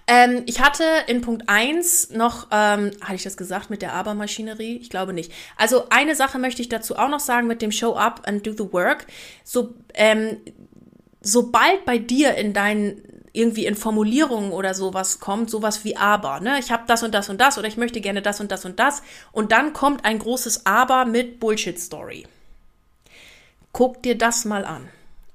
Ähm, 0.07 0.43
ich 0.45 0.61
hatte 0.61 0.85
in 1.07 1.19
Punkt 1.19 1.49
1 1.49 2.11
noch, 2.11 2.47
ähm, 2.51 2.91
hatte 3.01 3.15
ich 3.15 3.23
das 3.23 3.35
gesagt 3.35 3.69
mit 3.69 3.81
der 3.81 3.91
Abermaschinerie? 3.91 4.77
Ich 4.77 4.89
glaube 4.89 5.11
nicht. 5.11 5.33
Also 5.57 5.89
eine 5.89 6.15
Sache 6.15 6.39
möchte 6.39 6.61
ich 6.61 6.69
dazu 6.69 6.95
auch 6.95 7.09
noch 7.09 7.19
sagen 7.19 7.47
mit 7.47 7.61
dem 7.61 7.73
Show 7.73 7.95
Up 7.95 8.21
and 8.25 8.47
Do 8.47 8.53
the 8.53 8.71
Work. 8.71 9.07
So, 9.43 9.73
ähm, 9.93 10.37
sobald 11.23 11.85
bei 11.85 11.97
dir 11.97 12.35
in 12.35 12.53
deinen 12.53 13.01
irgendwie 13.31 13.65
in 13.65 13.75
Formulierungen 13.75 14.51
oder 14.51 14.75
sowas 14.75 15.19
kommt, 15.19 15.49
sowas 15.49 15.83
wie 15.83 15.97
aber, 15.97 16.39
ne? 16.39 16.59
Ich 16.59 16.71
habe 16.71 16.83
das 16.85 17.01
und 17.01 17.15
das 17.15 17.29
und 17.29 17.41
das 17.41 17.57
oder 17.57 17.67
ich 17.67 17.77
möchte 17.77 17.99
gerne 17.99 18.21
das 18.21 18.39
und 18.39 18.51
das 18.51 18.63
und 18.63 18.79
das 18.79 19.01
und 19.31 19.51
dann 19.51 19.73
kommt 19.73 20.05
ein 20.05 20.19
großes 20.19 20.67
aber 20.67 21.05
mit 21.05 21.39
Bullshit 21.39 21.79
Story. 21.79 22.27
Guck 23.71 24.03
dir 24.03 24.15
das 24.15 24.45
mal 24.45 24.65
an 24.65 24.87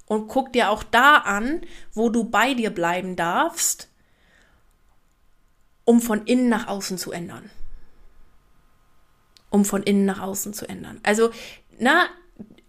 und 0.06 0.28
guck 0.28 0.52
dir 0.52 0.70
auch 0.70 0.84
da 0.84 1.16
an, 1.16 1.62
wo 1.92 2.08
du 2.08 2.22
bei 2.22 2.54
dir 2.54 2.70
bleiben 2.70 3.16
darfst, 3.16 3.88
um 5.84 6.00
von 6.00 6.24
innen 6.24 6.48
nach 6.48 6.68
außen 6.68 6.98
zu 6.98 7.10
ändern. 7.10 7.50
Um 9.50 9.64
von 9.64 9.82
innen 9.82 10.04
nach 10.04 10.20
außen 10.20 10.52
zu 10.52 10.68
ändern. 10.68 11.00
Also, 11.02 11.30
na, 11.78 12.06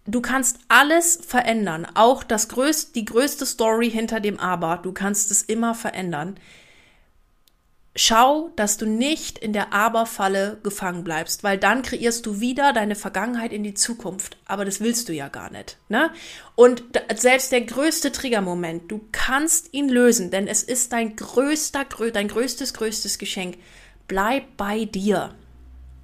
du 0.06 0.20
kannst 0.20 0.58
alles 0.68 1.20
verändern, 1.26 1.86
auch 1.94 2.24
das 2.24 2.48
größte, 2.48 2.92
die 2.92 3.04
größte 3.04 3.46
Story 3.46 3.90
hinter 3.90 4.20
dem 4.20 4.38
Aber. 4.38 4.78
Du 4.82 4.92
kannst 4.92 5.30
es 5.30 5.42
immer 5.42 5.74
verändern. 5.74 6.38
Schau, 7.96 8.50
dass 8.54 8.76
du 8.76 8.86
nicht 8.86 9.36
in 9.38 9.52
der 9.52 9.72
Aber-Falle 9.72 10.60
gefangen 10.62 11.02
bleibst, 11.02 11.42
weil 11.42 11.58
dann 11.58 11.82
kreierst 11.82 12.24
du 12.24 12.38
wieder 12.38 12.72
deine 12.72 12.94
Vergangenheit 12.94 13.52
in 13.52 13.64
die 13.64 13.74
Zukunft. 13.74 14.36
Aber 14.46 14.64
das 14.64 14.80
willst 14.80 15.08
du 15.08 15.12
ja 15.12 15.28
gar 15.28 15.50
nicht. 15.50 15.76
Ne? 15.88 16.10
Und 16.54 16.84
selbst 17.16 17.50
der 17.50 17.62
größte 17.62 18.12
Triggermoment, 18.12 18.90
du 18.92 19.00
kannst 19.10 19.74
ihn 19.74 19.88
lösen, 19.88 20.30
denn 20.30 20.46
es 20.46 20.62
ist 20.62 20.92
dein 20.92 21.16
größter, 21.16 21.84
dein 22.12 22.28
größtes, 22.28 22.74
größtes 22.74 23.18
Geschenk. 23.18 23.58
Bleib 24.06 24.56
bei 24.56 24.84
dir. 24.84 25.34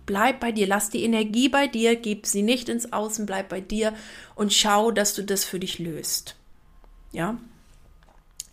Bleib 0.06 0.40
bei 0.40 0.52
dir, 0.52 0.66
lass 0.66 0.88
die 0.88 1.02
Energie 1.02 1.48
bei 1.48 1.66
dir, 1.66 1.96
gib 1.96 2.26
sie 2.26 2.42
nicht 2.42 2.68
ins 2.68 2.92
Außen, 2.92 3.26
bleib 3.26 3.48
bei 3.48 3.60
dir 3.60 3.92
und 4.36 4.52
schau, 4.52 4.92
dass 4.92 5.14
du 5.14 5.22
das 5.22 5.44
für 5.44 5.58
dich 5.58 5.78
löst. 5.78 6.36
Ja? 7.12 7.38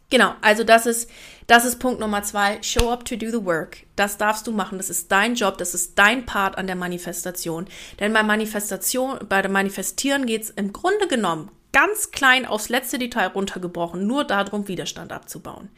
Genau, 0.09 0.33
also 0.41 0.63
das 0.63 0.85
ist, 0.85 1.09
das 1.47 1.65
ist 1.65 1.79
Punkt 1.79 1.99
Nummer 1.99 2.21
zwei. 2.21 2.61
Show 2.61 2.91
up 2.91 3.03
to 3.03 3.15
do 3.15 3.31
the 3.31 3.45
work. 3.45 3.77
Das 3.95 4.17
darfst 4.17 4.45
du 4.45 4.51
machen. 4.51 4.77
Das 4.77 4.91
ist 4.91 5.11
dein 5.11 5.33
Job. 5.33 5.57
Das 5.57 5.73
ist 5.73 5.97
dein 5.97 6.25
Part 6.27 6.57
an 6.57 6.67
der 6.67 6.75
Manifestation. 6.75 7.65
Denn 7.99 8.13
bei 8.13 8.21
Manifestation, 8.21 9.17
bei 9.27 9.41
der 9.41 9.49
Manifestieren 9.49 10.27
geht 10.27 10.43
es 10.43 10.49
im 10.51 10.71
Grunde 10.71 11.07
genommen 11.07 11.49
ganz 11.71 12.11
klein 12.11 12.45
aufs 12.45 12.69
letzte 12.69 12.99
Detail 12.99 13.29
runtergebrochen, 13.29 14.05
nur 14.05 14.23
darum, 14.23 14.67
Widerstand 14.67 15.11
abzubauen. 15.11 15.69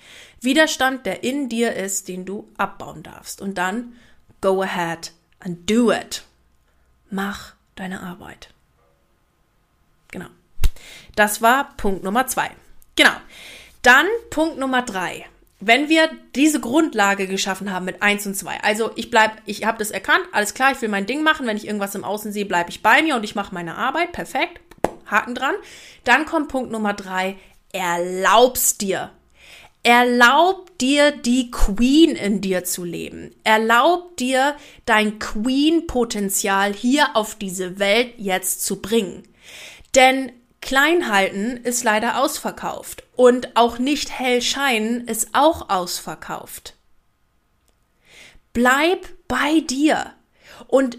Widerstand, 0.42 1.06
der 1.06 1.24
in 1.24 1.48
dir 1.48 1.74
ist, 1.74 2.10
den 2.10 2.26
du 2.26 2.50
abbauen 2.58 3.04
darfst. 3.04 3.42
Und 3.42 3.58
dann 3.58 3.94
go 4.42 4.62
ahead 4.62 5.14
and 5.46 5.70
do 5.70 5.92
it. 5.92 6.24
Mach 7.10 7.54
deine 7.76 8.02
Arbeit. 8.02 8.50
Genau. 10.12 10.28
Das 11.16 11.42
war 11.42 11.76
Punkt 11.78 12.04
Nummer 12.04 12.28
zwei. 12.28 12.50
Genau. 12.96 13.16
Dann 13.82 14.08
Punkt 14.32 14.58
Nummer 14.58 14.82
drei. 14.82 15.26
Wenn 15.62 15.88
wir 15.88 16.10
diese 16.36 16.60
Grundlage 16.60 17.28
geschaffen 17.28 17.72
haben 17.72 17.86
mit 17.86 18.02
eins 18.02 18.26
und 18.26 18.36
zwei, 18.36 18.60
also 18.62 18.92
ich 18.96 19.10
bleib, 19.10 19.42
ich 19.46 19.66
habe 19.66 19.78
das 19.78 19.90
erkannt, 19.90 20.26
alles 20.34 20.54
klar, 20.54 20.74
ich 20.74 20.82
will 20.82 20.90
mein 20.90 21.06
Ding 21.06 21.24
machen, 21.24 21.48
wenn 21.48 21.58
ich 21.58 21.66
irgendwas 21.66 21.96
im 21.96 22.04
Außen 22.04 22.34
sehe, 22.34 22.46
bleibe 22.46 22.70
ich 22.70 22.84
bei 22.84 23.02
mir 23.02 23.16
und 23.16 23.24
ich 23.24 23.36
mache 23.36 23.54
meine 23.54 23.76
Arbeit, 23.76 24.12
perfekt, 24.12 24.60
Haken 25.06 25.34
dran. 25.34 25.56
Dann 26.04 26.26
kommt 26.26 26.50
Punkt 26.50 26.72
Nummer 26.72 26.94
drei, 26.94 27.38
erlaubst 27.72 28.82
dir, 28.82 29.12
Erlaub 29.86 30.76
dir, 30.80 31.12
die 31.12 31.52
Queen 31.52 32.16
in 32.16 32.42
dir 32.42 32.64
zu 32.64 32.84
leben. 32.84 33.36
Erlaub 33.44 34.18
dir, 34.18 34.56
dein 34.88 35.20
Queen-Potenzial 35.20 36.74
hier 36.74 37.16
auf 37.16 37.36
diese 37.36 37.78
Welt 37.78 38.16
jetzt 38.18 38.66
zu 38.66 38.82
bringen. 38.82 39.22
Denn 39.94 40.32
Kleinhalten 40.60 41.58
ist 41.58 41.84
leider 41.84 42.20
ausverkauft 42.20 43.04
und 43.16 43.56
auch 43.56 43.78
nicht 43.78 44.10
hell 44.10 44.42
scheinen 44.42 45.08
ist 45.08 45.30
auch 45.34 45.70
ausverkauft. 45.70 46.74
Bleib 48.54 49.08
bei 49.28 49.60
dir 49.60 50.16
und 50.66 50.98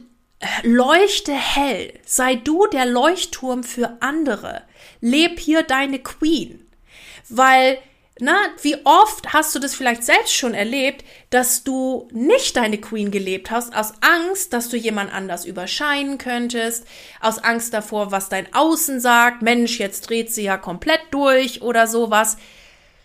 leuchte 0.63 1.33
hell. 1.33 1.93
Sei 2.05 2.37
du 2.37 2.69
der 2.69 2.87
Leuchtturm 2.87 3.65
für 3.65 3.97
andere. 3.99 4.63
Leb 5.01 5.41
hier 5.41 5.65
deine 5.65 5.99
Queen. 5.99 6.71
Weil 7.29 7.79
na, 8.19 8.35
wie 8.63 8.77
oft 8.85 9.35
hast 9.35 9.55
du 9.55 9.59
das 9.59 9.75
vielleicht 9.75 10.03
selbst 10.03 10.35
schon 10.35 10.55
erlebt, 10.55 11.05
dass 11.29 11.65
du 11.65 12.09
nicht 12.13 12.57
deine 12.57 12.79
Queen 12.79 13.11
gelebt 13.11 13.51
hast, 13.51 13.77
aus 13.77 13.93
Angst, 14.01 14.55
dass 14.55 14.71
du 14.71 14.79
jemand 14.79 15.13
anders 15.13 15.45
überscheinen 15.45 16.17
könntest, 16.17 16.87
aus 17.21 17.39
Angst 17.39 17.75
davor, 17.75 18.13
was 18.13 18.31
dein 18.31 18.53
Außen 18.55 19.01
sagt, 19.01 19.43
Mensch, 19.43 19.79
jetzt 19.79 20.09
dreht 20.09 20.33
sie 20.33 20.45
ja 20.45 20.57
komplett 20.57 21.01
durch 21.11 21.61
oder 21.61 21.87
sowas. 21.87 22.39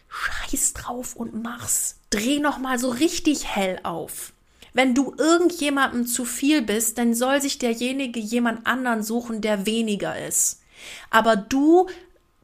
Scheiß 0.07 0.73
drauf 0.73 1.15
und 1.17 1.43
mach's. 1.43 1.99
Dreh 2.09 2.39
noch 2.39 2.57
mal 2.57 2.79
so 2.79 2.89
richtig 2.89 3.47
hell 3.47 3.79
auf. 3.83 4.31
Wenn 4.73 4.95
du 4.95 5.13
irgendjemandem 5.17 6.07
zu 6.07 6.23
viel 6.23 6.61
bist, 6.61 6.97
dann 6.97 7.13
soll 7.13 7.41
sich 7.41 7.57
derjenige 7.57 8.19
jemand 8.21 8.65
anderen 8.65 9.03
suchen, 9.03 9.41
der 9.41 9.65
weniger 9.65 10.17
ist. 10.25 10.61
Aber 11.09 11.35
du 11.35 11.89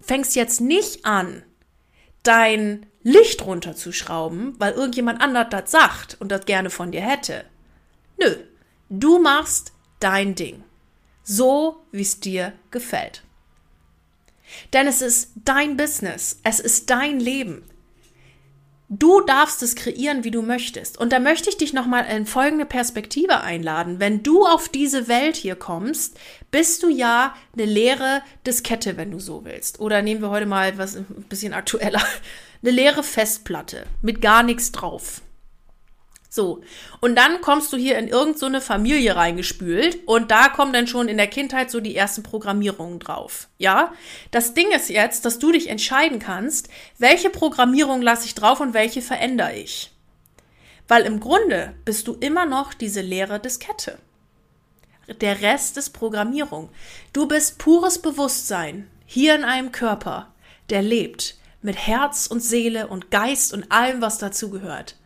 fängst 0.02 0.36
jetzt 0.36 0.60
nicht 0.60 1.06
an, 1.06 1.44
dein 2.24 2.86
Licht 3.04 3.46
runterzuschrauben, 3.46 4.60
weil 4.60 4.74
irgendjemand 4.74 5.22
anders 5.22 5.48
das 5.50 5.72
sagt 5.72 6.18
und 6.20 6.30
das 6.32 6.46
gerne 6.46 6.70
von 6.70 6.92
dir 6.92 7.02
hätte. 7.02 7.46
Nö, 8.20 8.36
du 8.90 9.20
machst 9.20 9.72
dein 10.00 10.36
Ding. 10.36 10.64
So, 11.24 11.84
wie 11.92 12.02
es 12.02 12.20
dir 12.20 12.54
gefällt. 12.72 13.24
Denn 14.74 14.88
es 14.88 15.02
ist 15.02 15.32
dein 15.44 15.78
Business, 15.78 16.40
es 16.44 16.60
ist 16.60 16.90
dein 16.90 17.20
Leben. 17.20 17.64
Du 18.90 19.20
darfst 19.20 19.62
es 19.64 19.76
kreieren, 19.76 20.24
wie 20.24 20.32
du 20.32 20.42
möchtest. 20.42 20.98
Und 20.98 21.12
da 21.12 21.20
möchte 21.20 21.50
ich 21.50 21.58
dich 21.58 21.74
nochmal 21.74 22.06
in 22.06 22.26
folgende 22.26 22.66
Perspektive 22.66 23.42
einladen. 23.42 24.00
Wenn 24.00 24.24
du 24.24 24.46
auf 24.46 24.70
diese 24.70 25.10
Welt 25.10 25.36
hier 25.36 25.56
kommst, 25.56 26.18
bist 26.52 26.84
du 26.84 26.90
ja 26.90 27.36
eine 27.54 27.66
leere 27.66 28.22
Diskette, 28.46 28.96
wenn 28.96 29.12
du 29.12 29.20
so 29.20 29.44
willst. 29.44 29.82
Oder 29.82 30.02
nehmen 30.02 30.22
wir 30.22 30.30
heute 30.30 30.46
mal 30.46 30.78
was 30.78 30.96
ein 30.96 31.26
bisschen 31.28 31.54
aktueller. 31.54 32.02
Eine 32.64 32.72
leere 32.72 33.04
Festplatte 33.04 33.86
mit 34.02 34.20
gar 34.20 34.42
nichts 34.42 34.72
drauf. 34.72 35.22
So. 36.38 36.62
Und 37.02 37.16
dann 37.16 37.42
kommst 37.42 37.74
du 37.74 37.78
hier 37.78 37.98
in 37.98 38.08
irgendeine 38.08 38.62
so 38.62 38.68
Familie 38.68 39.16
reingespült 39.16 39.98
und 40.06 40.30
da 40.30 40.50
kommen 40.50 40.72
dann 40.72 40.86
schon 40.86 41.08
in 41.08 41.18
der 41.18 41.26
Kindheit 41.26 41.72
so 41.72 41.80
die 41.80 41.96
ersten 41.96 42.22
Programmierungen 42.22 43.00
drauf. 43.00 43.48
Ja? 43.58 43.92
Das 44.30 44.54
Ding 44.54 44.72
ist 44.72 44.88
jetzt, 44.90 45.26
dass 45.26 45.40
du 45.40 45.52
dich 45.52 45.68
entscheiden 45.68 46.20
kannst, 46.20 46.70
welche 47.00 47.32
Programmierung 47.32 48.04
lasse 48.04 48.28
ich 48.28 48.36
drauf 48.36 48.60
und 48.60 48.76
welche 48.76 49.02
verändere 49.02 49.56
ich. 49.56 49.92
Weil 50.88 51.08
im 51.08 51.20
Grunde 51.20 51.74
bist 51.86 52.08
du 52.08 52.14
immer 52.14 52.46
noch 52.46 52.76
diese 52.76 53.02
leere 53.02 53.40
Diskette. 53.40 53.98
Der 55.20 55.42
Rest 55.42 55.76
ist 55.78 55.90
Programmierung. 55.90 56.70
Du 57.14 57.28
bist 57.28 57.58
pures 57.58 58.00
Bewusstsein 58.00 58.88
hier 59.08 59.34
in 59.34 59.44
einem 59.44 59.72
Körper, 59.72 60.32
der 60.70 60.84
lebt 60.84 61.36
mit 61.64 61.78
Herz 61.78 62.28
und 62.28 62.42
Seele 62.42 62.86
und 62.86 63.10
Geist 63.10 63.54
und 63.54 63.72
allem, 63.72 64.02
was 64.02 64.20
dazu 64.20 64.52
gehört 64.52 64.98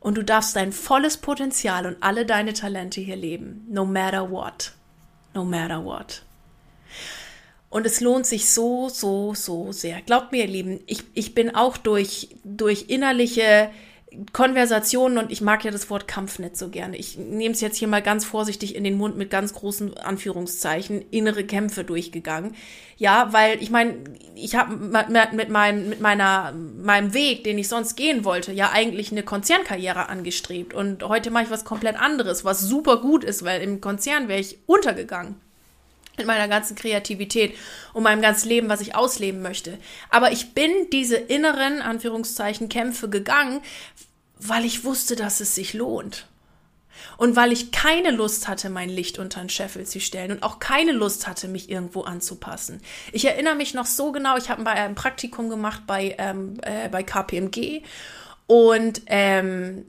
und 0.00 0.16
du 0.16 0.24
darfst 0.24 0.56
dein 0.56 0.72
volles 0.72 1.18
Potenzial 1.18 1.86
und 1.86 1.96
alle 2.00 2.26
deine 2.26 2.54
Talente 2.54 3.00
hier 3.00 3.16
leben. 3.16 3.66
No 3.68 3.84
matter 3.84 4.30
what. 4.30 4.72
No 5.34 5.44
matter 5.44 5.84
what. 5.84 6.22
Und 7.68 7.86
es 7.86 8.00
lohnt 8.00 8.26
sich 8.26 8.50
so, 8.50 8.88
so, 8.88 9.34
so 9.34 9.70
sehr. 9.70 10.02
Glaubt 10.02 10.32
mir, 10.32 10.44
ihr 10.44 10.50
Lieben, 10.50 10.80
ich, 10.86 11.04
ich 11.14 11.34
bin 11.34 11.54
auch 11.54 11.76
durch, 11.76 12.30
durch 12.42 12.86
innerliche 12.88 13.70
Konversationen 14.32 15.18
und 15.18 15.30
ich 15.30 15.40
mag 15.40 15.64
ja 15.64 15.70
das 15.70 15.88
Wort 15.88 16.08
Kampf 16.08 16.38
nicht 16.38 16.56
so 16.56 16.68
gerne. 16.68 16.96
Ich 16.96 17.16
nehme 17.16 17.54
es 17.54 17.60
jetzt 17.60 17.76
hier 17.76 17.88
mal 17.88 18.02
ganz 18.02 18.24
vorsichtig 18.24 18.74
in 18.74 18.84
den 18.84 18.96
Mund 18.96 19.16
mit 19.16 19.30
ganz 19.30 19.54
großen 19.54 19.96
Anführungszeichen, 19.96 21.04
innere 21.10 21.44
Kämpfe 21.44 21.84
durchgegangen. 21.84 22.54
Ja, 22.96 23.32
weil 23.32 23.62
ich 23.62 23.70
meine, 23.70 23.94
ich 24.34 24.56
habe 24.56 24.76
mit 24.76 25.48
meinem 25.50 25.88
mit 25.88 26.00
meiner 26.00 26.52
meinem 26.52 27.14
Weg, 27.14 27.44
den 27.44 27.58
ich 27.58 27.68
sonst 27.68 27.96
gehen 27.96 28.24
wollte, 28.24 28.52
ja 28.52 28.70
eigentlich 28.72 29.12
eine 29.12 29.22
Konzernkarriere 29.22 30.08
angestrebt 30.08 30.74
und 30.74 31.02
heute 31.04 31.30
mache 31.30 31.44
ich 31.44 31.50
was 31.50 31.64
komplett 31.64 32.00
anderes, 32.00 32.44
was 32.44 32.60
super 32.60 33.00
gut 33.00 33.24
ist, 33.24 33.44
weil 33.44 33.62
im 33.62 33.80
Konzern 33.80 34.28
wäre 34.28 34.40
ich 34.40 34.58
untergegangen 34.66 35.36
mit 36.20 36.26
meiner 36.28 36.48
ganzen 36.48 36.76
Kreativität 36.76 37.54
und 37.92 38.04
meinem 38.04 38.22
ganzen 38.22 38.48
Leben, 38.48 38.68
was 38.68 38.80
ich 38.80 38.94
ausleben 38.94 39.42
möchte. 39.42 39.78
Aber 40.08 40.32
ich 40.32 40.54
bin 40.54 40.70
diese 40.92 41.16
inneren, 41.16 41.82
Anführungszeichen, 41.82 42.68
Kämpfe 42.68 43.08
gegangen, 43.08 43.60
weil 44.38 44.64
ich 44.64 44.84
wusste, 44.84 45.16
dass 45.16 45.40
es 45.40 45.54
sich 45.54 45.74
lohnt. 45.74 46.26
Und 47.16 47.36
weil 47.36 47.52
ich 47.52 47.72
keine 47.72 48.10
Lust 48.10 48.48
hatte, 48.48 48.70
mein 48.70 48.88
Licht 48.88 49.18
unter 49.18 49.40
den 49.40 49.48
Scheffel 49.48 49.86
zu 49.86 50.00
stellen 50.00 50.32
und 50.32 50.42
auch 50.42 50.58
keine 50.58 50.92
Lust 50.92 51.26
hatte, 51.26 51.48
mich 51.48 51.70
irgendwo 51.70 52.02
anzupassen. 52.02 52.80
Ich 53.12 53.24
erinnere 53.24 53.54
mich 53.54 53.74
noch 53.74 53.86
so 53.86 54.12
genau, 54.12 54.36
ich 54.36 54.50
habe 54.50 54.66
ein 54.66 54.94
Praktikum 54.94 55.48
gemacht 55.48 55.82
bei, 55.86 56.14
ähm, 56.18 56.54
äh, 56.62 56.88
bei 56.88 57.02
KPMG 57.02 57.82
und 58.46 59.02
ähm, 59.06 59.86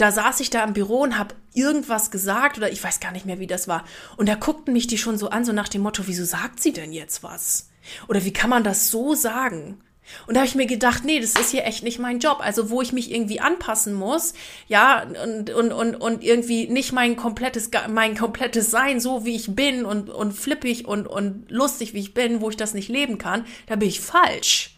da 0.00 0.12
saß 0.12 0.40
ich 0.40 0.50
da 0.50 0.64
im 0.64 0.72
Büro 0.72 1.02
und 1.02 1.18
habe 1.18 1.34
irgendwas 1.54 2.10
gesagt 2.10 2.58
oder 2.58 2.70
ich 2.70 2.82
weiß 2.82 3.00
gar 3.00 3.12
nicht 3.12 3.26
mehr, 3.26 3.38
wie 3.38 3.46
das 3.46 3.68
war. 3.68 3.84
Und 4.16 4.28
da 4.28 4.34
guckten 4.34 4.72
mich 4.72 4.86
die 4.86 4.98
schon 4.98 5.18
so 5.18 5.30
an, 5.30 5.44
so 5.44 5.52
nach 5.52 5.68
dem 5.68 5.82
Motto, 5.82 6.04
wieso 6.06 6.24
sagt 6.24 6.62
sie 6.62 6.72
denn 6.72 6.92
jetzt 6.92 7.22
was? 7.22 7.70
Oder 8.08 8.24
wie 8.24 8.32
kann 8.32 8.50
man 8.50 8.64
das 8.64 8.90
so 8.90 9.14
sagen? 9.14 9.80
Und 10.26 10.34
da 10.34 10.40
habe 10.40 10.48
ich 10.48 10.54
mir 10.54 10.66
gedacht, 10.66 11.04
nee, 11.04 11.20
das 11.20 11.34
ist 11.34 11.50
hier 11.50 11.64
echt 11.64 11.82
nicht 11.82 11.98
mein 11.98 12.18
Job. 12.18 12.38
Also 12.40 12.70
wo 12.70 12.80
ich 12.82 12.92
mich 12.92 13.10
irgendwie 13.12 13.40
anpassen 13.40 13.94
muss, 13.94 14.34
ja, 14.68 15.04
und, 15.24 15.50
und, 15.50 15.72
und, 15.72 15.94
und 15.96 16.24
irgendwie 16.24 16.68
nicht 16.68 16.92
mein 16.92 17.16
komplettes, 17.16 17.70
mein 17.88 18.16
komplettes 18.16 18.70
Sein, 18.70 19.00
so 19.00 19.24
wie 19.24 19.34
ich 19.34 19.54
bin 19.54 19.84
und, 19.84 20.10
und 20.10 20.32
flippig 20.32 20.86
und, 20.86 21.06
und 21.06 21.50
lustig, 21.50 21.94
wie 21.94 22.00
ich 22.00 22.14
bin, 22.14 22.40
wo 22.40 22.50
ich 22.50 22.56
das 22.56 22.74
nicht 22.74 22.88
leben 22.88 23.18
kann, 23.18 23.44
da 23.66 23.76
bin 23.76 23.88
ich 23.88 24.00
falsch. 24.00 24.75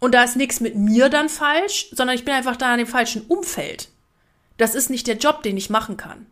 Und 0.00 0.14
da 0.14 0.24
ist 0.24 0.36
nichts 0.36 0.60
mit 0.60 0.74
mir 0.74 1.08
dann 1.08 1.28
falsch, 1.28 1.88
sondern 1.92 2.16
ich 2.16 2.24
bin 2.24 2.34
einfach 2.34 2.56
da 2.56 2.72
in 2.72 2.78
dem 2.78 2.86
falschen 2.86 3.22
Umfeld. 3.22 3.88
Das 4.56 4.74
ist 4.74 4.90
nicht 4.90 5.06
der 5.06 5.16
Job, 5.16 5.42
den 5.42 5.56
ich 5.56 5.70
machen 5.70 5.96
kann 5.96 6.26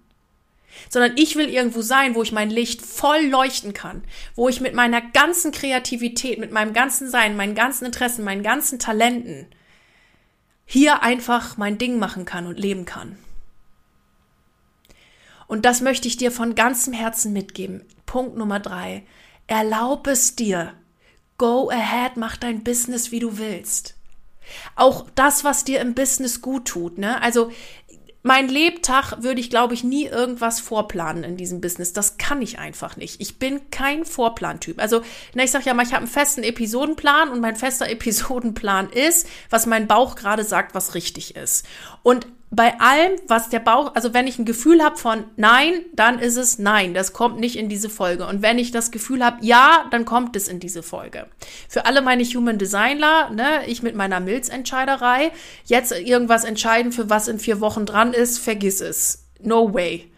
sondern 0.89 1.13
ich 1.17 1.37
will 1.37 1.49
irgendwo 1.49 1.83
sein, 1.83 2.15
wo 2.15 2.23
ich 2.23 2.33
mein 2.33 2.51
Licht 2.51 2.83
voll 2.83 3.27
leuchten 3.27 3.73
kann, 3.73 4.05
wo 4.35 4.49
ich 4.49 4.61
mit 4.61 4.75
meiner 4.75 5.01
ganzen 5.01 5.53
Kreativität, 5.53 6.39
mit 6.39 6.53
meinem 6.53 6.73
ganzen 6.73 7.11
Sein, 7.11 7.37
meinen 7.37 7.55
ganzen 7.55 7.85
Interessen, 7.85 8.25
meinen 8.25 8.43
ganzen 8.43 8.79
Talenten 8.79 9.47
hier 10.65 11.03
einfach 11.03 11.57
mein 11.57 11.79
Ding 11.79 11.99
machen 11.99 12.25
kann 12.25 12.47
und 12.47 12.59
leben 12.59 12.85
kann. 12.85 13.19
Und 15.47 15.65
das 15.65 15.81
möchte 15.81 16.09
ich 16.09 16.19
dir 16.19 16.31
von 16.31 16.55
ganzem 16.55 16.93
Herzen 16.93 17.33
mitgeben. 17.33 17.87
Punkt 18.05 18.37
Nummer 18.37 18.61
drei. 18.61 19.05
Erlaub 19.47 20.07
es 20.07 20.37
dir. 20.37 20.75
Go 21.39 21.71
ahead, 21.71 22.17
mach 22.17 22.37
dein 22.37 22.65
Business, 22.65 23.13
wie 23.13 23.21
du 23.21 23.39
willst. 23.39 23.95
Auch 24.75 25.07
das, 25.15 25.45
was 25.45 25.65
dir 25.65 25.81
im 25.81 25.95
Business 25.95 26.41
gut 26.43 26.67
tut, 26.67 26.99
ne? 26.99 27.23
Also, 27.23 27.51
mein 28.23 28.49
Lebtag 28.49 29.23
würde 29.23 29.41
ich, 29.41 29.49
glaube 29.49 29.75
ich, 29.75 29.85
nie 29.85 30.07
irgendwas 30.07 30.59
vorplanen 30.59 31.23
in 31.23 31.37
diesem 31.37 31.61
Business. 31.61 31.93
Das 31.93 32.19
kann 32.19 32.43
ich 32.43 32.59
einfach 32.59 32.97
nicht. 32.97 33.21
Ich 33.21 33.39
bin 33.39 33.71
kein 33.71 34.05
Vorplantyp. 34.05 34.81
Also, 34.81 35.03
na, 35.35 35.45
ich 35.45 35.53
sage 35.53 35.67
ja 35.67 35.75
mal, 35.75 35.85
ich 35.85 35.93
habe 35.93 36.03
einen 36.03 36.09
festen 36.09 36.43
Episodenplan 36.43 37.29
und 37.31 37.41
mein 37.41 37.57
fester 37.57 37.89
Episodenplan 37.91 38.91
ist, 38.91 39.29
was 39.51 39.67
mein 39.67 39.87
Bauch 39.87 40.17
gerade 40.17 40.45
sagt, 40.45 40.75
was 40.75 40.95
richtig 40.95 41.37
ist. 41.37 41.65
Und 42.03 42.27
bei 42.51 42.81
allem, 42.81 43.13
was 43.27 43.51
der 43.51 43.59
Bauch, 43.61 43.95
also 43.95 44.15
wenn 44.15 44.27
ich 44.27 44.39
ein 44.39 44.47
Gefühl 44.47 44.83
habe 44.83 44.97
von 44.97 45.25
nein, 45.37 45.85
dann 45.93 46.19
ist 46.19 46.37
es 46.37 46.59
nein, 46.59 46.95
das 46.95 47.13
kommt 47.13 47.39
nicht 47.39 47.57
in 47.57 47.69
diese 47.69 47.91
Folge. 47.91 48.27
Und 48.27 48.41
wenn 48.41 48.59
ich 48.59 48.71
das 48.71 48.91
Gefühl 48.91 49.25
habe, 49.25 49.45
ja, 49.45 49.87
dann 49.91 50.07
kommt 50.07 50.35
es 50.35 50.49
in 50.49 50.59
diese 50.59 50.83
Folge. 50.83 51.27
Für 51.69 51.85
alle 51.85 52.01
meine 52.01 52.25
Human 52.25 52.59
Designer, 52.59 53.31
ne, 53.31 53.67
ich 53.67 53.83
mit 53.83 53.95
meiner 53.95 54.21
Milzentscheiderei, 54.21 55.31
jetzt 55.67 55.93
irgendwas 55.93 56.45
entscheiden, 56.45 56.93
für 56.93 57.11
was 57.11 57.29
in 57.29 57.39
vier 57.39 57.61
Wochen 57.61 57.85
dran 57.85 58.15
ist, 58.15 58.39
vergiss 58.39 58.81
es. 58.81 59.27
No 59.41 59.75
way. 59.75 60.11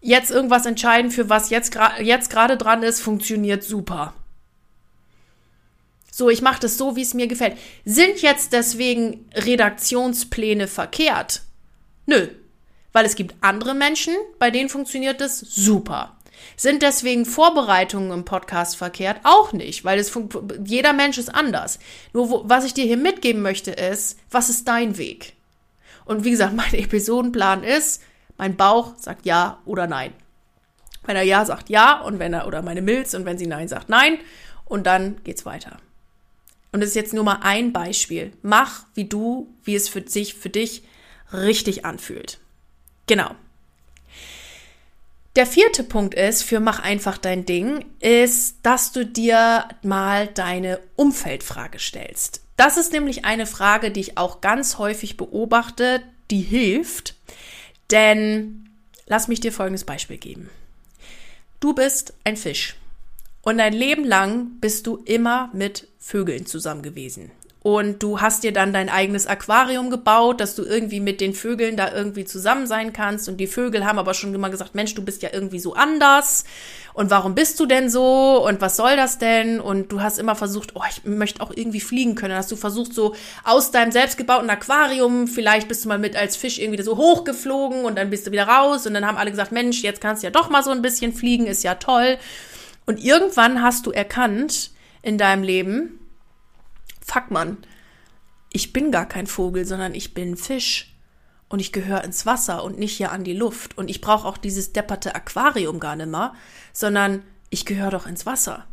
Jetzt 0.00 0.30
irgendwas 0.30 0.66
entscheiden, 0.66 1.10
für 1.10 1.30
was 1.30 1.50
jetzt 1.50 1.72
gerade 1.72 2.02
jetzt 2.02 2.28
gerade 2.28 2.56
dran 2.56 2.82
ist, 2.82 3.00
funktioniert 3.00 3.62
super. 3.62 4.14
So, 6.16 6.30
ich 6.30 6.40
mache 6.40 6.60
das 6.60 6.78
so, 6.78 6.96
wie 6.96 7.02
es 7.02 7.12
mir 7.12 7.26
gefällt. 7.26 7.58
Sind 7.84 8.22
jetzt 8.22 8.54
deswegen 8.54 9.28
Redaktionspläne 9.34 10.66
verkehrt? 10.66 11.42
Nö, 12.06 12.28
weil 12.94 13.04
es 13.04 13.16
gibt 13.16 13.34
andere 13.42 13.74
Menschen, 13.74 14.14
bei 14.38 14.50
denen 14.50 14.70
funktioniert 14.70 15.20
das 15.20 15.40
super. 15.40 16.16
Sind 16.56 16.80
deswegen 16.80 17.26
Vorbereitungen 17.26 18.12
im 18.12 18.24
Podcast 18.24 18.78
verkehrt? 18.78 19.20
Auch 19.24 19.52
nicht, 19.52 19.84
weil 19.84 19.98
es 19.98 20.10
jeder 20.64 20.94
Mensch 20.94 21.18
ist 21.18 21.34
anders. 21.34 21.78
Nur 22.14 22.30
wo, 22.30 22.42
was 22.46 22.64
ich 22.64 22.72
dir 22.72 22.86
hier 22.86 22.96
mitgeben 22.96 23.42
möchte 23.42 23.72
ist, 23.72 24.18
was 24.30 24.48
ist 24.48 24.66
dein 24.66 24.96
Weg? 24.96 25.34
Und 26.06 26.24
wie 26.24 26.30
gesagt, 26.30 26.56
mein 26.56 26.72
Episodenplan 26.72 27.62
ist, 27.62 28.02
mein 28.38 28.56
Bauch 28.56 28.94
sagt 28.96 29.26
ja 29.26 29.58
oder 29.66 29.86
nein. 29.86 30.14
Wenn 31.04 31.16
er 31.16 31.24
ja 31.24 31.44
sagt 31.44 31.68
ja 31.68 32.00
und 32.00 32.18
wenn 32.18 32.32
er 32.32 32.46
oder 32.46 32.62
meine 32.62 32.80
Milz 32.80 33.12
und 33.12 33.26
wenn 33.26 33.36
sie 33.36 33.46
nein 33.46 33.68
sagt 33.68 33.90
nein 33.90 34.16
und 34.64 34.86
dann 34.86 35.22
geht's 35.22 35.44
weiter. 35.44 35.76
Und 36.72 36.80
das 36.80 36.90
ist 36.90 36.96
jetzt 36.96 37.14
nur 37.14 37.24
mal 37.24 37.40
ein 37.42 37.72
Beispiel. 37.72 38.32
Mach, 38.42 38.84
wie 38.94 39.04
du, 39.04 39.48
wie 39.64 39.74
es 39.74 39.88
für 39.88 40.06
sich, 40.06 40.34
für 40.34 40.50
dich 40.50 40.82
richtig 41.32 41.84
anfühlt. 41.84 42.38
Genau. 43.06 43.34
Der 45.36 45.46
vierte 45.46 45.84
Punkt 45.84 46.14
ist, 46.14 46.42
für 46.42 46.60
mach 46.60 46.78
einfach 46.80 47.18
dein 47.18 47.44
Ding, 47.44 47.84
ist, 48.00 48.56
dass 48.62 48.92
du 48.92 49.04
dir 49.04 49.68
mal 49.82 50.28
deine 50.28 50.80
Umfeldfrage 50.96 51.78
stellst. 51.78 52.40
Das 52.56 52.78
ist 52.78 52.92
nämlich 52.92 53.26
eine 53.26 53.46
Frage, 53.46 53.90
die 53.90 54.00
ich 54.00 54.18
auch 54.18 54.40
ganz 54.40 54.78
häufig 54.78 55.18
beobachte, 55.18 56.02
die 56.30 56.40
hilft. 56.40 57.14
Denn 57.90 58.70
lass 59.06 59.28
mich 59.28 59.40
dir 59.40 59.52
folgendes 59.52 59.84
Beispiel 59.84 60.16
geben. 60.16 60.48
Du 61.60 61.74
bist 61.74 62.14
ein 62.24 62.38
Fisch. 62.38 62.76
Und 63.46 63.58
dein 63.58 63.74
Leben 63.74 64.02
lang 64.02 64.58
bist 64.60 64.88
du 64.88 64.96
immer 65.04 65.50
mit 65.52 65.86
Vögeln 66.00 66.46
zusammen 66.46 66.82
gewesen. 66.82 67.30
Und 67.62 68.02
du 68.02 68.20
hast 68.20 68.42
dir 68.42 68.52
dann 68.52 68.72
dein 68.72 68.88
eigenes 68.88 69.28
Aquarium 69.28 69.88
gebaut, 69.88 70.40
dass 70.40 70.56
du 70.56 70.64
irgendwie 70.64 70.98
mit 70.98 71.20
den 71.20 71.32
Vögeln 71.32 71.76
da 71.76 71.92
irgendwie 71.92 72.24
zusammen 72.24 72.66
sein 72.66 72.92
kannst. 72.92 73.28
Und 73.28 73.36
die 73.36 73.46
Vögel 73.46 73.86
haben 73.86 74.00
aber 74.00 74.14
schon 74.14 74.34
immer 74.34 74.50
gesagt, 74.50 74.74
Mensch, 74.74 74.96
du 74.96 75.04
bist 75.04 75.22
ja 75.22 75.28
irgendwie 75.32 75.60
so 75.60 75.74
anders. 75.74 76.42
Und 76.92 77.10
warum 77.10 77.36
bist 77.36 77.60
du 77.60 77.66
denn 77.66 77.88
so? 77.88 78.44
Und 78.44 78.60
was 78.60 78.76
soll 78.76 78.96
das 78.96 79.18
denn? 79.18 79.60
Und 79.60 79.92
du 79.92 80.00
hast 80.00 80.18
immer 80.18 80.34
versucht, 80.34 80.74
oh, 80.74 80.82
ich 80.90 81.04
möchte 81.04 81.40
auch 81.40 81.52
irgendwie 81.54 81.78
fliegen 81.80 82.16
können. 82.16 82.34
Hast 82.34 82.50
du 82.50 82.56
versucht, 82.56 82.94
so 82.94 83.14
aus 83.44 83.70
deinem 83.70 83.92
selbstgebauten 83.92 84.50
Aquarium, 84.50 85.28
vielleicht 85.28 85.68
bist 85.68 85.84
du 85.84 85.88
mal 85.88 86.00
mit 86.00 86.16
als 86.16 86.34
Fisch 86.34 86.58
irgendwie 86.58 86.82
so 86.82 86.96
hochgeflogen 86.96 87.84
und 87.84 87.96
dann 87.96 88.10
bist 88.10 88.26
du 88.26 88.32
wieder 88.32 88.48
raus. 88.48 88.88
Und 88.88 88.94
dann 88.94 89.06
haben 89.06 89.16
alle 89.16 89.30
gesagt, 89.30 89.52
Mensch, 89.52 89.84
jetzt 89.84 90.00
kannst 90.00 90.24
du 90.24 90.26
ja 90.26 90.32
doch 90.32 90.50
mal 90.50 90.64
so 90.64 90.72
ein 90.72 90.82
bisschen 90.82 91.12
fliegen, 91.12 91.46
ist 91.46 91.62
ja 91.62 91.76
toll. 91.76 92.18
Und 92.86 93.02
irgendwann 93.02 93.62
hast 93.62 93.86
du 93.86 93.90
erkannt 93.90 94.70
in 95.02 95.18
deinem 95.18 95.42
Leben, 95.42 96.00
fuck 97.04 97.30
man, 97.30 97.58
ich 98.52 98.72
bin 98.72 98.90
gar 98.90 99.06
kein 99.06 99.26
Vogel, 99.26 99.64
sondern 99.66 99.94
ich 99.94 100.14
bin 100.14 100.36
Fisch. 100.36 100.92
Und 101.48 101.60
ich 101.60 101.72
gehöre 101.72 102.02
ins 102.02 102.26
Wasser 102.26 102.64
und 102.64 102.78
nicht 102.78 102.96
hier 102.96 103.12
an 103.12 103.22
die 103.22 103.34
Luft. 103.34 103.78
Und 103.78 103.88
ich 103.88 104.00
brauche 104.00 104.26
auch 104.26 104.36
dieses 104.36 104.72
depperte 104.72 105.14
Aquarium 105.14 105.78
gar 105.78 105.94
nicht 105.94 106.08
mehr, 106.08 106.34
sondern 106.72 107.22
ich 107.50 107.66
gehöre 107.66 107.90
doch 107.90 108.06
ins 108.06 108.26
Wasser. 108.26 108.66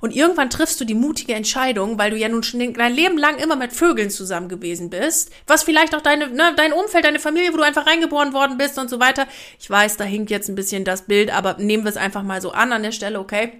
Und 0.00 0.14
irgendwann 0.14 0.50
triffst 0.50 0.80
du 0.80 0.84
die 0.84 0.94
mutige 0.94 1.34
Entscheidung, 1.34 1.98
weil 1.98 2.10
du 2.10 2.16
ja 2.16 2.28
nun 2.28 2.42
schon 2.42 2.74
dein 2.74 2.94
Leben 2.94 3.18
lang 3.18 3.36
immer 3.36 3.56
mit 3.56 3.72
Vögeln 3.72 4.10
zusammen 4.10 4.48
gewesen 4.48 4.90
bist, 4.90 5.30
was 5.46 5.64
vielleicht 5.64 5.94
auch 5.94 6.00
deine, 6.00 6.28
ne, 6.28 6.54
dein 6.56 6.72
Umfeld, 6.72 7.04
deine 7.04 7.18
Familie, 7.18 7.52
wo 7.52 7.58
du 7.58 7.62
einfach 7.62 7.86
reingeboren 7.86 8.32
worden 8.32 8.58
bist 8.58 8.78
und 8.78 8.88
so 8.90 9.00
weiter. 9.00 9.26
Ich 9.58 9.68
weiß, 9.68 9.96
da 9.96 10.04
hinkt 10.04 10.30
jetzt 10.30 10.48
ein 10.48 10.54
bisschen 10.54 10.84
das 10.84 11.02
Bild, 11.02 11.32
aber 11.32 11.56
nehmen 11.58 11.84
wir 11.84 11.90
es 11.90 11.96
einfach 11.96 12.22
mal 12.22 12.40
so 12.40 12.52
an 12.52 12.72
an 12.72 12.82
der 12.82 12.92
Stelle, 12.92 13.18
okay? 13.20 13.52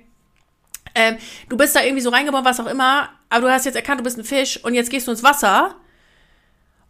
Ähm, 0.94 1.16
du 1.48 1.56
bist 1.56 1.76
da 1.76 1.82
irgendwie 1.82 2.02
so 2.02 2.10
reingeboren, 2.10 2.44
was 2.44 2.60
auch 2.60 2.66
immer, 2.66 3.10
aber 3.30 3.48
du 3.48 3.52
hast 3.52 3.66
jetzt 3.66 3.76
erkannt, 3.76 4.00
du 4.00 4.04
bist 4.04 4.18
ein 4.18 4.24
Fisch 4.24 4.62
und 4.64 4.74
jetzt 4.74 4.90
gehst 4.90 5.06
du 5.06 5.10
ins 5.10 5.22
Wasser 5.22 5.74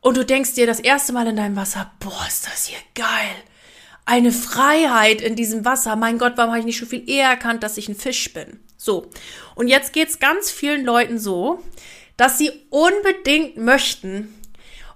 und 0.00 0.16
du 0.16 0.24
denkst 0.24 0.54
dir 0.54 0.66
das 0.66 0.80
erste 0.80 1.12
Mal 1.12 1.26
in 1.26 1.36
deinem 1.36 1.56
Wasser, 1.56 1.90
boah, 2.00 2.24
ist 2.28 2.46
das 2.46 2.66
hier 2.66 2.78
geil 2.94 3.34
eine 4.08 4.32
Freiheit 4.32 5.20
in 5.20 5.36
diesem 5.36 5.66
Wasser. 5.66 5.94
Mein 5.94 6.16
Gott, 6.16 6.32
warum 6.36 6.52
habe 6.52 6.60
ich 6.60 6.64
nicht 6.64 6.78
schon 6.78 6.88
viel 6.88 7.08
eher 7.08 7.28
erkannt, 7.28 7.62
dass 7.62 7.76
ich 7.76 7.90
ein 7.90 7.94
Fisch 7.94 8.32
bin? 8.32 8.58
So. 8.78 9.06
Und 9.54 9.68
jetzt 9.68 9.92
geht's 9.92 10.20
ganz 10.20 10.50
vielen 10.50 10.84
Leuten 10.84 11.18
so, 11.18 11.62
dass 12.16 12.38
sie 12.38 12.50
unbedingt 12.70 13.58
möchten 13.58 14.34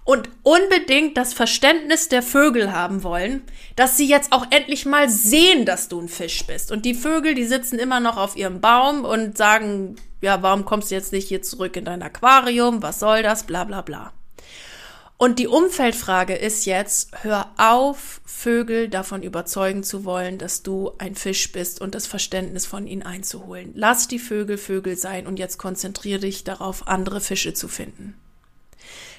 und 0.05 0.29
unbedingt 0.43 1.17
das 1.17 1.35
Verständnis 1.35 2.09
der 2.09 2.23
Vögel 2.23 2.73
haben 2.73 3.03
wollen, 3.03 3.43
dass 3.77 3.97
sie 3.97 4.09
jetzt 4.09 4.33
auch 4.33 4.47
endlich 4.51 4.87
mal 4.87 5.09
sehen, 5.09 5.65
dass 5.67 5.89
du 5.89 6.01
ein 6.01 6.09
Fisch 6.09 6.45
bist. 6.47 6.73
Und 6.73 6.85
die 6.85 6.95
Vögel, 6.95 7.35
die 7.35 7.45
sitzen 7.45 7.79
immer 7.79 8.01
noch 8.01 8.17
auf 8.17 8.37
ihrem 8.37 8.61
Baum 8.61 9.05
und 9.05 9.37
sagen, 9.37 9.97
ja, 10.21 10.43
warum 10.43 10.65
kommst 10.65 10.91
du 10.91 10.95
jetzt 10.95 11.13
nicht 11.13 11.29
hier 11.29 11.43
zurück 11.43 11.77
in 11.77 11.85
dein 11.85 12.03
Aquarium? 12.03 12.83
Was 12.83 13.01
soll 13.01 13.23
das? 13.23 13.45
Bla 13.45 13.65
bla 13.65 13.83
bla. 13.83 14.13
Und 15.23 15.39
die 15.39 15.47
Umfeldfrage 15.47 16.35
ist 16.35 16.67
jetzt, 16.67 17.23
hör 17.23 17.53
auf, 17.57 18.21
Vögel 18.25 18.89
davon 18.89 19.23
überzeugen 19.23 19.85
zu 19.85 20.05
wollen, 20.05 20.37
dass 20.37 20.65
du 20.65 20.91
ein 20.99 21.15
Fisch 21.15 21.53
bist 21.53 21.81
und 21.81 21.95
das 21.95 22.09
Verständnis 22.09 22.67
von 22.67 22.89
ihnen 22.89 23.05
einzuholen. 23.05 23.71
Lass 23.77 24.09
die 24.09 24.19
Vögel 24.19 24.59
Vögel 24.59 24.97
sein 24.97 25.29
und 25.29 25.39
jetzt 25.39 25.59
konzentriere 25.59 26.19
dich 26.19 26.43
darauf, 26.43 26.89
andere 26.89 27.21
Fische 27.21 27.55
zu 27.55 27.69
finden. 27.69 28.17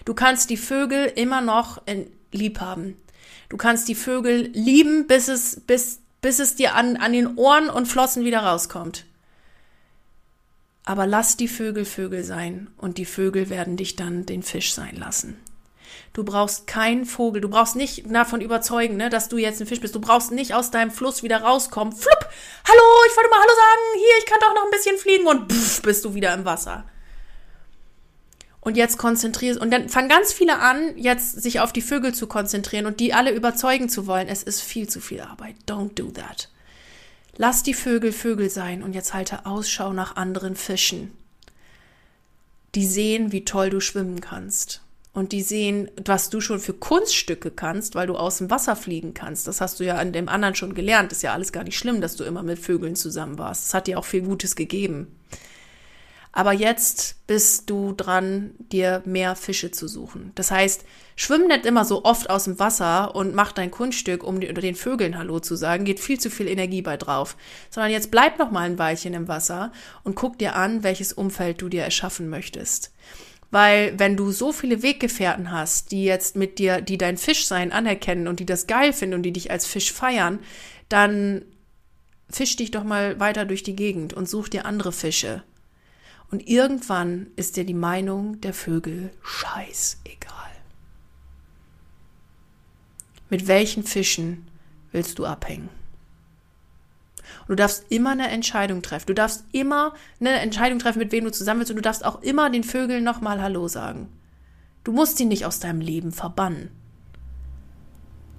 Du 0.03 0.13
kannst 0.13 0.49
die 0.49 0.57
Vögel 0.57 1.05
immer 1.05 1.39
noch 1.39 1.81
in, 1.87 2.07
lieb 2.33 2.59
haben. 2.59 2.97
Du 3.47 3.55
kannst 3.55 3.87
die 3.87 3.95
Vögel 3.95 4.49
lieben, 4.51 5.07
bis 5.07 5.29
es, 5.29 5.61
bis, 5.65 6.01
bis 6.19 6.39
es 6.39 6.55
dir 6.55 6.75
an, 6.75 6.97
an 6.97 7.13
den 7.13 7.37
Ohren 7.37 7.69
und 7.69 7.87
Flossen 7.87 8.25
wieder 8.25 8.39
rauskommt. 8.39 9.05
Aber 10.83 11.07
lass 11.07 11.37
die 11.37 11.47
Vögel 11.47 11.85
Vögel 11.85 12.25
sein 12.25 12.69
und 12.75 12.97
die 12.97 13.05
Vögel 13.05 13.49
werden 13.49 13.77
dich 13.77 13.95
dann 13.95 14.25
den 14.25 14.43
Fisch 14.43 14.73
sein 14.73 14.97
lassen. 14.97 15.39
Du 16.13 16.23
brauchst 16.23 16.67
keinen 16.67 17.05
Vogel. 17.05 17.41
Du 17.41 17.49
brauchst 17.49 17.75
nicht 17.75 18.05
davon 18.13 18.39
überzeugen, 18.39 18.97
ne, 18.97 19.09
dass 19.09 19.29
du 19.29 19.37
jetzt 19.37 19.59
ein 19.59 19.67
Fisch 19.67 19.81
bist. 19.81 19.95
Du 19.95 19.99
brauchst 19.99 20.31
nicht 20.31 20.53
aus 20.53 20.69
deinem 20.69 20.91
Fluss 20.91 21.23
wieder 21.23 21.41
rauskommen. 21.41 21.93
Flupp! 21.93 22.29
Hallo, 22.67 22.83
ich 23.09 23.17
wollte 23.17 23.29
mal 23.31 23.39
Hallo 23.39 23.53
sagen. 23.55 23.81
Hier, 23.95 24.17
ich 24.19 24.25
kann 24.27 24.39
doch 24.39 24.53
noch 24.53 24.65
ein 24.65 24.71
bisschen 24.71 24.97
fliegen 24.97 25.25
und 25.25 25.51
pff, 25.51 25.81
bist 25.81 26.05
du 26.05 26.13
wieder 26.13 26.33
im 26.35 26.45
Wasser. 26.45 26.83
Und 28.61 28.77
jetzt 28.77 28.97
konzentrierst 28.97 29.59
und 29.59 29.71
dann 29.71 29.89
fangen 29.89 30.07
ganz 30.07 30.31
viele 30.31 30.59
an, 30.59 30.97
jetzt 30.97 31.41
sich 31.41 31.59
auf 31.59 31.73
die 31.73 31.81
Vögel 31.81 32.13
zu 32.13 32.27
konzentrieren 32.27 32.85
und 32.85 33.01
die 33.01 33.13
alle 33.13 33.31
überzeugen 33.31 33.89
zu 33.89 34.07
wollen. 34.07 34.29
Es 34.29 34.43
ist 34.43 34.61
viel 34.61 34.87
zu 34.87 35.01
viel 35.01 35.19
Arbeit. 35.19 35.55
Don't 35.67 35.95
do 35.95 36.11
that. 36.11 36.49
Lass 37.35 37.63
die 37.63 37.73
Vögel 37.73 38.13
Vögel 38.13 38.49
sein 38.49 38.83
und 38.83 38.93
jetzt 38.93 39.13
halte 39.13 39.45
Ausschau 39.47 39.91
nach 39.91 40.15
anderen 40.15 40.55
Fischen. 40.55 41.11
die 42.75 42.85
sehen, 42.87 43.31
wie 43.31 43.45
toll 43.45 43.69
du 43.69 43.79
schwimmen 43.79 44.21
kannst. 44.21 44.82
Und 45.13 45.31
die 45.31 45.43
sehen, 45.43 45.91
was 46.03 46.31
du 46.31 46.41
schon 46.41 46.59
für 46.59 46.73
Kunststücke 46.73 47.51
kannst, 47.51 47.93
weil 47.93 48.07
du 48.07 48.15
aus 48.15 48.39
dem 48.39 48.49
Wasser 48.49 48.75
fliegen 48.75 49.13
kannst. 49.13 49.47
Das 49.47 49.61
hast 49.61 49.79
du 49.79 49.83
ja 49.83 49.95
an 49.95 50.11
dem 50.11 50.27
anderen 50.27 50.55
schon 50.55 50.73
gelernt. 50.73 51.11
ist 51.11 51.21
ja 51.21 51.33
alles 51.33 51.51
gar 51.51 51.63
nicht 51.63 51.77
schlimm, 51.77 52.01
dass 52.01 52.15
du 52.15 52.23
immer 52.23 52.41
mit 52.41 52.57
Vögeln 52.57 52.95
zusammen 52.95 53.37
warst. 53.37 53.65
Das 53.65 53.73
hat 53.75 53.85
dir 53.85 53.99
auch 53.99 54.05
viel 54.05 54.23
Gutes 54.23 54.55
gegeben. 54.55 55.07
Aber 56.35 56.51
jetzt 56.51 57.27
bist 57.27 57.69
du 57.69 57.93
dran, 57.93 58.55
dir 58.57 59.03
mehr 59.05 59.35
Fische 59.35 59.69
zu 59.69 59.87
suchen. 59.87 60.31
Das 60.33 60.49
heißt, 60.49 60.83
schwimm 61.15 61.45
nicht 61.45 61.67
immer 61.67 61.85
so 61.85 62.03
oft 62.05 62.27
aus 62.31 62.45
dem 62.45 62.57
Wasser 62.57 63.13
und 63.15 63.35
mach 63.35 63.51
dein 63.51 63.69
Kunststück, 63.69 64.23
um 64.23 64.39
den 64.41 64.75
Vögeln 64.75 65.15
Hallo 65.19 65.39
zu 65.39 65.55
sagen. 65.55 65.85
Geht 65.85 65.99
viel 65.99 66.19
zu 66.19 66.31
viel 66.31 66.47
Energie 66.47 66.81
bei 66.81 66.97
drauf. 66.97 67.37
Sondern 67.69 67.91
jetzt 67.91 68.09
bleib 68.09 68.39
noch 68.39 68.49
mal 68.49 68.61
ein 68.61 68.79
Weilchen 68.79 69.13
im 69.13 69.27
Wasser 69.27 69.71
und 70.03 70.15
guck 70.15 70.39
dir 70.39 70.55
an, 70.55 70.81
welches 70.81 71.13
Umfeld 71.13 71.61
du 71.61 71.69
dir 71.69 71.83
erschaffen 71.83 72.29
möchtest. 72.29 72.91
Weil 73.53 73.99
wenn 73.99 74.17
du 74.17 74.31
so 74.31 74.51
viele 74.51 74.81
Weggefährten 74.81 75.51
hast, 75.51 75.91
die 75.91 76.05
jetzt 76.05 76.35
mit 76.35 76.57
dir, 76.57 76.81
die 76.81 76.97
dein 76.97 77.17
Fischsein 77.17 77.71
anerkennen 77.71 78.27
und 78.27 78.39
die 78.39 78.47
das 78.47 78.65
geil 78.65 78.93
finden 78.93 79.13
und 79.13 79.21
die 79.21 79.31
dich 79.31 79.51
als 79.51 79.67
Fisch 79.67 79.93
feiern, 79.93 80.39
dann 80.89 81.45
fisch 82.31 82.55
dich 82.55 82.71
doch 82.71 82.83
mal 82.83 83.19
weiter 83.19 83.45
durch 83.45 83.61
die 83.61 83.75
Gegend 83.75 84.11
und 84.11 84.27
such 84.27 84.49
dir 84.49 84.65
andere 84.65 84.91
Fische 84.91 85.43
und 86.31 86.47
irgendwann 86.49 87.27
ist 87.35 87.57
dir 87.57 87.63
die 87.63 87.75
Meinung 87.75 88.41
der 88.41 88.55
Vögel 88.55 89.11
scheißegal. 89.21 90.49
Mit 93.29 93.45
welchen 93.47 93.83
Fischen 93.83 94.47
willst 94.91 95.19
du 95.19 95.27
abhängen? 95.27 95.69
Und 97.41 97.49
du 97.49 97.55
darfst 97.55 97.85
immer 97.89 98.11
eine 98.11 98.29
Entscheidung 98.29 98.81
treffen. 98.81 99.07
Du 99.07 99.13
darfst 99.13 99.45
immer 99.51 99.93
eine 100.19 100.39
Entscheidung 100.39 100.79
treffen, 100.79 100.99
mit 100.99 101.11
wem 101.11 101.25
du 101.25 101.31
zusammen 101.31 101.59
willst. 101.59 101.71
Und 101.71 101.77
du 101.77 101.81
darfst 101.81 102.05
auch 102.05 102.21
immer 102.21 102.49
den 102.49 102.63
Vögeln 102.63 103.03
nochmal 103.03 103.41
Hallo 103.41 103.67
sagen. 103.67 104.09
Du 104.83 104.91
musst 104.91 105.17
sie 105.17 105.25
nicht 105.25 105.45
aus 105.45 105.59
deinem 105.59 105.81
Leben 105.81 106.11
verbannen. 106.11 106.69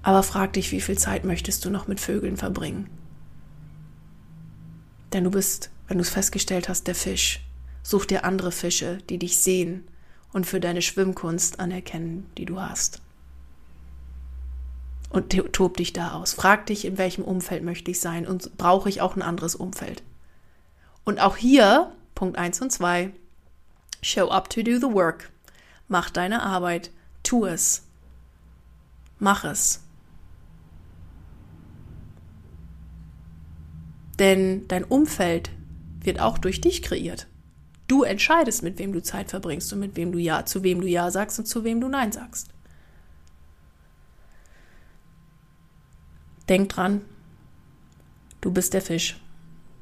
Aber 0.03 0.21
frag 0.21 0.53
dich, 0.53 0.71
wie 0.71 0.81
viel 0.81 0.97
Zeit 0.97 1.25
möchtest 1.25 1.65
du 1.65 1.69
noch 1.69 1.87
mit 1.87 1.99
Vögeln 1.99 2.37
verbringen? 2.37 2.89
Denn 5.13 5.23
du 5.23 5.31
bist, 5.31 5.71
wenn 5.87 5.97
du 5.97 6.03
es 6.03 6.09
festgestellt 6.09 6.69
hast, 6.69 6.85
der 6.87 6.95
Fisch. 6.95 7.41
Such 7.81 8.05
dir 8.05 8.23
andere 8.25 8.51
Fische, 8.51 8.99
die 9.09 9.17
dich 9.17 9.37
sehen 9.37 9.87
und 10.31 10.45
für 10.45 10.59
deine 10.59 10.81
Schwimmkunst 10.81 11.59
anerkennen, 11.59 12.27
die 12.37 12.45
du 12.45 12.59
hast. 12.59 13.01
Und 15.15 15.29
tob 15.53 15.77
dich 15.77 15.93
da 15.93 16.11
aus. 16.11 16.33
Frag 16.33 16.65
dich, 16.65 16.83
in 16.83 16.97
welchem 16.97 17.23
Umfeld 17.23 17.63
möchte 17.63 17.89
ich 17.89 18.01
sein 18.01 18.27
und 18.27 18.57
brauche 18.57 18.89
ich 18.89 18.99
auch 18.99 19.15
ein 19.15 19.21
anderes 19.21 19.55
Umfeld. 19.55 20.03
Und 21.05 21.21
auch 21.21 21.37
hier, 21.37 21.93
Punkt 22.15 22.37
1 22.37 22.61
und 22.61 22.69
2, 22.69 23.11
show 24.01 24.27
up 24.27 24.49
to 24.49 24.61
do 24.61 24.75
the 24.75 24.93
work. 24.93 25.31
Mach 25.87 26.09
deine 26.09 26.43
Arbeit. 26.43 26.91
Tu 27.23 27.45
es. 27.45 27.83
Mach 29.17 29.45
es. 29.45 29.83
Denn 34.19 34.67
dein 34.67 34.83
Umfeld 34.83 35.49
wird 36.01 36.19
auch 36.19 36.37
durch 36.37 36.59
dich 36.59 36.81
kreiert. 36.81 37.27
Du 37.87 38.03
entscheidest, 38.03 38.63
mit 38.63 38.79
wem 38.79 38.91
du 38.91 39.01
Zeit 39.01 39.29
verbringst 39.29 39.71
und 39.71 39.79
mit 39.79 39.95
wem 39.95 40.11
du 40.11 40.17
Ja, 40.17 40.45
zu 40.45 40.61
wem 40.61 40.81
du 40.81 40.87
Ja 40.87 41.09
sagst 41.09 41.39
und 41.39 41.45
zu 41.45 41.63
wem 41.63 41.79
du 41.79 41.87
Nein 41.87 42.11
sagst. 42.11 42.49
Denk 46.49 46.69
dran, 46.69 47.01
du 48.41 48.51
bist 48.51 48.73
der 48.73 48.81
Fisch. 48.81 49.19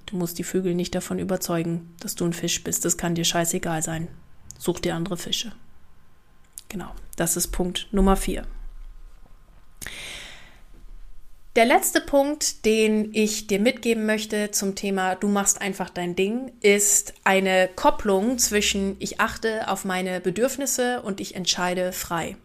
Du 0.05 0.17
musst 0.17 0.37
die 0.37 0.43
Vögel 0.43 0.75
nicht 0.75 0.95
davon 0.95 1.19
überzeugen, 1.19 1.93
dass 1.99 2.15
du 2.15 2.25
ein 2.25 2.33
Fisch 2.33 2.63
bist. 2.63 2.85
Das 2.85 2.97
kann 2.97 3.15
dir 3.15 3.25
scheißegal 3.25 3.81
sein. 3.81 4.07
Such 4.57 4.79
dir 4.79 4.95
andere 4.95 5.17
Fische. 5.17 5.53
Genau, 6.69 6.91
das 7.15 7.35
ist 7.35 7.47
Punkt 7.47 7.87
Nummer 7.91 8.15
vier. 8.15 8.47
Der 11.55 11.65
letzte 11.65 12.01
Punkt, 12.01 12.65
den 12.65 13.13
ich 13.13 13.45
dir 13.45 13.59
mitgeben 13.59 14.07
möchte 14.07 14.49
zum 14.49 14.73
Thema 14.73 15.13
Du 15.13 15.27
machst 15.27 15.61
einfach 15.61 15.91
dein 15.91 16.15
Ding, 16.15 16.51
ist 16.61 17.13
eine 17.23 17.69
Kopplung 17.75 18.39
zwischen 18.39 18.95
ich 18.97 19.19
achte 19.19 19.67
auf 19.67 19.85
meine 19.85 20.19
Bedürfnisse 20.19 21.03
und 21.03 21.21
ich 21.21 21.35
entscheide 21.35 21.91
frei. 21.91 22.37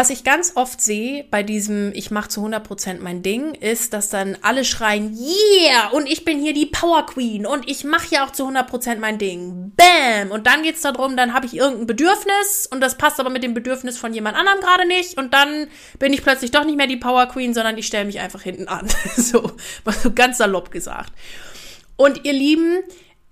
Was 0.00 0.08
ich 0.08 0.24
ganz 0.24 0.52
oft 0.54 0.80
sehe 0.80 1.26
bei 1.30 1.42
diesem 1.42 1.92
Ich 1.94 2.10
mache 2.10 2.30
zu 2.30 2.42
100% 2.42 3.00
mein 3.02 3.22
Ding, 3.22 3.52
ist, 3.52 3.92
dass 3.92 4.08
dann 4.08 4.38
alle 4.40 4.64
schreien, 4.64 5.14
yeah, 5.14 5.90
und 5.90 6.06
ich 6.06 6.24
bin 6.24 6.40
hier 6.40 6.54
die 6.54 6.64
Power 6.64 7.04
Queen 7.04 7.44
und 7.44 7.68
ich 7.68 7.84
mache 7.84 8.14
ja 8.14 8.24
auch 8.24 8.30
zu 8.30 8.48
100% 8.48 8.96
mein 8.96 9.18
Ding. 9.18 9.72
Bam! 9.76 10.30
Und 10.30 10.46
dann 10.46 10.62
geht's 10.62 10.80
darum, 10.80 11.18
dann 11.18 11.34
habe 11.34 11.44
ich 11.44 11.54
irgendein 11.54 11.86
Bedürfnis 11.86 12.66
und 12.72 12.80
das 12.80 12.96
passt 12.96 13.20
aber 13.20 13.28
mit 13.28 13.42
dem 13.42 13.52
Bedürfnis 13.52 13.98
von 13.98 14.14
jemand 14.14 14.38
anderem 14.38 14.60
gerade 14.60 14.88
nicht 14.88 15.18
und 15.18 15.34
dann 15.34 15.66
bin 15.98 16.14
ich 16.14 16.22
plötzlich 16.22 16.50
doch 16.50 16.64
nicht 16.64 16.78
mehr 16.78 16.86
die 16.86 16.96
Power 16.96 17.26
Queen, 17.26 17.52
sondern 17.52 17.76
ich 17.76 17.86
stelle 17.86 18.06
mich 18.06 18.20
einfach 18.20 18.40
hinten 18.40 18.68
an. 18.68 18.88
so 19.18 19.52
ganz 20.14 20.38
salopp 20.38 20.70
gesagt. 20.70 21.12
Und 21.96 22.24
ihr 22.24 22.32
Lieben, 22.32 22.78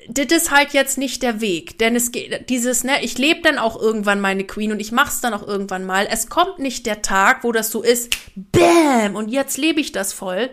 das 0.07 0.27
ist 0.27 0.51
halt 0.51 0.73
jetzt 0.73 0.97
nicht 0.97 1.23
der 1.23 1.41
Weg, 1.41 1.79
denn 1.79 1.97
es 1.97 2.13
geht 2.13 2.49
dieses 2.49 2.85
ne, 2.85 3.03
ich 3.03 3.19
lebe 3.19 3.41
dann 3.43 3.59
auch 3.59 3.81
irgendwann 3.81 4.21
meine 4.21 4.45
Queen 4.45 4.71
und 4.71 4.81
ich 4.81 4.93
mach's 4.93 5.21
dann 5.21 5.35
auch 5.35 5.47
irgendwann 5.47 5.85
mal. 5.85 6.07
Es 6.09 6.29
kommt 6.29 6.61
nicht 6.61 6.87
der 6.87 7.03
Tag, 7.03 7.43
wo 7.43 7.53
das 7.53 7.71
so 7.71 7.83
ist, 7.83 8.17
bam 8.37 9.17
und 9.17 9.29
jetzt 9.29 9.59
lebe 9.59 9.81
ich 9.81 9.93
das 9.93 10.13
voll. 10.13 10.51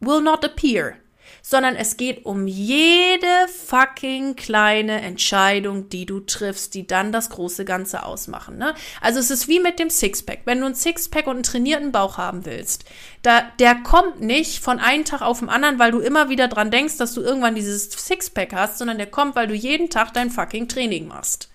Will 0.00 0.22
not 0.22 0.44
appear 0.44 0.94
sondern 1.42 1.76
es 1.76 1.96
geht 1.96 2.26
um 2.26 2.46
jede 2.46 3.26
fucking 3.66 4.36
kleine 4.36 5.00
Entscheidung, 5.00 5.88
die 5.88 6.06
du 6.06 6.20
triffst, 6.20 6.74
die 6.74 6.86
dann 6.86 7.12
das 7.12 7.30
große 7.30 7.64
Ganze 7.64 8.04
ausmachen. 8.04 8.58
Ne? 8.58 8.74
Also 9.00 9.20
es 9.20 9.30
ist 9.30 9.48
wie 9.48 9.60
mit 9.60 9.78
dem 9.78 9.90
Sixpack. 9.90 10.40
Wenn 10.44 10.60
du 10.60 10.66
ein 10.66 10.74
Sixpack 10.74 11.26
und 11.26 11.36
einen 11.36 11.42
trainierten 11.42 11.92
Bauch 11.92 12.18
haben 12.18 12.44
willst, 12.44 12.84
da, 13.22 13.42
der 13.58 13.76
kommt 13.76 14.20
nicht 14.20 14.60
von 14.60 14.78
einem 14.78 15.04
Tag 15.04 15.22
auf 15.22 15.40
den 15.40 15.48
anderen, 15.48 15.78
weil 15.78 15.92
du 15.92 16.00
immer 16.00 16.28
wieder 16.28 16.48
dran 16.48 16.70
denkst, 16.70 16.96
dass 16.98 17.14
du 17.14 17.20
irgendwann 17.20 17.54
dieses 17.54 17.90
Sixpack 17.90 18.52
hast, 18.54 18.78
sondern 18.78 18.98
der 18.98 19.06
kommt, 19.06 19.36
weil 19.36 19.46
du 19.46 19.54
jeden 19.54 19.90
Tag 19.90 20.14
dein 20.14 20.30
fucking 20.30 20.68
Training 20.68 21.08
machst. 21.08 21.50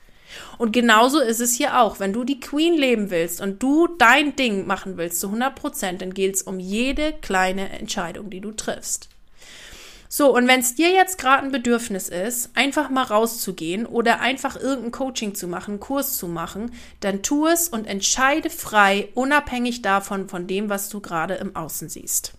Und 0.58 0.71
genauso 0.74 1.19
ist 1.19 1.39
es 1.39 1.54
hier 1.54 1.80
auch. 1.80 2.00
Wenn 2.00 2.13
du 2.13 2.24
die 2.24 2.39
Queen 2.39 2.76
leben 2.76 3.10
willst 3.10 3.41
und 3.41 3.62
du 3.62 3.88
dein 3.88 4.36
Ding 4.36 4.67
machen 4.67 4.98
willst 4.98 5.19
zu 5.19 5.28
100 5.28 5.56
Prozent, 5.56 6.02
dann 6.02 6.13
geht 6.13 6.36
es 6.36 6.43
um 6.43 6.60
jede 6.60 7.13
kleine 7.13 7.69
Entscheidung, 7.69 8.30
die 8.30 8.41
du 8.41 8.52
triffst. 8.52 9.10
So, 10.17 10.34
und 10.34 10.47
wenn 10.47 10.62
es 10.62 10.75
dir 10.75 10.91
jetzt 10.91 11.17
gerade 11.17 11.43
ein 11.43 11.51
Bedürfnis 11.51 12.08
ist, 12.08 12.51
einfach 12.56 12.89
mal 12.89 13.04
rauszugehen 13.04 13.86
oder 13.86 14.21
einfach 14.21 14.56
irgendein 14.56 14.93
Coaching 14.93 15.36
zu 15.36 15.45
machen, 15.45 15.71
einen 15.71 15.80
Kurs 15.82 16.15
zu 16.15 16.30
machen, 16.30 16.71
dann 17.01 17.21
tu 17.21 17.47
es 17.47 17.67
und 17.67 17.86
entscheide 17.86 18.49
frei, 18.49 19.10
unabhängig 19.13 19.82
davon, 19.82 20.30
von 20.30 20.47
dem, 20.47 20.69
was 20.69 20.88
du 20.88 21.01
gerade 21.01 21.34
im 21.34 21.54
Außen 21.54 21.89
siehst. 21.89 22.32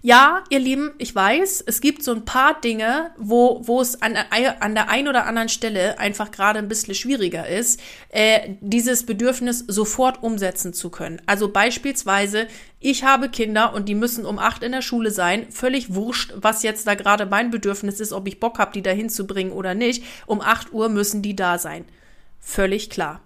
Ja, 0.00 0.44
ihr 0.50 0.60
Lieben, 0.60 0.92
ich 0.98 1.14
weiß, 1.14 1.64
es 1.66 1.80
gibt 1.80 2.02
so 2.02 2.12
ein 2.12 2.24
paar 2.24 2.60
Dinge, 2.60 3.10
wo, 3.18 3.60
wo 3.66 3.80
es 3.80 4.00
an, 4.02 4.16
an 4.60 4.74
der 4.74 4.88
einen 4.88 5.08
oder 5.08 5.26
anderen 5.26 5.48
Stelle 5.48 5.98
einfach 5.98 6.30
gerade 6.30 6.60
ein 6.60 6.68
bisschen 6.68 6.94
schwieriger 6.94 7.48
ist, 7.48 7.80
äh, 8.10 8.54
dieses 8.60 9.04
Bedürfnis 9.04 9.64
sofort 9.66 10.22
umsetzen 10.22 10.72
zu 10.72 10.90
können. 10.90 11.20
Also 11.26 11.48
beispielsweise, 11.48 12.46
ich 12.88 13.02
habe 13.02 13.28
Kinder 13.28 13.74
und 13.74 13.88
die 13.88 13.96
müssen 13.96 14.24
um 14.24 14.38
acht 14.38 14.62
in 14.62 14.70
der 14.70 14.80
Schule 14.80 15.10
sein. 15.10 15.50
Völlig 15.50 15.96
wurscht, 15.96 16.32
was 16.36 16.62
jetzt 16.62 16.86
da 16.86 16.94
gerade 16.94 17.26
mein 17.26 17.50
Bedürfnis 17.50 17.98
ist, 17.98 18.12
ob 18.12 18.28
ich 18.28 18.38
Bock 18.38 18.60
habe, 18.60 18.70
die 18.70 18.82
da 18.82 18.92
hinzubringen 18.92 19.52
oder 19.52 19.74
nicht. 19.74 20.04
Um 20.26 20.40
acht 20.40 20.72
Uhr 20.72 20.88
müssen 20.88 21.20
die 21.20 21.34
da 21.34 21.58
sein. 21.58 21.84
Völlig 22.38 22.88
klar. 22.88 23.25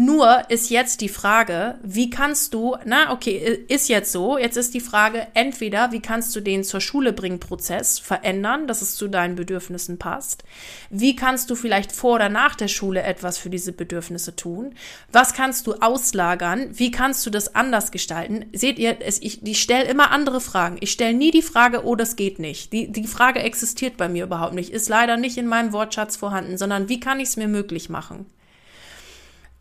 Nur 0.00 0.48
ist 0.48 0.70
jetzt 0.70 1.00
die 1.00 1.08
Frage, 1.08 1.74
wie 1.82 2.08
kannst 2.08 2.54
du, 2.54 2.76
na, 2.84 3.10
okay, 3.10 3.64
ist 3.66 3.88
jetzt 3.88 4.12
so, 4.12 4.38
jetzt 4.38 4.56
ist 4.56 4.72
die 4.72 4.80
Frage, 4.80 5.26
entweder, 5.34 5.90
wie 5.90 5.98
kannst 5.98 6.36
du 6.36 6.40
den 6.40 6.62
zur 6.62 6.80
Schule 6.80 7.12
bringen 7.12 7.40
Prozess 7.40 7.98
verändern, 7.98 8.68
dass 8.68 8.80
es 8.80 8.94
zu 8.94 9.08
deinen 9.08 9.34
Bedürfnissen 9.34 9.98
passt? 9.98 10.44
Wie 10.88 11.16
kannst 11.16 11.50
du 11.50 11.56
vielleicht 11.56 11.90
vor 11.90 12.14
oder 12.14 12.28
nach 12.28 12.54
der 12.54 12.68
Schule 12.68 13.02
etwas 13.02 13.38
für 13.38 13.50
diese 13.50 13.72
Bedürfnisse 13.72 14.36
tun? 14.36 14.72
Was 15.10 15.34
kannst 15.34 15.66
du 15.66 15.74
auslagern? 15.74 16.68
Wie 16.78 16.92
kannst 16.92 17.26
du 17.26 17.30
das 17.30 17.56
anders 17.56 17.90
gestalten? 17.90 18.46
Seht 18.52 18.78
ihr, 18.78 18.98
es, 19.00 19.20
ich, 19.20 19.44
ich 19.44 19.60
stelle 19.60 19.86
immer 19.86 20.12
andere 20.12 20.40
Fragen. 20.40 20.76
Ich 20.78 20.92
stelle 20.92 21.14
nie 21.14 21.32
die 21.32 21.42
Frage, 21.42 21.84
oh, 21.84 21.96
das 21.96 22.14
geht 22.14 22.38
nicht. 22.38 22.72
Die, 22.72 22.92
die 22.92 23.08
Frage 23.08 23.40
existiert 23.40 23.96
bei 23.96 24.08
mir 24.08 24.26
überhaupt 24.26 24.54
nicht, 24.54 24.70
ist 24.70 24.88
leider 24.88 25.16
nicht 25.16 25.38
in 25.38 25.48
meinem 25.48 25.72
Wortschatz 25.72 26.14
vorhanden, 26.14 26.56
sondern 26.56 26.88
wie 26.88 27.00
kann 27.00 27.18
ich 27.18 27.30
es 27.30 27.36
mir 27.36 27.48
möglich 27.48 27.88
machen? 27.88 28.26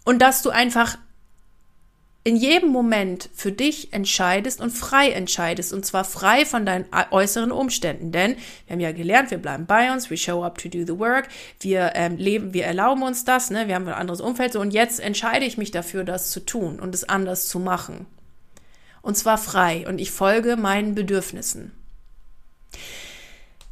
Und 0.08 0.20
dass 0.20 0.42
du 0.42 0.52
einfach 0.52 0.98
in 2.24 2.38
jedem 2.38 2.70
Moment 2.70 3.30
für 3.34 3.52
dich 3.52 3.92
entscheidest 3.92 4.62
und 4.62 4.70
frei 4.70 5.12
entscheidest. 5.12 5.74
Und 5.74 5.86
zwar 5.86 6.06
frei 6.06 6.46
von 6.46 6.66
deinen 6.66 6.86
äußeren 7.12 7.52
Umständen. 7.52 8.14
Denn 8.14 8.38
wir 8.66 8.74
haben 8.74 8.80
ja 8.80 8.94
gelernt, 8.94 9.32
wir 9.32 9.38
bleiben 9.38 9.66
bei 9.66 9.92
uns, 9.92 10.10
we 10.10 10.16
show 10.16 10.46
up 10.46 10.60
to 10.60 10.70
do 10.70 10.86
the 10.88 10.98
work, 10.98 11.28
wir 11.60 11.92
ähm, 11.96 12.16
leben, 12.16 12.54
wir 12.54 12.64
erlauben 12.64 13.04
uns 13.04 13.26
das, 13.26 13.50
ne? 13.50 13.68
wir 13.68 13.76
haben 13.76 13.86
ein 13.86 13.96
anderes 13.96 14.22
Umfeld. 14.22 14.54
So, 14.54 14.62
und 14.62 14.72
jetzt 14.72 15.02
entscheide 15.02 15.44
ich 15.44 15.58
mich 15.58 15.72
dafür, 15.72 16.06
das 16.06 16.32
zu 16.32 16.40
tun 16.40 16.80
und 16.80 16.96
es 16.96 17.04
anders 17.04 17.50
zu 17.50 17.60
machen. 17.60 18.06
Und 19.02 19.18
zwar 19.18 19.38
frei. 19.38 19.86
Und 19.90 20.00
ich 20.00 20.12
folge 20.12 20.56
meinen 20.56 20.96
Bedürfnissen. 20.96 21.74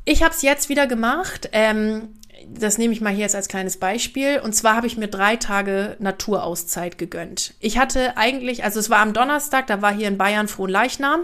Ich 0.04 0.22
habe 0.22 0.36
es 0.36 0.42
jetzt 0.42 0.68
wieder 0.68 0.86
gemacht. 0.86 1.48
Ähm, 1.54 2.10
das 2.48 2.78
nehme 2.78 2.94
ich 2.94 3.02
mal 3.02 3.14
hier 3.14 3.24
jetzt 3.24 3.36
als 3.36 3.48
kleines 3.48 3.78
Beispiel. 3.78 4.40
Und 4.40 4.54
zwar 4.54 4.76
habe 4.76 4.88
ich 4.88 4.98
mir 4.98 5.08
drei 5.08 5.36
Tage 5.36 5.96
Naturauszeit 6.00 6.98
gegönnt. 6.98 7.54
Ich 7.60 7.78
hatte 7.78 8.18
eigentlich, 8.18 8.64
also 8.64 8.80
es 8.80 8.90
war 8.90 9.00
am 9.00 9.14
Donnerstag, 9.14 9.68
da 9.68 9.82
war 9.82 9.94
hier 9.94 10.08
in 10.08 10.18
Bayern 10.18 10.48
Frohnleichnam. 10.48 11.22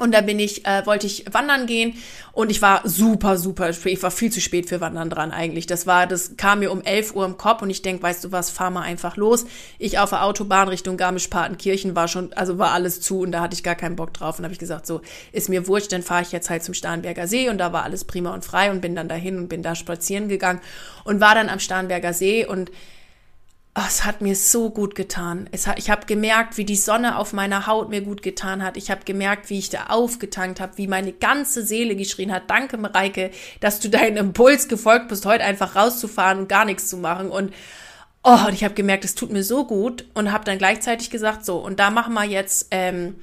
Und 0.00 0.12
da 0.12 0.22
bin 0.22 0.38
ich, 0.38 0.66
äh, 0.66 0.84
wollte 0.86 1.06
ich 1.06 1.26
wandern 1.30 1.66
gehen 1.66 1.94
und 2.32 2.50
ich 2.50 2.62
war 2.62 2.80
super, 2.88 3.36
super 3.36 3.72
spät. 3.72 3.92
Ich 3.92 4.02
war 4.02 4.10
viel 4.10 4.32
zu 4.32 4.40
spät 4.40 4.68
für 4.68 4.80
Wandern 4.80 5.10
dran 5.10 5.30
eigentlich. 5.30 5.66
Das 5.66 5.86
war, 5.86 6.06
das 6.06 6.36
kam 6.36 6.60
mir 6.60 6.72
um 6.72 6.82
11 6.82 7.14
Uhr 7.14 7.24
im 7.26 7.36
Kopf 7.36 7.62
und 7.62 7.70
ich 7.70 7.82
denk, 7.82 8.02
weißt 8.02 8.24
du 8.24 8.32
was, 8.32 8.50
fahr 8.50 8.70
mal 8.70 8.82
einfach 8.82 9.16
los. 9.16 9.44
Ich 9.78 9.98
auf 9.98 10.10
der 10.10 10.24
Autobahn 10.24 10.68
Richtung 10.68 10.96
Garmisch-Partenkirchen 10.96 11.94
war 11.94 12.08
schon, 12.08 12.32
also 12.32 12.58
war 12.58 12.72
alles 12.72 13.00
zu 13.00 13.20
und 13.20 13.32
da 13.32 13.42
hatte 13.42 13.54
ich 13.54 13.62
gar 13.62 13.74
keinen 13.74 13.96
Bock 13.96 14.14
drauf. 14.14 14.38
Und 14.38 14.44
habe 14.44 14.54
ich 14.54 14.58
gesagt, 14.58 14.86
so, 14.86 15.02
ist 15.32 15.48
mir 15.48 15.66
wurscht, 15.66 15.92
dann 15.92 16.02
fahre 16.02 16.22
ich 16.22 16.32
jetzt 16.32 16.48
halt 16.48 16.64
zum 16.64 16.74
Starnberger 16.74 17.28
See 17.28 17.50
und 17.50 17.58
da 17.58 17.72
war 17.72 17.84
alles 17.84 18.04
prima 18.04 18.32
und 18.32 18.44
frei 18.44 18.70
und 18.70 18.80
bin 18.80 18.96
dann 18.96 19.08
dahin 19.08 19.38
und 19.38 19.48
bin 19.48 19.62
da 19.62 19.74
spazieren 19.74 20.28
gegangen 20.28 20.60
und 21.04 21.20
war 21.20 21.34
dann 21.34 21.48
am 21.48 21.60
Starnberger 21.60 22.14
See 22.14 22.46
und 22.46 22.70
Oh, 23.76 23.82
es 23.86 24.04
hat 24.04 24.20
mir 24.20 24.34
so 24.34 24.70
gut 24.70 24.96
getan. 24.96 25.48
Hat, 25.64 25.78
ich 25.78 25.90
habe 25.90 26.04
gemerkt, 26.06 26.56
wie 26.56 26.64
die 26.64 26.74
Sonne 26.74 27.16
auf 27.16 27.32
meiner 27.32 27.68
Haut 27.68 27.88
mir 27.88 28.00
gut 28.00 28.20
getan 28.20 28.64
hat. 28.64 28.76
Ich 28.76 28.90
habe 28.90 29.04
gemerkt, 29.04 29.48
wie 29.48 29.60
ich 29.60 29.70
da 29.70 29.86
aufgetankt 29.86 30.58
habe, 30.58 30.76
wie 30.76 30.88
meine 30.88 31.12
ganze 31.12 31.64
Seele 31.64 31.94
geschrien 31.94 32.32
hat. 32.32 32.50
Danke, 32.50 32.78
Mareike, 32.78 33.30
dass 33.60 33.78
du 33.78 33.88
deinen 33.88 34.16
Impuls 34.16 34.66
gefolgt 34.66 35.06
bist, 35.06 35.24
heute 35.24 35.44
einfach 35.44 35.76
rauszufahren 35.76 36.40
und 36.40 36.48
gar 36.48 36.64
nichts 36.64 36.88
zu 36.88 36.96
machen. 36.96 37.30
Und 37.30 37.54
oh, 38.24 38.38
und 38.48 38.54
ich 38.54 38.64
habe 38.64 38.74
gemerkt, 38.74 39.04
es 39.04 39.14
tut 39.14 39.30
mir 39.30 39.44
so 39.44 39.64
gut 39.64 40.04
und 40.14 40.32
habe 40.32 40.44
dann 40.44 40.58
gleichzeitig 40.58 41.10
gesagt, 41.10 41.44
so, 41.44 41.58
und 41.58 41.78
da 41.78 41.90
machen 41.90 42.14
wir 42.14 42.24
jetzt, 42.24 42.68
ähm, 42.72 43.14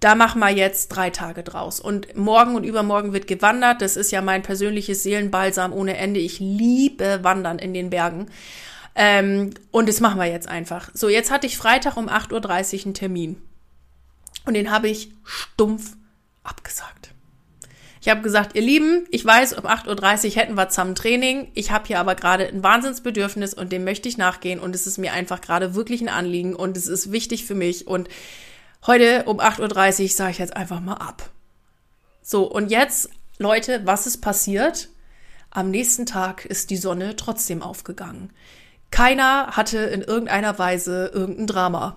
da 0.00 0.14
machen 0.14 0.40
wir 0.40 0.48
jetzt 0.48 0.88
drei 0.88 1.10
Tage 1.10 1.42
draus. 1.42 1.80
Und 1.80 2.16
morgen 2.16 2.56
und 2.56 2.64
übermorgen 2.64 3.12
wird 3.12 3.26
gewandert. 3.26 3.82
Das 3.82 3.96
ist 3.98 4.10
ja 4.10 4.22
mein 4.22 4.42
persönliches 4.42 5.02
Seelenbalsam 5.02 5.74
ohne 5.74 5.98
Ende. 5.98 6.18
Ich 6.18 6.40
liebe 6.40 7.20
Wandern 7.22 7.58
in 7.58 7.74
den 7.74 7.90
Bergen. 7.90 8.28
Ähm, 8.94 9.54
und 9.70 9.88
das 9.88 10.00
machen 10.00 10.18
wir 10.18 10.26
jetzt 10.26 10.48
einfach. 10.48 10.90
So, 10.94 11.08
jetzt 11.08 11.30
hatte 11.30 11.46
ich 11.46 11.56
Freitag 11.56 11.96
um 11.96 12.08
8.30 12.08 12.80
Uhr 12.80 12.84
einen 12.86 12.94
Termin. 12.94 13.42
Und 14.44 14.54
den 14.54 14.70
habe 14.70 14.88
ich 14.88 15.10
stumpf 15.24 15.96
abgesagt. 16.42 17.12
Ich 18.00 18.08
habe 18.08 18.22
gesagt, 18.22 18.56
ihr 18.56 18.62
Lieben, 18.62 19.06
ich 19.12 19.24
weiß, 19.24 19.52
um 19.52 19.64
8.30 19.64 20.30
Uhr 20.30 20.34
hätten 20.34 20.54
wir 20.54 20.68
zusammen 20.68 20.96
Training. 20.96 21.52
Ich 21.54 21.70
habe 21.70 21.86
hier 21.86 22.00
aber 22.00 22.16
gerade 22.16 22.48
ein 22.48 22.62
Wahnsinnsbedürfnis 22.64 23.54
und 23.54 23.70
dem 23.70 23.84
möchte 23.84 24.08
ich 24.08 24.18
nachgehen. 24.18 24.58
Und 24.58 24.74
es 24.74 24.88
ist 24.88 24.98
mir 24.98 25.12
einfach 25.12 25.40
gerade 25.40 25.76
wirklich 25.76 26.00
ein 26.00 26.08
Anliegen 26.08 26.56
und 26.56 26.76
es 26.76 26.88
ist 26.88 27.12
wichtig 27.12 27.46
für 27.46 27.54
mich. 27.54 27.86
Und 27.86 28.08
heute 28.88 29.22
um 29.26 29.38
8.30 29.38 30.02
Uhr 30.02 30.08
sage 30.08 30.32
ich 30.32 30.38
jetzt 30.38 30.56
einfach 30.56 30.80
mal 30.80 30.94
ab. 30.94 31.30
So, 32.22 32.44
und 32.44 32.72
jetzt, 32.72 33.08
Leute, 33.38 33.82
was 33.84 34.08
ist 34.08 34.18
passiert? 34.20 34.88
Am 35.50 35.70
nächsten 35.70 36.04
Tag 36.04 36.44
ist 36.44 36.70
die 36.70 36.76
Sonne 36.76 37.14
trotzdem 37.14 37.62
aufgegangen. 37.62 38.30
Keiner 38.92 39.48
hatte 39.56 39.78
in 39.78 40.02
irgendeiner 40.02 40.58
Weise 40.60 41.10
irgendein 41.12 41.48
Drama. 41.48 41.96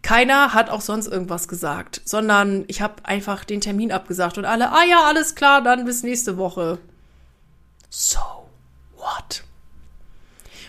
Keiner 0.00 0.54
hat 0.54 0.70
auch 0.70 0.80
sonst 0.80 1.08
irgendwas 1.08 1.48
gesagt, 1.48 2.00
sondern 2.06 2.64
ich 2.68 2.80
habe 2.80 3.04
einfach 3.04 3.44
den 3.44 3.60
Termin 3.60 3.92
abgesagt 3.92 4.38
und 4.38 4.46
alle, 4.46 4.72
ah 4.72 4.84
ja, 4.88 5.02
alles 5.02 5.34
klar, 5.34 5.60
dann 5.60 5.84
bis 5.84 6.02
nächste 6.02 6.38
Woche. 6.38 6.78
So, 7.90 8.20
what? 8.96 9.42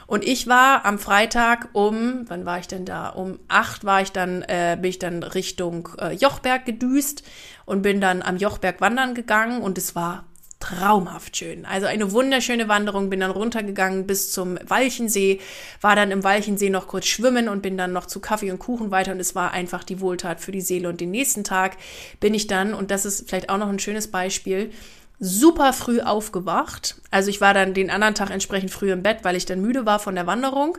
Und 0.07 0.25
ich 0.25 0.47
war 0.47 0.83
am 0.83 0.99
Freitag 0.99 1.69
um, 1.71 2.25
wann 2.27 2.45
war 2.45 2.59
ich 2.59 2.67
denn 2.67 2.83
da? 2.83 3.07
Um 3.07 3.39
acht 3.47 3.85
war 3.85 4.01
ich 4.01 4.11
dann, 4.11 4.41
äh, 4.41 4.77
bin 4.81 4.89
ich 4.89 4.99
dann 4.99 5.23
Richtung 5.23 5.87
äh, 5.99 6.11
Jochberg 6.11 6.65
gedüst 6.65 7.23
und 7.65 7.83
bin 7.83 8.01
dann 8.01 8.21
am 8.21 8.35
Jochberg 8.35 8.81
wandern 8.81 9.13
gegangen 9.13 9.61
und 9.61 9.77
es 9.77 9.95
war 9.95 10.25
traumhaft 10.61 11.35
schön. 11.35 11.65
Also 11.65 11.87
eine 11.87 12.11
wunderschöne 12.13 12.69
Wanderung, 12.69 13.09
bin 13.09 13.19
dann 13.19 13.31
runtergegangen 13.31 14.07
bis 14.07 14.31
zum 14.31 14.57
Walchensee, 14.65 15.41
war 15.81 15.95
dann 15.95 16.11
im 16.11 16.23
Walchensee 16.23 16.69
noch 16.69 16.87
kurz 16.87 17.07
schwimmen 17.07 17.49
und 17.49 17.61
bin 17.61 17.77
dann 17.77 17.91
noch 17.91 18.05
zu 18.05 18.21
Kaffee 18.21 18.51
und 18.51 18.59
Kuchen 18.59 18.91
weiter 18.91 19.11
und 19.11 19.19
es 19.19 19.35
war 19.35 19.51
einfach 19.51 19.83
die 19.83 19.99
Wohltat 19.99 20.39
für 20.39 20.53
die 20.53 20.61
Seele. 20.61 20.87
Und 20.87 21.01
den 21.01 21.11
nächsten 21.11 21.43
Tag 21.43 21.77
bin 22.19 22.33
ich 22.33 22.47
dann, 22.47 22.73
und 22.73 22.91
das 22.91 23.05
ist 23.05 23.27
vielleicht 23.27 23.49
auch 23.49 23.57
noch 23.57 23.69
ein 23.69 23.79
schönes 23.79 24.09
Beispiel, 24.09 24.71
super 25.19 25.73
früh 25.73 26.01
aufgewacht. 26.01 27.01
Also 27.11 27.29
ich 27.29 27.41
war 27.41 27.53
dann 27.53 27.73
den 27.73 27.89
anderen 27.89 28.15
Tag 28.15 28.31
entsprechend 28.31 28.71
früh 28.71 28.91
im 28.91 29.03
Bett, 29.03 29.19
weil 29.23 29.35
ich 29.35 29.45
dann 29.45 29.61
müde 29.61 29.85
war 29.85 29.99
von 29.99 30.15
der 30.15 30.27
Wanderung. 30.27 30.77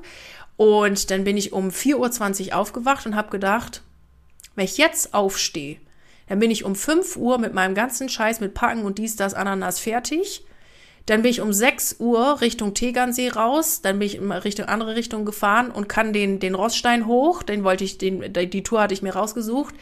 Und 0.57 1.11
dann 1.11 1.25
bin 1.25 1.37
ich 1.37 1.53
um 1.53 1.69
4.20 1.69 2.49
Uhr 2.49 2.57
aufgewacht 2.57 3.07
und 3.07 3.17
habe 3.17 3.31
gedacht, 3.31 3.83
wenn 4.55 4.65
ich 4.65 4.79
jetzt 4.79 5.15
aufstehe, 5.15 5.79
dann 6.29 6.39
bin 6.39 6.51
ich 6.51 6.65
um 6.65 6.75
5 6.75 7.17
Uhr 7.17 7.39
mit 7.39 7.55
meinem 7.55 7.75
ganzen 7.75 8.09
Scheiß 8.09 8.41
mit 8.41 8.55
Packen 8.55 8.85
und 8.85 8.99
dies, 8.99 9.17
das, 9.17 9.35
Ananas 9.35 9.79
fertig. 9.79 10.45
Dann 11.07 11.23
bin 11.23 11.31
ich 11.33 11.41
um 11.41 11.53
6 11.53 11.97
Uhr 11.99 12.41
Richtung 12.41 12.75
Tegernsee 12.75 13.29
raus. 13.31 13.81
Dann 13.83 13.99
bin 13.99 14.07
ich 14.07 14.17
in 14.17 14.31
Richtung 14.31 14.67
andere 14.67 14.95
Richtung 14.95 15.25
gefahren 15.25 15.71
und 15.71 15.89
kann 15.89 16.13
den, 16.13 16.39
den 16.39 16.55
Rossstein 16.55 17.07
hoch. 17.07 17.43
Den 17.43 17.65
wollte 17.65 17.85
ich, 17.85 17.99
den, 17.99 18.33
die 18.33 18.63
Tour 18.63 18.83
hatte 18.83 18.95
ich 18.95 19.03
mir 19.03 19.15
rausgesucht. 19.15 19.75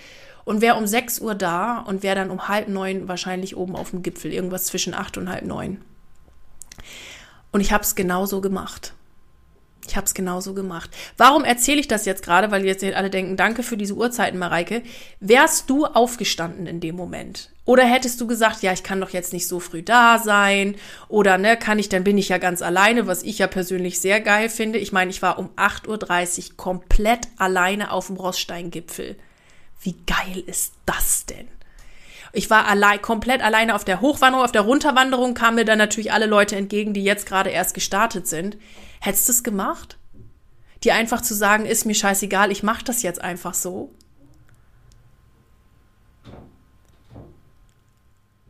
Und 0.45 0.63
wäre 0.63 0.77
um 0.77 0.87
6 0.87 1.21
Uhr 1.21 1.35
da 1.35 1.79
und 1.81 2.03
wäre 2.03 2.17
dann 2.17 2.31
um 2.31 2.49
halb 2.49 2.69
neun 2.69 3.07
wahrscheinlich 3.07 3.57
oben 3.57 3.77
auf 3.77 3.91
dem 3.91 4.03
Gipfel. 4.03 4.33
Irgendwas 4.33 4.65
zwischen 4.65 4.95
acht 4.95 5.19
und 5.19 5.29
halb 5.29 5.45
neun. 5.45 5.83
Und 7.53 7.61
ich 7.61 7.73
habe 7.73 7.85
es 7.85 7.95
genauso 7.95 8.41
gemacht. 8.41 8.95
Ich 9.91 9.97
habe 9.97 10.07
es 10.07 10.15
genauso 10.15 10.55
gemacht. 10.55 10.89
Warum 11.17 11.43
erzähle 11.43 11.81
ich 11.81 11.89
das 11.89 12.05
jetzt 12.05 12.23
gerade? 12.23 12.53
Weil 12.53 12.65
jetzt 12.65 12.85
alle 12.85 13.11
denken, 13.11 13.37
danke 13.37 13.65
für 13.65 13.77
diese 13.77 13.95
Uhrzeiten, 13.95 14.39
Mareike. 14.39 14.83
Wärst 15.19 15.69
du 15.69 15.85
aufgestanden 15.85 16.69
in 16.69 16.79
dem 16.79 16.95
Moment? 16.95 17.51
Oder 17.65 17.83
hättest 17.83 18.21
du 18.21 18.29
gesagt, 18.29 18.63
ja, 18.63 18.73
ich 18.73 18.85
kann 18.85 19.01
doch 19.01 19.11
jetzt 19.11 19.33
nicht 19.33 19.49
so 19.49 19.59
früh 19.59 19.83
da 19.83 20.19
sein? 20.19 20.77
Oder, 21.09 21.39
ne, 21.39 21.57
kann 21.57 21.81
ich, 21.81 21.89
dann 21.89 22.05
bin 22.05 22.19
ich 22.19 22.29
ja 22.29 22.39
ganz 22.39 22.63
alleine, 22.63 23.09
was 23.09 23.25
ich 23.25 23.39
ja 23.39 23.49
persönlich 23.49 23.99
sehr 23.99 24.21
geil 24.21 24.49
finde. 24.49 24.79
Ich 24.79 24.93
meine, 24.93 25.11
ich 25.11 25.23
war 25.23 25.41
um 25.41 25.49
8.30 25.57 26.51
Uhr 26.51 26.57
komplett 26.57 27.27
alleine 27.37 27.91
auf 27.91 28.07
dem 28.07 28.17
Rosssteingipfel. 28.17 29.17
Wie 29.83 29.97
geil 30.07 30.45
ist 30.47 30.73
das 30.87 31.27
denn? 31.27 31.49
Ich 32.33 32.51
war 32.51 32.67
allein, 32.67 33.03
komplett 33.03 33.43
alleine 33.43 33.75
auf 33.75 33.85
der 33.85 34.01
Hochwanderung, 34.01 34.45
auf 34.45 34.53
der 34.53 34.63
Runterwanderung 34.63 35.35
kamen 35.35 35.57
mir 35.57 35.65
dann 35.65 35.79
natürlich 35.79 36.13
alle 36.13 36.27
Leute 36.27 36.57
entgegen, 36.57 36.95
die 36.95 37.03
jetzt 37.03 37.27
gerade 37.27 37.51
erst 37.51 37.75
gestartet 37.75 38.27
sind. 38.27 38.57
Hättest 39.01 39.29
du 39.29 39.33
es 39.33 39.43
gemacht? 39.43 39.99
Dir 40.85 40.95
einfach 40.95 41.21
zu 41.21 41.35
sagen, 41.35 41.67
ist 41.67 41.87
mir 41.87 41.95
scheißegal, 41.95 42.51
ich 42.51 42.63
mache 42.63 42.85
das 42.85 43.03
jetzt 43.03 43.21
einfach 43.21 43.55
so. 43.55 43.93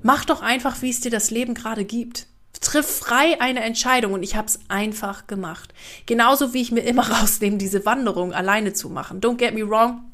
Mach 0.03 0.25
doch 0.25 0.41
einfach, 0.41 0.81
wie 0.83 0.91
es 0.91 1.01
dir 1.01 1.11
das 1.11 1.31
Leben 1.31 1.55
gerade 1.55 1.85
gibt. 1.85 2.27
Triff 2.61 2.99
frei 2.99 3.41
eine 3.41 3.61
Entscheidung 3.61 4.13
und 4.13 4.23
ich 4.23 4.37
habe 4.37 4.47
es 4.47 4.61
einfach 4.69 5.27
gemacht. 5.27 5.73
Genauso 6.07 6.53
wie 6.53 6.61
ich 6.61 6.73
mir 6.73 6.83
immer 6.83 7.11
rausnehme, 7.21 7.57
diese 7.57 7.87
Wanderung 7.87 8.33
alleine 8.33 8.73
zu 8.73 8.91
machen. 8.91 9.21
Don't 9.21 9.37
get 9.37 9.55
me 9.55 9.69
wrong, 9.69 10.10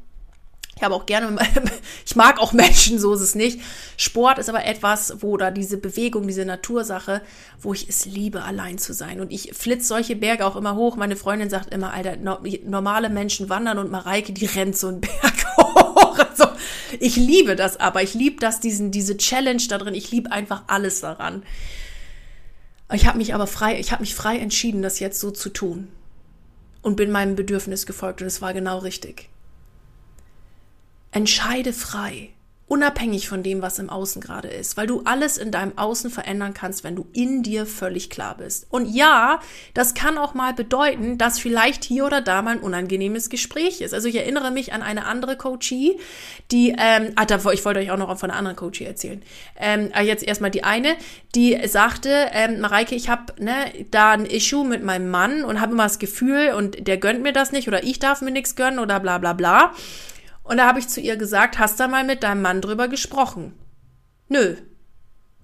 ich 0.77 0.83
habe 0.83 0.95
auch 0.95 1.07
gerne, 1.07 1.35
ich 2.07 2.17
mag 2.17 2.39
auch 2.39 2.53
Menschen, 2.53 2.99
so 2.99 3.15
ist 3.15 3.23
es 3.23 3.35
nicht. 3.35 3.61
Sport 3.97 4.39
ist 4.39 4.51
aber 4.51 4.67
etwas, 4.67 5.23
wo 5.23 5.39
da 5.39 5.51
diese 5.51 5.79
Bewegung, 5.79 6.27
diese 6.27 6.45
Natursache, 6.45 7.23
wo 7.63 7.73
ich 7.73 7.89
es 7.89 8.05
liebe, 8.05 8.43
allein 8.43 8.77
zu 8.77 8.93
sein. 8.93 9.21
Und 9.21 9.33
ich 9.33 9.55
flitze 9.55 9.89
solche 9.89 10.17
Berge 10.17 10.45
auch 10.45 10.55
immer 10.55 10.77
hoch. 10.77 10.97
Meine 10.97 11.17
Freundin 11.17 11.49
sagt 11.49 11.73
immer, 11.73 11.95
Alter, 11.95 12.17
normale 12.19 13.09
Menschen 13.09 13.49
wandern 13.49 13.79
und 13.79 13.91
Mareike, 13.91 14.35
die 14.35 14.45
rennt 14.55 14.77
so 14.77 14.89
einen 14.89 15.01
Berg 15.01 15.47
hoch. 15.57 16.19
Also, 16.19 16.49
ich 17.01 17.17
liebe 17.17 17.57
das 17.57 17.81
aber. 17.81 18.03
Ich 18.03 18.13
liebe 18.13 18.39
das, 18.39 18.61
diesen, 18.61 18.91
diese 18.91 19.17
Challenge 19.17 19.63
da 19.71 19.79
drin. 19.79 19.95
Ich 19.95 20.11
liebe 20.11 20.31
einfach 20.31 20.65
alles 20.67 21.01
daran. 21.01 21.43
Ich 22.93 23.07
habe 23.07 23.17
mich 23.17 23.35
aber 23.35 23.47
frei, 23.47 23.81
ich 23.81 23.93
habe 23.93 24.03
mich 24.03 24.15
frei 24.15 24.37
entschieden, 24.37 24.83
das 24.83 25.01
jetzt 25.01 25.21
so 25.21 25.31
zu 25.31 25.49
tun. 25.49 25.89
Und 26.83 26.97
bin 26.97 27.11
meinem 27.11 27.35
Bedürfnis 27.35 27.87
gefolgt 27.87 28.21
und 28.21 28.27
es 28.27 28.43
war 28.43 28.53
genau 28.53 28.79
richtig. 28.79 29.31
Entscheide 31.17 31.73
frei 31.73 32.29
unabhängig 32.69 33.29
von 33.29 33.45
dem, 33.45 33.63
was 33.63 33.79
im 33.79 33.91
Außen 33.91 34.21
gerade 34.21 34.49
ist, 34.49 34.77
weil 34.77 34.89
du 34.89 35.03
alles 35.05 35.39
in 35.39 35.53
deinem 35.53 35.79
Außen 35.79 36.11
verändern 36.11 36.53
kannst, 36.53 36.83
wenn 36.83 36.97
du 36.97 37.07
in 37.13 37.45
dir 37.45 37.65
völlig 37.65 38.11
klar 38.11 38.37
bist. 38.37 38.67
Und 38.71 38.93
ja, 38.93 39.39
das 39.73 39.95
kann 39.95 40.19
auch 40.19 40.35
mal 40.35 40.53
bedeuten, 40.53 41.17
dass 41.17 41.39
vielleicht 41.39 41.85
hier 41.85 42.05
oder 42.05 42.21
da 42.21 42.43
mal 42.43 42.57
ein 42.57 42.61
unangenehmes 42.61 43.31
Gespräch 43.31 43.81
ist. 43.81 43.95
Also 43.95 44.09
ich 44.09 44.17
erinnere 44.17 44.51
mich 44.51 44.73
an 44.73 44.83
eine 44.83 45.07
andere 45.07 45.37
Coachie, 45.37 45.99
die, 46.51 46.75
ähm, 46.77 47.13
ah, 47.15 47.25
davor, 47.25 47.53
ich 47.53 47.65
wollte 47.65 47.79
euch 47.79 47.93
auch 47.93 47.99
noch 47.99 48.15
von 48.19 48.31
einer 48.31 48.39
anderen 48.39 48.57
Coachie 48.57 48.85
erzählen. 48.85 49.23
Ähm, 49.57 49.93
jetzt 50.03 50.25
erstmal 50.25 50.51
die 50.51 50.65
eine, 50.65 50.97
die 51.37 51.57
sagte, 51.69 52.11
ähm, 52.33 52.61
Mareike, 52.61 52.97
ich 52.97 53.09
habe 53.09 53.33
ne, 53.39 53.55
da 53.93 54.11
ein 54.11 54.27
Issue 54.27 54.67
mit 54.67 54.83
meinem 54.83 55.09
Mann 55.09 55.45
und 55.45 55.61
habe 55.61 55.73
immer 55.73 55.85
das 55.85 56.01
Gefühl, 56.01 56.53
und 56.57 56.89
der 56.89 56.97
gönnt 56.97 57.23
mir 57.23 57.33
das 57.33 57.53
nicht 57.53 57.69
oder 57.69 57.85
ich 57.85 58.01
darf 58.01 58.23
mir 58.23 58.33
nichts 58.33 58.57
gönnen 58.57 58.81
oder 58.81 58.99
bla 58.99 59.19
bla 59.19 59.35
bla. 59.35 59.73
Und 60.47 60.59
da 60.59 60.67
habe 60.67 60.79
ich 60.79 60.89
zu 60.89 61.01
ihr 61.01 61.17
gesagt, 61.17 61.59
hast 61.59 61.81
du 61.81 61.89
mal 61.89 62.05
mit 62.05 62.23
deinem 62.23 62.41
Mann 62.41 62.61
drüber 62.61 62.87
gesprochen? 62.87 63.53
Nö. 64.29 64.57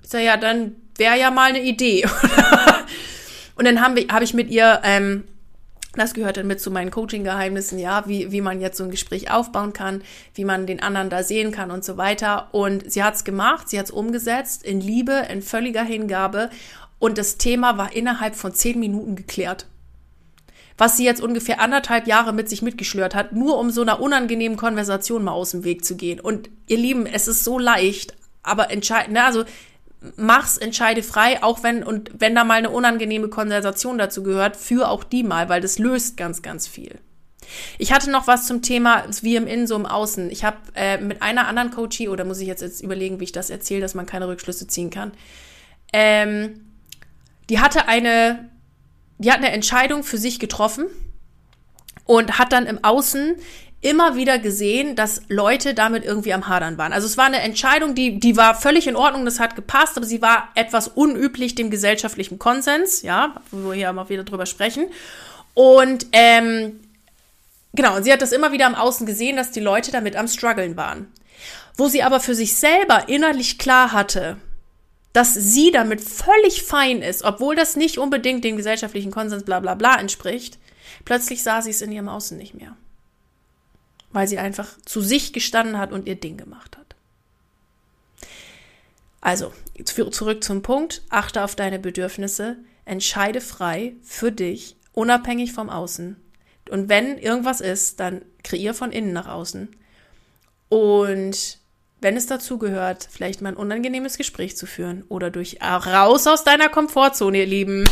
Ich 0.02 0.10
sage, 0.10 0.24
ja, 0.24 0.36
dann 0.36 0.76
wäre 0.96 1.18
ja 1.18 1.30
mal 1.30 1.50
eine 1.50 1.62
Idee. 1.62 2.06
und 3.56 3.64
dann 3.64 3.80
habe 3.80 4.06
hab 4.12 4.22
ich 4.22 4.32
mit 4.32 4.48
ihr, 4.48 4.80
ähm, 4.84 5.24
das 5.94 6.14
gehört 6.14 6.36
dann 6.36 6.46
mit 6.46 6.60
zu 6.60 6.70
meinen 6.70 6.92
Coaching-Geheimnissen, 6.92 7.80
ja, 7.80 8.06
wie, 8.06 8.30
wie 8.30 8.40
man 8.40 8.60
jetzt 8.60 8.78
so 8.78 8.84
ein 8.84 8.92
Gespräch 8.92 9.30
aufbauen 9.30 9.72
kann, 9.72 10.02
wie 10.34 10.44
man 10.44 10.66
den 10.66 10.80
anderen 10.80 11.10
da 11.10 11.24
sehen 11.24 11.50
kann 11.50 11.72
und 11.72 11.84
so 11.84 11.96
weiter. 11.96 12.48
Und 12.52 12.90
sie 12.90 13.02
hat's 13.02 13.24
gemacht, 13.24 13.68
sie 13.68 13.80
hat's 13.80 13.90
umgesetzt 13.90 14.62
in 14.62 14.80
Liebe, 14.80 15.26
in 15.30 15.42
völliger 15.42 15.82
Hingabe. 15.82 16.48
und 17.00 17.18
das 17.18 17.38
Thema 17.38 17.76
war 17.76 17.92
innerhalb 17.92 18.36
von 18.36 18.54
zehn 18.54 18.78
Minuten 18.78 19.16
geklärt. 19.16 19.66
Was 20.78 20.96
sie 20.96 21.04
jetzt 21.04 21.22
ungefähr 21.22 21.60
anderthalb 21.60 22.06
Jahre 22.06 22.32
mit 22.32 22.48
sich 22.48 22.62
mitgeschlört 22.62 23.14
hat, 23.14 23.32
nur 23.32 23.58
um 23.58 23.70
so 23.70 23.82
einer 23.82 24.00
unangenehmen 24.00 24.56
Konversation 24.56 25.24
mal 25.24 25.32
aus 25.32 25.50
dem 25.50 25.64
Weg 25.64 25.84
zu 25.84 25.96
gehen. 25.96 26.20
Und 26.20 26.50
ihr 26.66 26.78
Lieben, 26.78 27.06
es 27.06 27.28
ist 27.28 27.44
so 27.44 27.58
leicht, 27.58 28.14
aber 28.42 28.70
entscheidend, 28.70 29.14
ne, 29.14 29.24
also 29.24 29.44
mach's, 30.16 30.58
entscheide 30.58 31.02
frei, 31.02 31.42
auch 31.42 31.62
wenn, 31.62 31.82
und 31.82 32.10
wenn 32.18 32.34
da 32.34 32.44
mal 32.44 32.54
eine 32.54 32.70
unangenehme 32.70 33.28
Konversation 33.28 33.98
dazu 33.98 34.22
gehört, 34.22 34.56
für 34.56 34.88
auch 34.88 35.04
die 35.04 35.22
mal, 35.22 35.48
weil 35.48 35.60
das 35.60 35.78
löst 35.78 36.16
ganz, 36.16 36.42
ganz 36.42 36.66
viel. 36.66 36.98
Ich 37.78 37.92
hatte 37.92 38.10
noch 38.10 38.26
was 38.26 38.46
zum 38.46 38.62
Thema 38.62 39.04
wie 39.20 39.36
im 39.36 39.46
Innen, 39.46 39.66
so 39.66 39.76
im 39.76 39.86
Außen. 39.86 40.30
Ich 40.30 40.44
habe 40.44 40.58
äh, 40.74 40.98
mit 40.98 41.22
einer 41.22 41.48
anderen 41.48 41.70
Coachie, 41.70 42.08
oder 42.08 42.24
muss 42.24 42.40
ich 42.40 42.48
jetzt, 42.48 42.62
jetzt 42.62 42.82
überlegen, 42.82 43.20
wie 43.20 43.24
ich 43.24 43.32
das 43.32 43.50
erzähle, 43.50 43.80
dass 43.80 43.94
man 43.94 44.06
keine 44.06 44.28
Rückschlüsse 44.28 44.66
ziehen 44.66 44.90
kann. 44.90 45.12
Ähm, 45.92 46.66
die 47.50 47.60
hatte 47.60 47.88
eine, 47.88 48.48
die 49.22 49.30
hat 49.30 49.38
eine 49.38 49.52
Entscheidung 49.52 50.02
für 50.04 50.18
sich 50.18 50.38
getroffen 50.38 50.86
und 52.04 52.38
hat 52.38 52.52
dann 52.52 52.66
im 52.66 52.82
Außen 52.82 53.36
immer 53.82 54.14
wieder 54.14 54.38
gesehen, 54.38 54.94
dass 54.94 55.22
Leute 55.28 55.74
damit 55.74 56.04
irgendwie 56.04 56.32
am 56.32 56.46
Hadern 56.48 56.78
waren. 56.78 56.92
Also 56.92 57.06
es 57.06 57.16
war 57.16 57.26
eine 57.26 57.40
Entscheidung, 57.40 57.96
die, 57.96 58.20
die 58.20 58.36
war 58.36 58.54
völlig 58.54 58.86
in 58.86 58.94
Ordnung, 58.94 59.24
das 59.24 59.40
hat 59.40 59.56
gepasst, 59.56 59.96
aber 59.96 60.06
sie 60.06 60.22
war 60.22 60.48
etwas 60.54 60.86
unüblich 60.86 61.56
dem 61.56 61.68
gesellschaftlichen 61.68 62.38
Konsens, 62.38 63.02
ja, 63.02 63.34
wo 63.50 63.70
wir 63.70 63.74
hier 63.74 63.90
immer 63.90 64.08
wieder 64.08 64.22
drüber 64.22 64.46
sprechen. 64.46 64.86
Und 65.54 66.06
ähm, 66.12 66.78
genau, 67.72 67.96
und 67.96 68.04
sie 68.04 68.12
hat 68.12 68.22
das 68.22 68.30
immer 68.30 68.52
wieder 68.52 68.66
am 68.66 68.76
Außen 68.76 69.04
gesehen, 69.04 69.36
dass 69.36 69.50
die 69.50 69.60
Leute 69.60 69.90
damit 69.90 70.14
am 70.14 70.28
struggeln 70.28 70.76
waren. 70.76 71.08
Wo 71.76 71.88
sie 71.88 72.04
aber 72.04 72.20
für 72.20 72.36
sich 72.36 72.54
selber 72.54 73.08
innerlich 73.08 73.58
klar 73.58 73.92
hatte, 73.92 74.36
dass 75.12 75.34
sie 75.34 75.70
damit 75.70 76.00
völlig 76.00 76.62
fein 76.62 77.02
ist, 77.02 77.22
obwohl 77.22 77.54
das 77.54 77.76
nicht 77.76 77.98
unbedingt 77.98 78.44
dem 78.44 78.56
gesellschaftlichen 78.56 79.10
Konsens 79.10 79.44
bla 79.44 79.60
bla 79.60 79.74
bla 79.74 79.98
entspricht, 79.98 80.58
plötzlich 81.04 81.42
sah 81.42 81.62
sie 81.62 81.70
es 81.70 81.82
in 81.82 81.92
ihrem 81.92 82.08
Außen 82.08 82.38
nicht 82.38 82.54
mehr 82.54 82.76
weil 84.12 84.28
sie 84.28 84.38
einfach 84.38 84.68
zu 84.84 85.00
sich 85.00 85.32
gestanden 85.32 85.78
hat 85.78 85.92
und 85.92 86.06
ihr 86.06 86.16
Ding 86.16 86.36
gemacht 86.36 86.76
hat. 86.76 86.94
Also, 89.20 89.52
zurück 89.84 90.42
zum 90.44 90.62
Punkt, 90.62 91.02
achte 91.08 91.44
auf 91.44 91.54
deine 91.54 91.78
Bedürfnisse, 91.78 92.56
entscheide 92.84 93.40
frei 93.40 93.94
für 94.02 94.32
dich, 94.32 94.76
unabhängig 94.92 95.52
vom 95.52 95.70
Außen. 95.70 96.16
Und 96.70 96.88
wenn 96.88 97.18
irgendwas 97.18 97.60
ist, 97.60 98.00
dann 98.00 98.24
kreier 98.42 98.74
von 98.74 98.92
innen 98.92 99.12
nach 99.12 99.28
außen. 99.28 99.68
Und 100.68 101.58
wenn 102.02 102.16
es 102.16 102.26
dazu 102.26 102.58
gehört, 102.58 103.08
vielleicht 103.10 103.40
mal 103.40 103.50
ein 103.50 103.56
unangenehmes 103.56 104.18
Gespräch 104.18 104.56
zu 104.56 104.66
führen 104.66 105.04
oder 105.08 105.30
durch 105.30 105.62
raus 105.62 106.26
aus 106.26 106.44
deiner 106.44 106.68
Komfortzone, 106.68 107.38
ihr 107.38 107.46
Lieben 107.46 107.84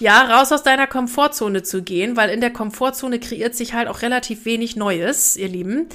ja, 0.00 0.22
raus 0.22 0.52
aus 0.52 0.62
deiner 0.62 0.86
Komfortzone 0.86 1.62
zu 1.62 1.82
gehen, 1.82 2.16
weil 2.16 2.30
in 2.30 2.40
der 2.40 2.52
Komfortzone 2.52 3.20
kreiert 3.20 3.54
sich 3.54 3.74
halt 3.74 3.88
auch 3.88 4.02
relativ 4.02 4.44
wenig 4.44 4.76
Neues, 4.76 5.36
ihr 5.36 5.48
Lieben, 5.48 5.88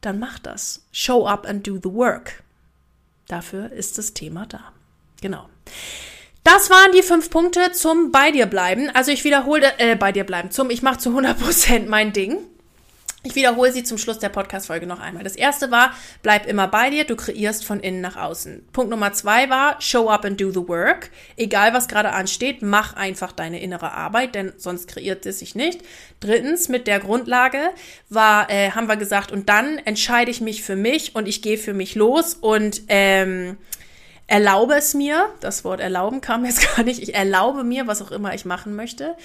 dann 0.00 0.18
mach 0.18 0.38
das. 0.38 0.86
Show 0.92 1.26
up 1.26 1.46
and 1.46 1.66
do 1.66 1.76
the 1.82 1.92
work. 1.92 2.42
Dafür 3.26 3.70
ist 3.72 3.98
das 3.98 4.14
Thema 4.14 4.46
da. 4.46 4.60
Genau. 5.20 5.48
Das 6.44 6.70
waren 6.70 6.92
die 6.92 7.02
fünf 7.02 7.30
Punkte 7.30 7.72
zum 7.72 8.12
bei 8.12 8.30
dir 8.30 8.46
bleiben. 8.46 8.88
Also 8.94 9.10
ich 9.10 9.24
wiederhole, 9.24 9.72
äh, 9.78 9.94
bei 9.94 10.10
dir 10.10 10.24
bleiben, 10.24 10.50
zum 10.50 10.70
ich 10.70 10.82
mache 10.82 10.98
zu 10.98 11.10
100% 11.10 11.86
mein 11.86 12.12
Ding. 12.12 12.38
Ich 13.22 13.34
wiederhole 13.34 13.70
sie 13.70 13.84
zum 13.84 13.98
Schluss 13.98 14.18
der 14.18 14.30
Podcast-Folge 14.30 14.86
noch 14.86 14.98
einmal. 14.98 15.22
Das 15.22 15.36
erste 15.36 15.70
war, 15.70 15.92
bleib 16.22 16.46
immer 16.46 16.68
bei 16.68 16.88
dir, 16.88 17.04
du 17.04 17.16
kreierst 17.16 17.66
von 17.66 17.78
innen 17.80 18.00
nach 18.00 18.16
außen. 18.16 18.64
Punkt 18.72 18.90
Nummer 18.90 19.12
zwei 19.12 19.50
war, 19.50 19.78
show 19.78 20.08
up 20.08 20.24
and 20.24 20.40
do 20.40 20.50
the 20.50 20.66
work. 20.66 21.10
Egal 21.36 21.74
was 21.74 21.86
gerade 21.86 22.12
ansteht, 22.12 22.62
mach 22.62 22.94
einfach 22.94 23.32
deine 23.32 23.60
innere 23.60 23.92
Arbeit, 23.92 24.34
denn 24.34 24.54
sonst 24.56 24.88
kreiert 24.88 25.26
es 25.26 25.40
sich 25.40 25.54
nicht. 25.54 25.82
Drittens, 26.20 26.70
mit 26.70 26.86
der 26.86 26.98
Grundlage 26.98 27.58
war, 28.08 28.48
äh, 28.48 28.70
haben 28.70 28.88
wir 28.88 28.96
gesagt, 28.96 29.32
und 29.32 29.50
dann 29.50 29.76
entscheide 29.76 30.30
ich 30.30 30.40
mich 30.40 30.62
für 30.62 30.76
mich 30.76 31.14
und 31.14 31.28
ich 31.28 31.42
gehe 31.42 31.58
für 31.58 31.74
mich 31.74 31.94
los 31.94 32.32
und 32.32 32.82
ähm, 32.88 33.58
erlaube 34.30 34.74
es 34.74 34.94
mir, 34.94 35.28
das 35.40 35.64
Wort 35.64 35.80
erlauben 35.80 36.20
kam 36.20 36.44
jetzt 36.44 36.64
gar 36.76 36.84
nicht, 36.84 37.02
ich 37.02 37.14
erlaube 37.14 37.64
mir, 37.64 37.88
was 37.88 38.00
auch 38.00 38.12
immer 38.12 38.32
ich 38.32 38.44
machen 38.44 38.76
möchte. 38.76 39.16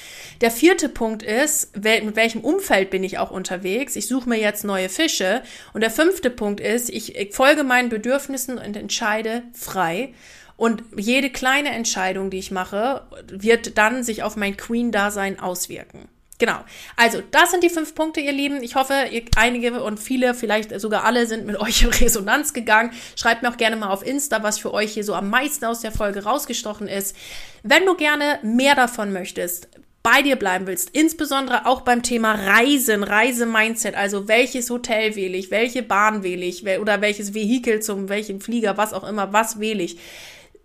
Der 0.42 0.50
vierte 0.50 0.90
Punkt 0.90 1.22
ist, 1.22 1.78
mit 1.78 2.16
welchem 2.16 2.42
Umfeld 2.42 2.90
bin 2.90 3.04
ich 3.04 3.20
auch 3.20 3.30
unterwegs? 3.30 3.96
Ich 3.96 4.08
suche 4.08 4.28
mir 4.28 4.40
jetzt 4.40 4.64
neue 4.64 4.90
Fische. 4.90 5.44
Und 5.74 5.82
der 5.82 5.92
fünfte 5.92 6.32
Punkt 6.32 6.60
ist, 6.60 6.90
ich 6.90 7.30
folge 7.32 7.64
meinen 7.64 7.90
Bedürfnissen 7.90 8.58
und 8.58 8.76
entscheide 8.76 9.44
frei. 9.54 10.14
Und 10.58 10.84
jede 10.98 11.30
kleine 11.30 11.70
Entscheidung, 11.70 12.32
die 12.32 12.40
ich 12.40 12.50
mache, 12.50 13.04
wird 13.28 13.78
dann 13.78 14.04
sich 14.04 14.24
auf 14.24 14.36
mein 14.36 14.58
Queen-Dasein 14.58 15.40
auswirken. 15.40 16.08
Genau. 16.38 16.60
Also, 16.98 17.22
das 17.32 17.52
sind 17.52 17.64
die 17.64 17.70
fünf 17.70 17.96
Punkte, 17.96 18.20
ihr 18.20 18.34
Lieben. 18.34 18.62
Ich 18.62 18.76
hoffe, 18.76 18.94
ihr, 19.10 19.24
einige 19.38 19.82
und 19.82 20.00
viele, 20.00 20.34
vielleicht 20.34 20.78
sogar 20.82 21.06
alle, 21.06 21.28
sind 21.28 21.46
mit 21.46 21.58
euch 21.60 21.84
in 21.84 21.90
Resonanz 21.90 22.54
gegangen. 22.54 22.92
Schreibt 23.16 23.42
mir 23.42 23.50
auch 23.50 23.58
gerne 23.58 23.78
mal 23.78 23.90
auf 23.90 24.06
Insta, 24.06 24.44
was 24.44 24.60
für 24.60 24.74
euch 24.74 24.94
hier 24.94 25.04
so 25.04 25.14
am 25.14 25.30
meisten 25.30 25.66
aus 25.66 25.80
der 25.80 25.92
Folge 25.92 26.24
rausgestochen 26.24 26.88
ist. 26.88 27.16
Wenn 27.64 27.86
du 27.86 27.96
gerne 27.96 28.40
mehr 28.44 28.76
davon 28.76 29.14
möchtest, 29.14 29.70
bei 30.04 30.22
dir 30.22 30.36
bleiben 30.36 30.68
willst, 30.68 30.92
insbesondere 30.92 31.66
auch 31.66 31.82
beim 31.82 32.04
Thema 32.04 32.36
Reisen, 32.36 33.02
Reisemindset, 33.02 33.96
also 33.96 34.28
welches 34.28 34.70
Hotel 34.70 35.16
wähle 35.16 35.36
ich, 35.36 35.50
welche 35.50 35.82
Bahn 35.82 36.22
wähle 36.22 36.46
ich 36.46 36.64
oder 36.80 37.02
welches 37.02 37.34
Vehikel 37.34 37.82
zum 37.82 38.08
welchen 38.08 38.40
Flieger, 38.40 38.78
was 38.78 38.94
auch 38.94 39.04
immer, 39.04 39.34
was 39.34 39.60
wähle 39.60 39.82
ich 39.82 39.98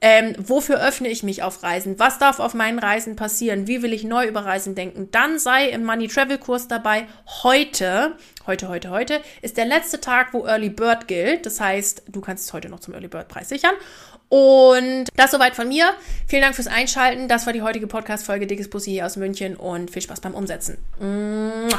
ähm, 0.03 0.35
wofür 0.39 0.81
öffne 0.81 1.09
ich 1.09 1.23
mich 1.23 1.43
auf 1.43 1.63
Reisen? 1.63 1.99
Was 1.99 2.19
darf 2.19 2.41
auf 2.41 2.55
meinen 2.55 2.79
Reisen 2.79 3.17
passieren? 3.17 3.67
Wie 3.67 3.83
will 3.83 3.93
ich 3.93 4.03
neu 4.05 4.27
über 4.27 4.45
Reisen 4.47 4.75
denken? 4.75 5.11
Dann 5.11 5.39
sei 5.39 5.69
im 5.69 5.85
Money 5.85 6.09
Travel 6.09 6.39
Kurs 6.39 6.69
dabei. 6.69 7.07
Heute, 7.43 8.17
heute, 8.47 8.69
heute, 8.69 8.91
heute 8.91 9.21
ist 9.43 9.59
der 9.59 9.67
letzte 9.67 10.01
Tag, 10.01 10.33
wo 10.33 10.47
Early 10.47 10.71
Bird 10.71 11.07
gilt. 11.07 11.45
Das 11.45 11.61
heißt, 11.61 12.05
du 12.09 12.21
kannst 12.23 12.47
es 12.47 12.53
heute 12.55 12.71
noch 12.71 12.81
zum 12.81 12.95
Early 12.95 13.09
Bird 13.09 13.29
Preis 13.29 13.51
sichern. 13.51 13.75
Und 14.31 15.09
das 15.17 15.33
soweit 15.33 15.55
von 15.55 15.69
mir. 15.69 15.93
Vielen 16.27 16.43
Dank 16.43 16.55
fürs 16.55 16.69
Einschalten. 16.69 17.29
Das 17.29 17.45
war 17.47 17.53
die 17.53 17.63
heutige 17.63 17.87
Podcast-Folge 17.87 18.47
Dickes 18.47 18.71
Pussy 18.71 18.93
hier 18.93 19.05
aus 19.05 19.17
München 19.17 19.57
und 19.57 19.91
viel 19.91 20.03
Spaß 20.03 20.21
beim 20.21 20.35
Umsetzen. 20.35 20.79
Mua. 20.99 21.79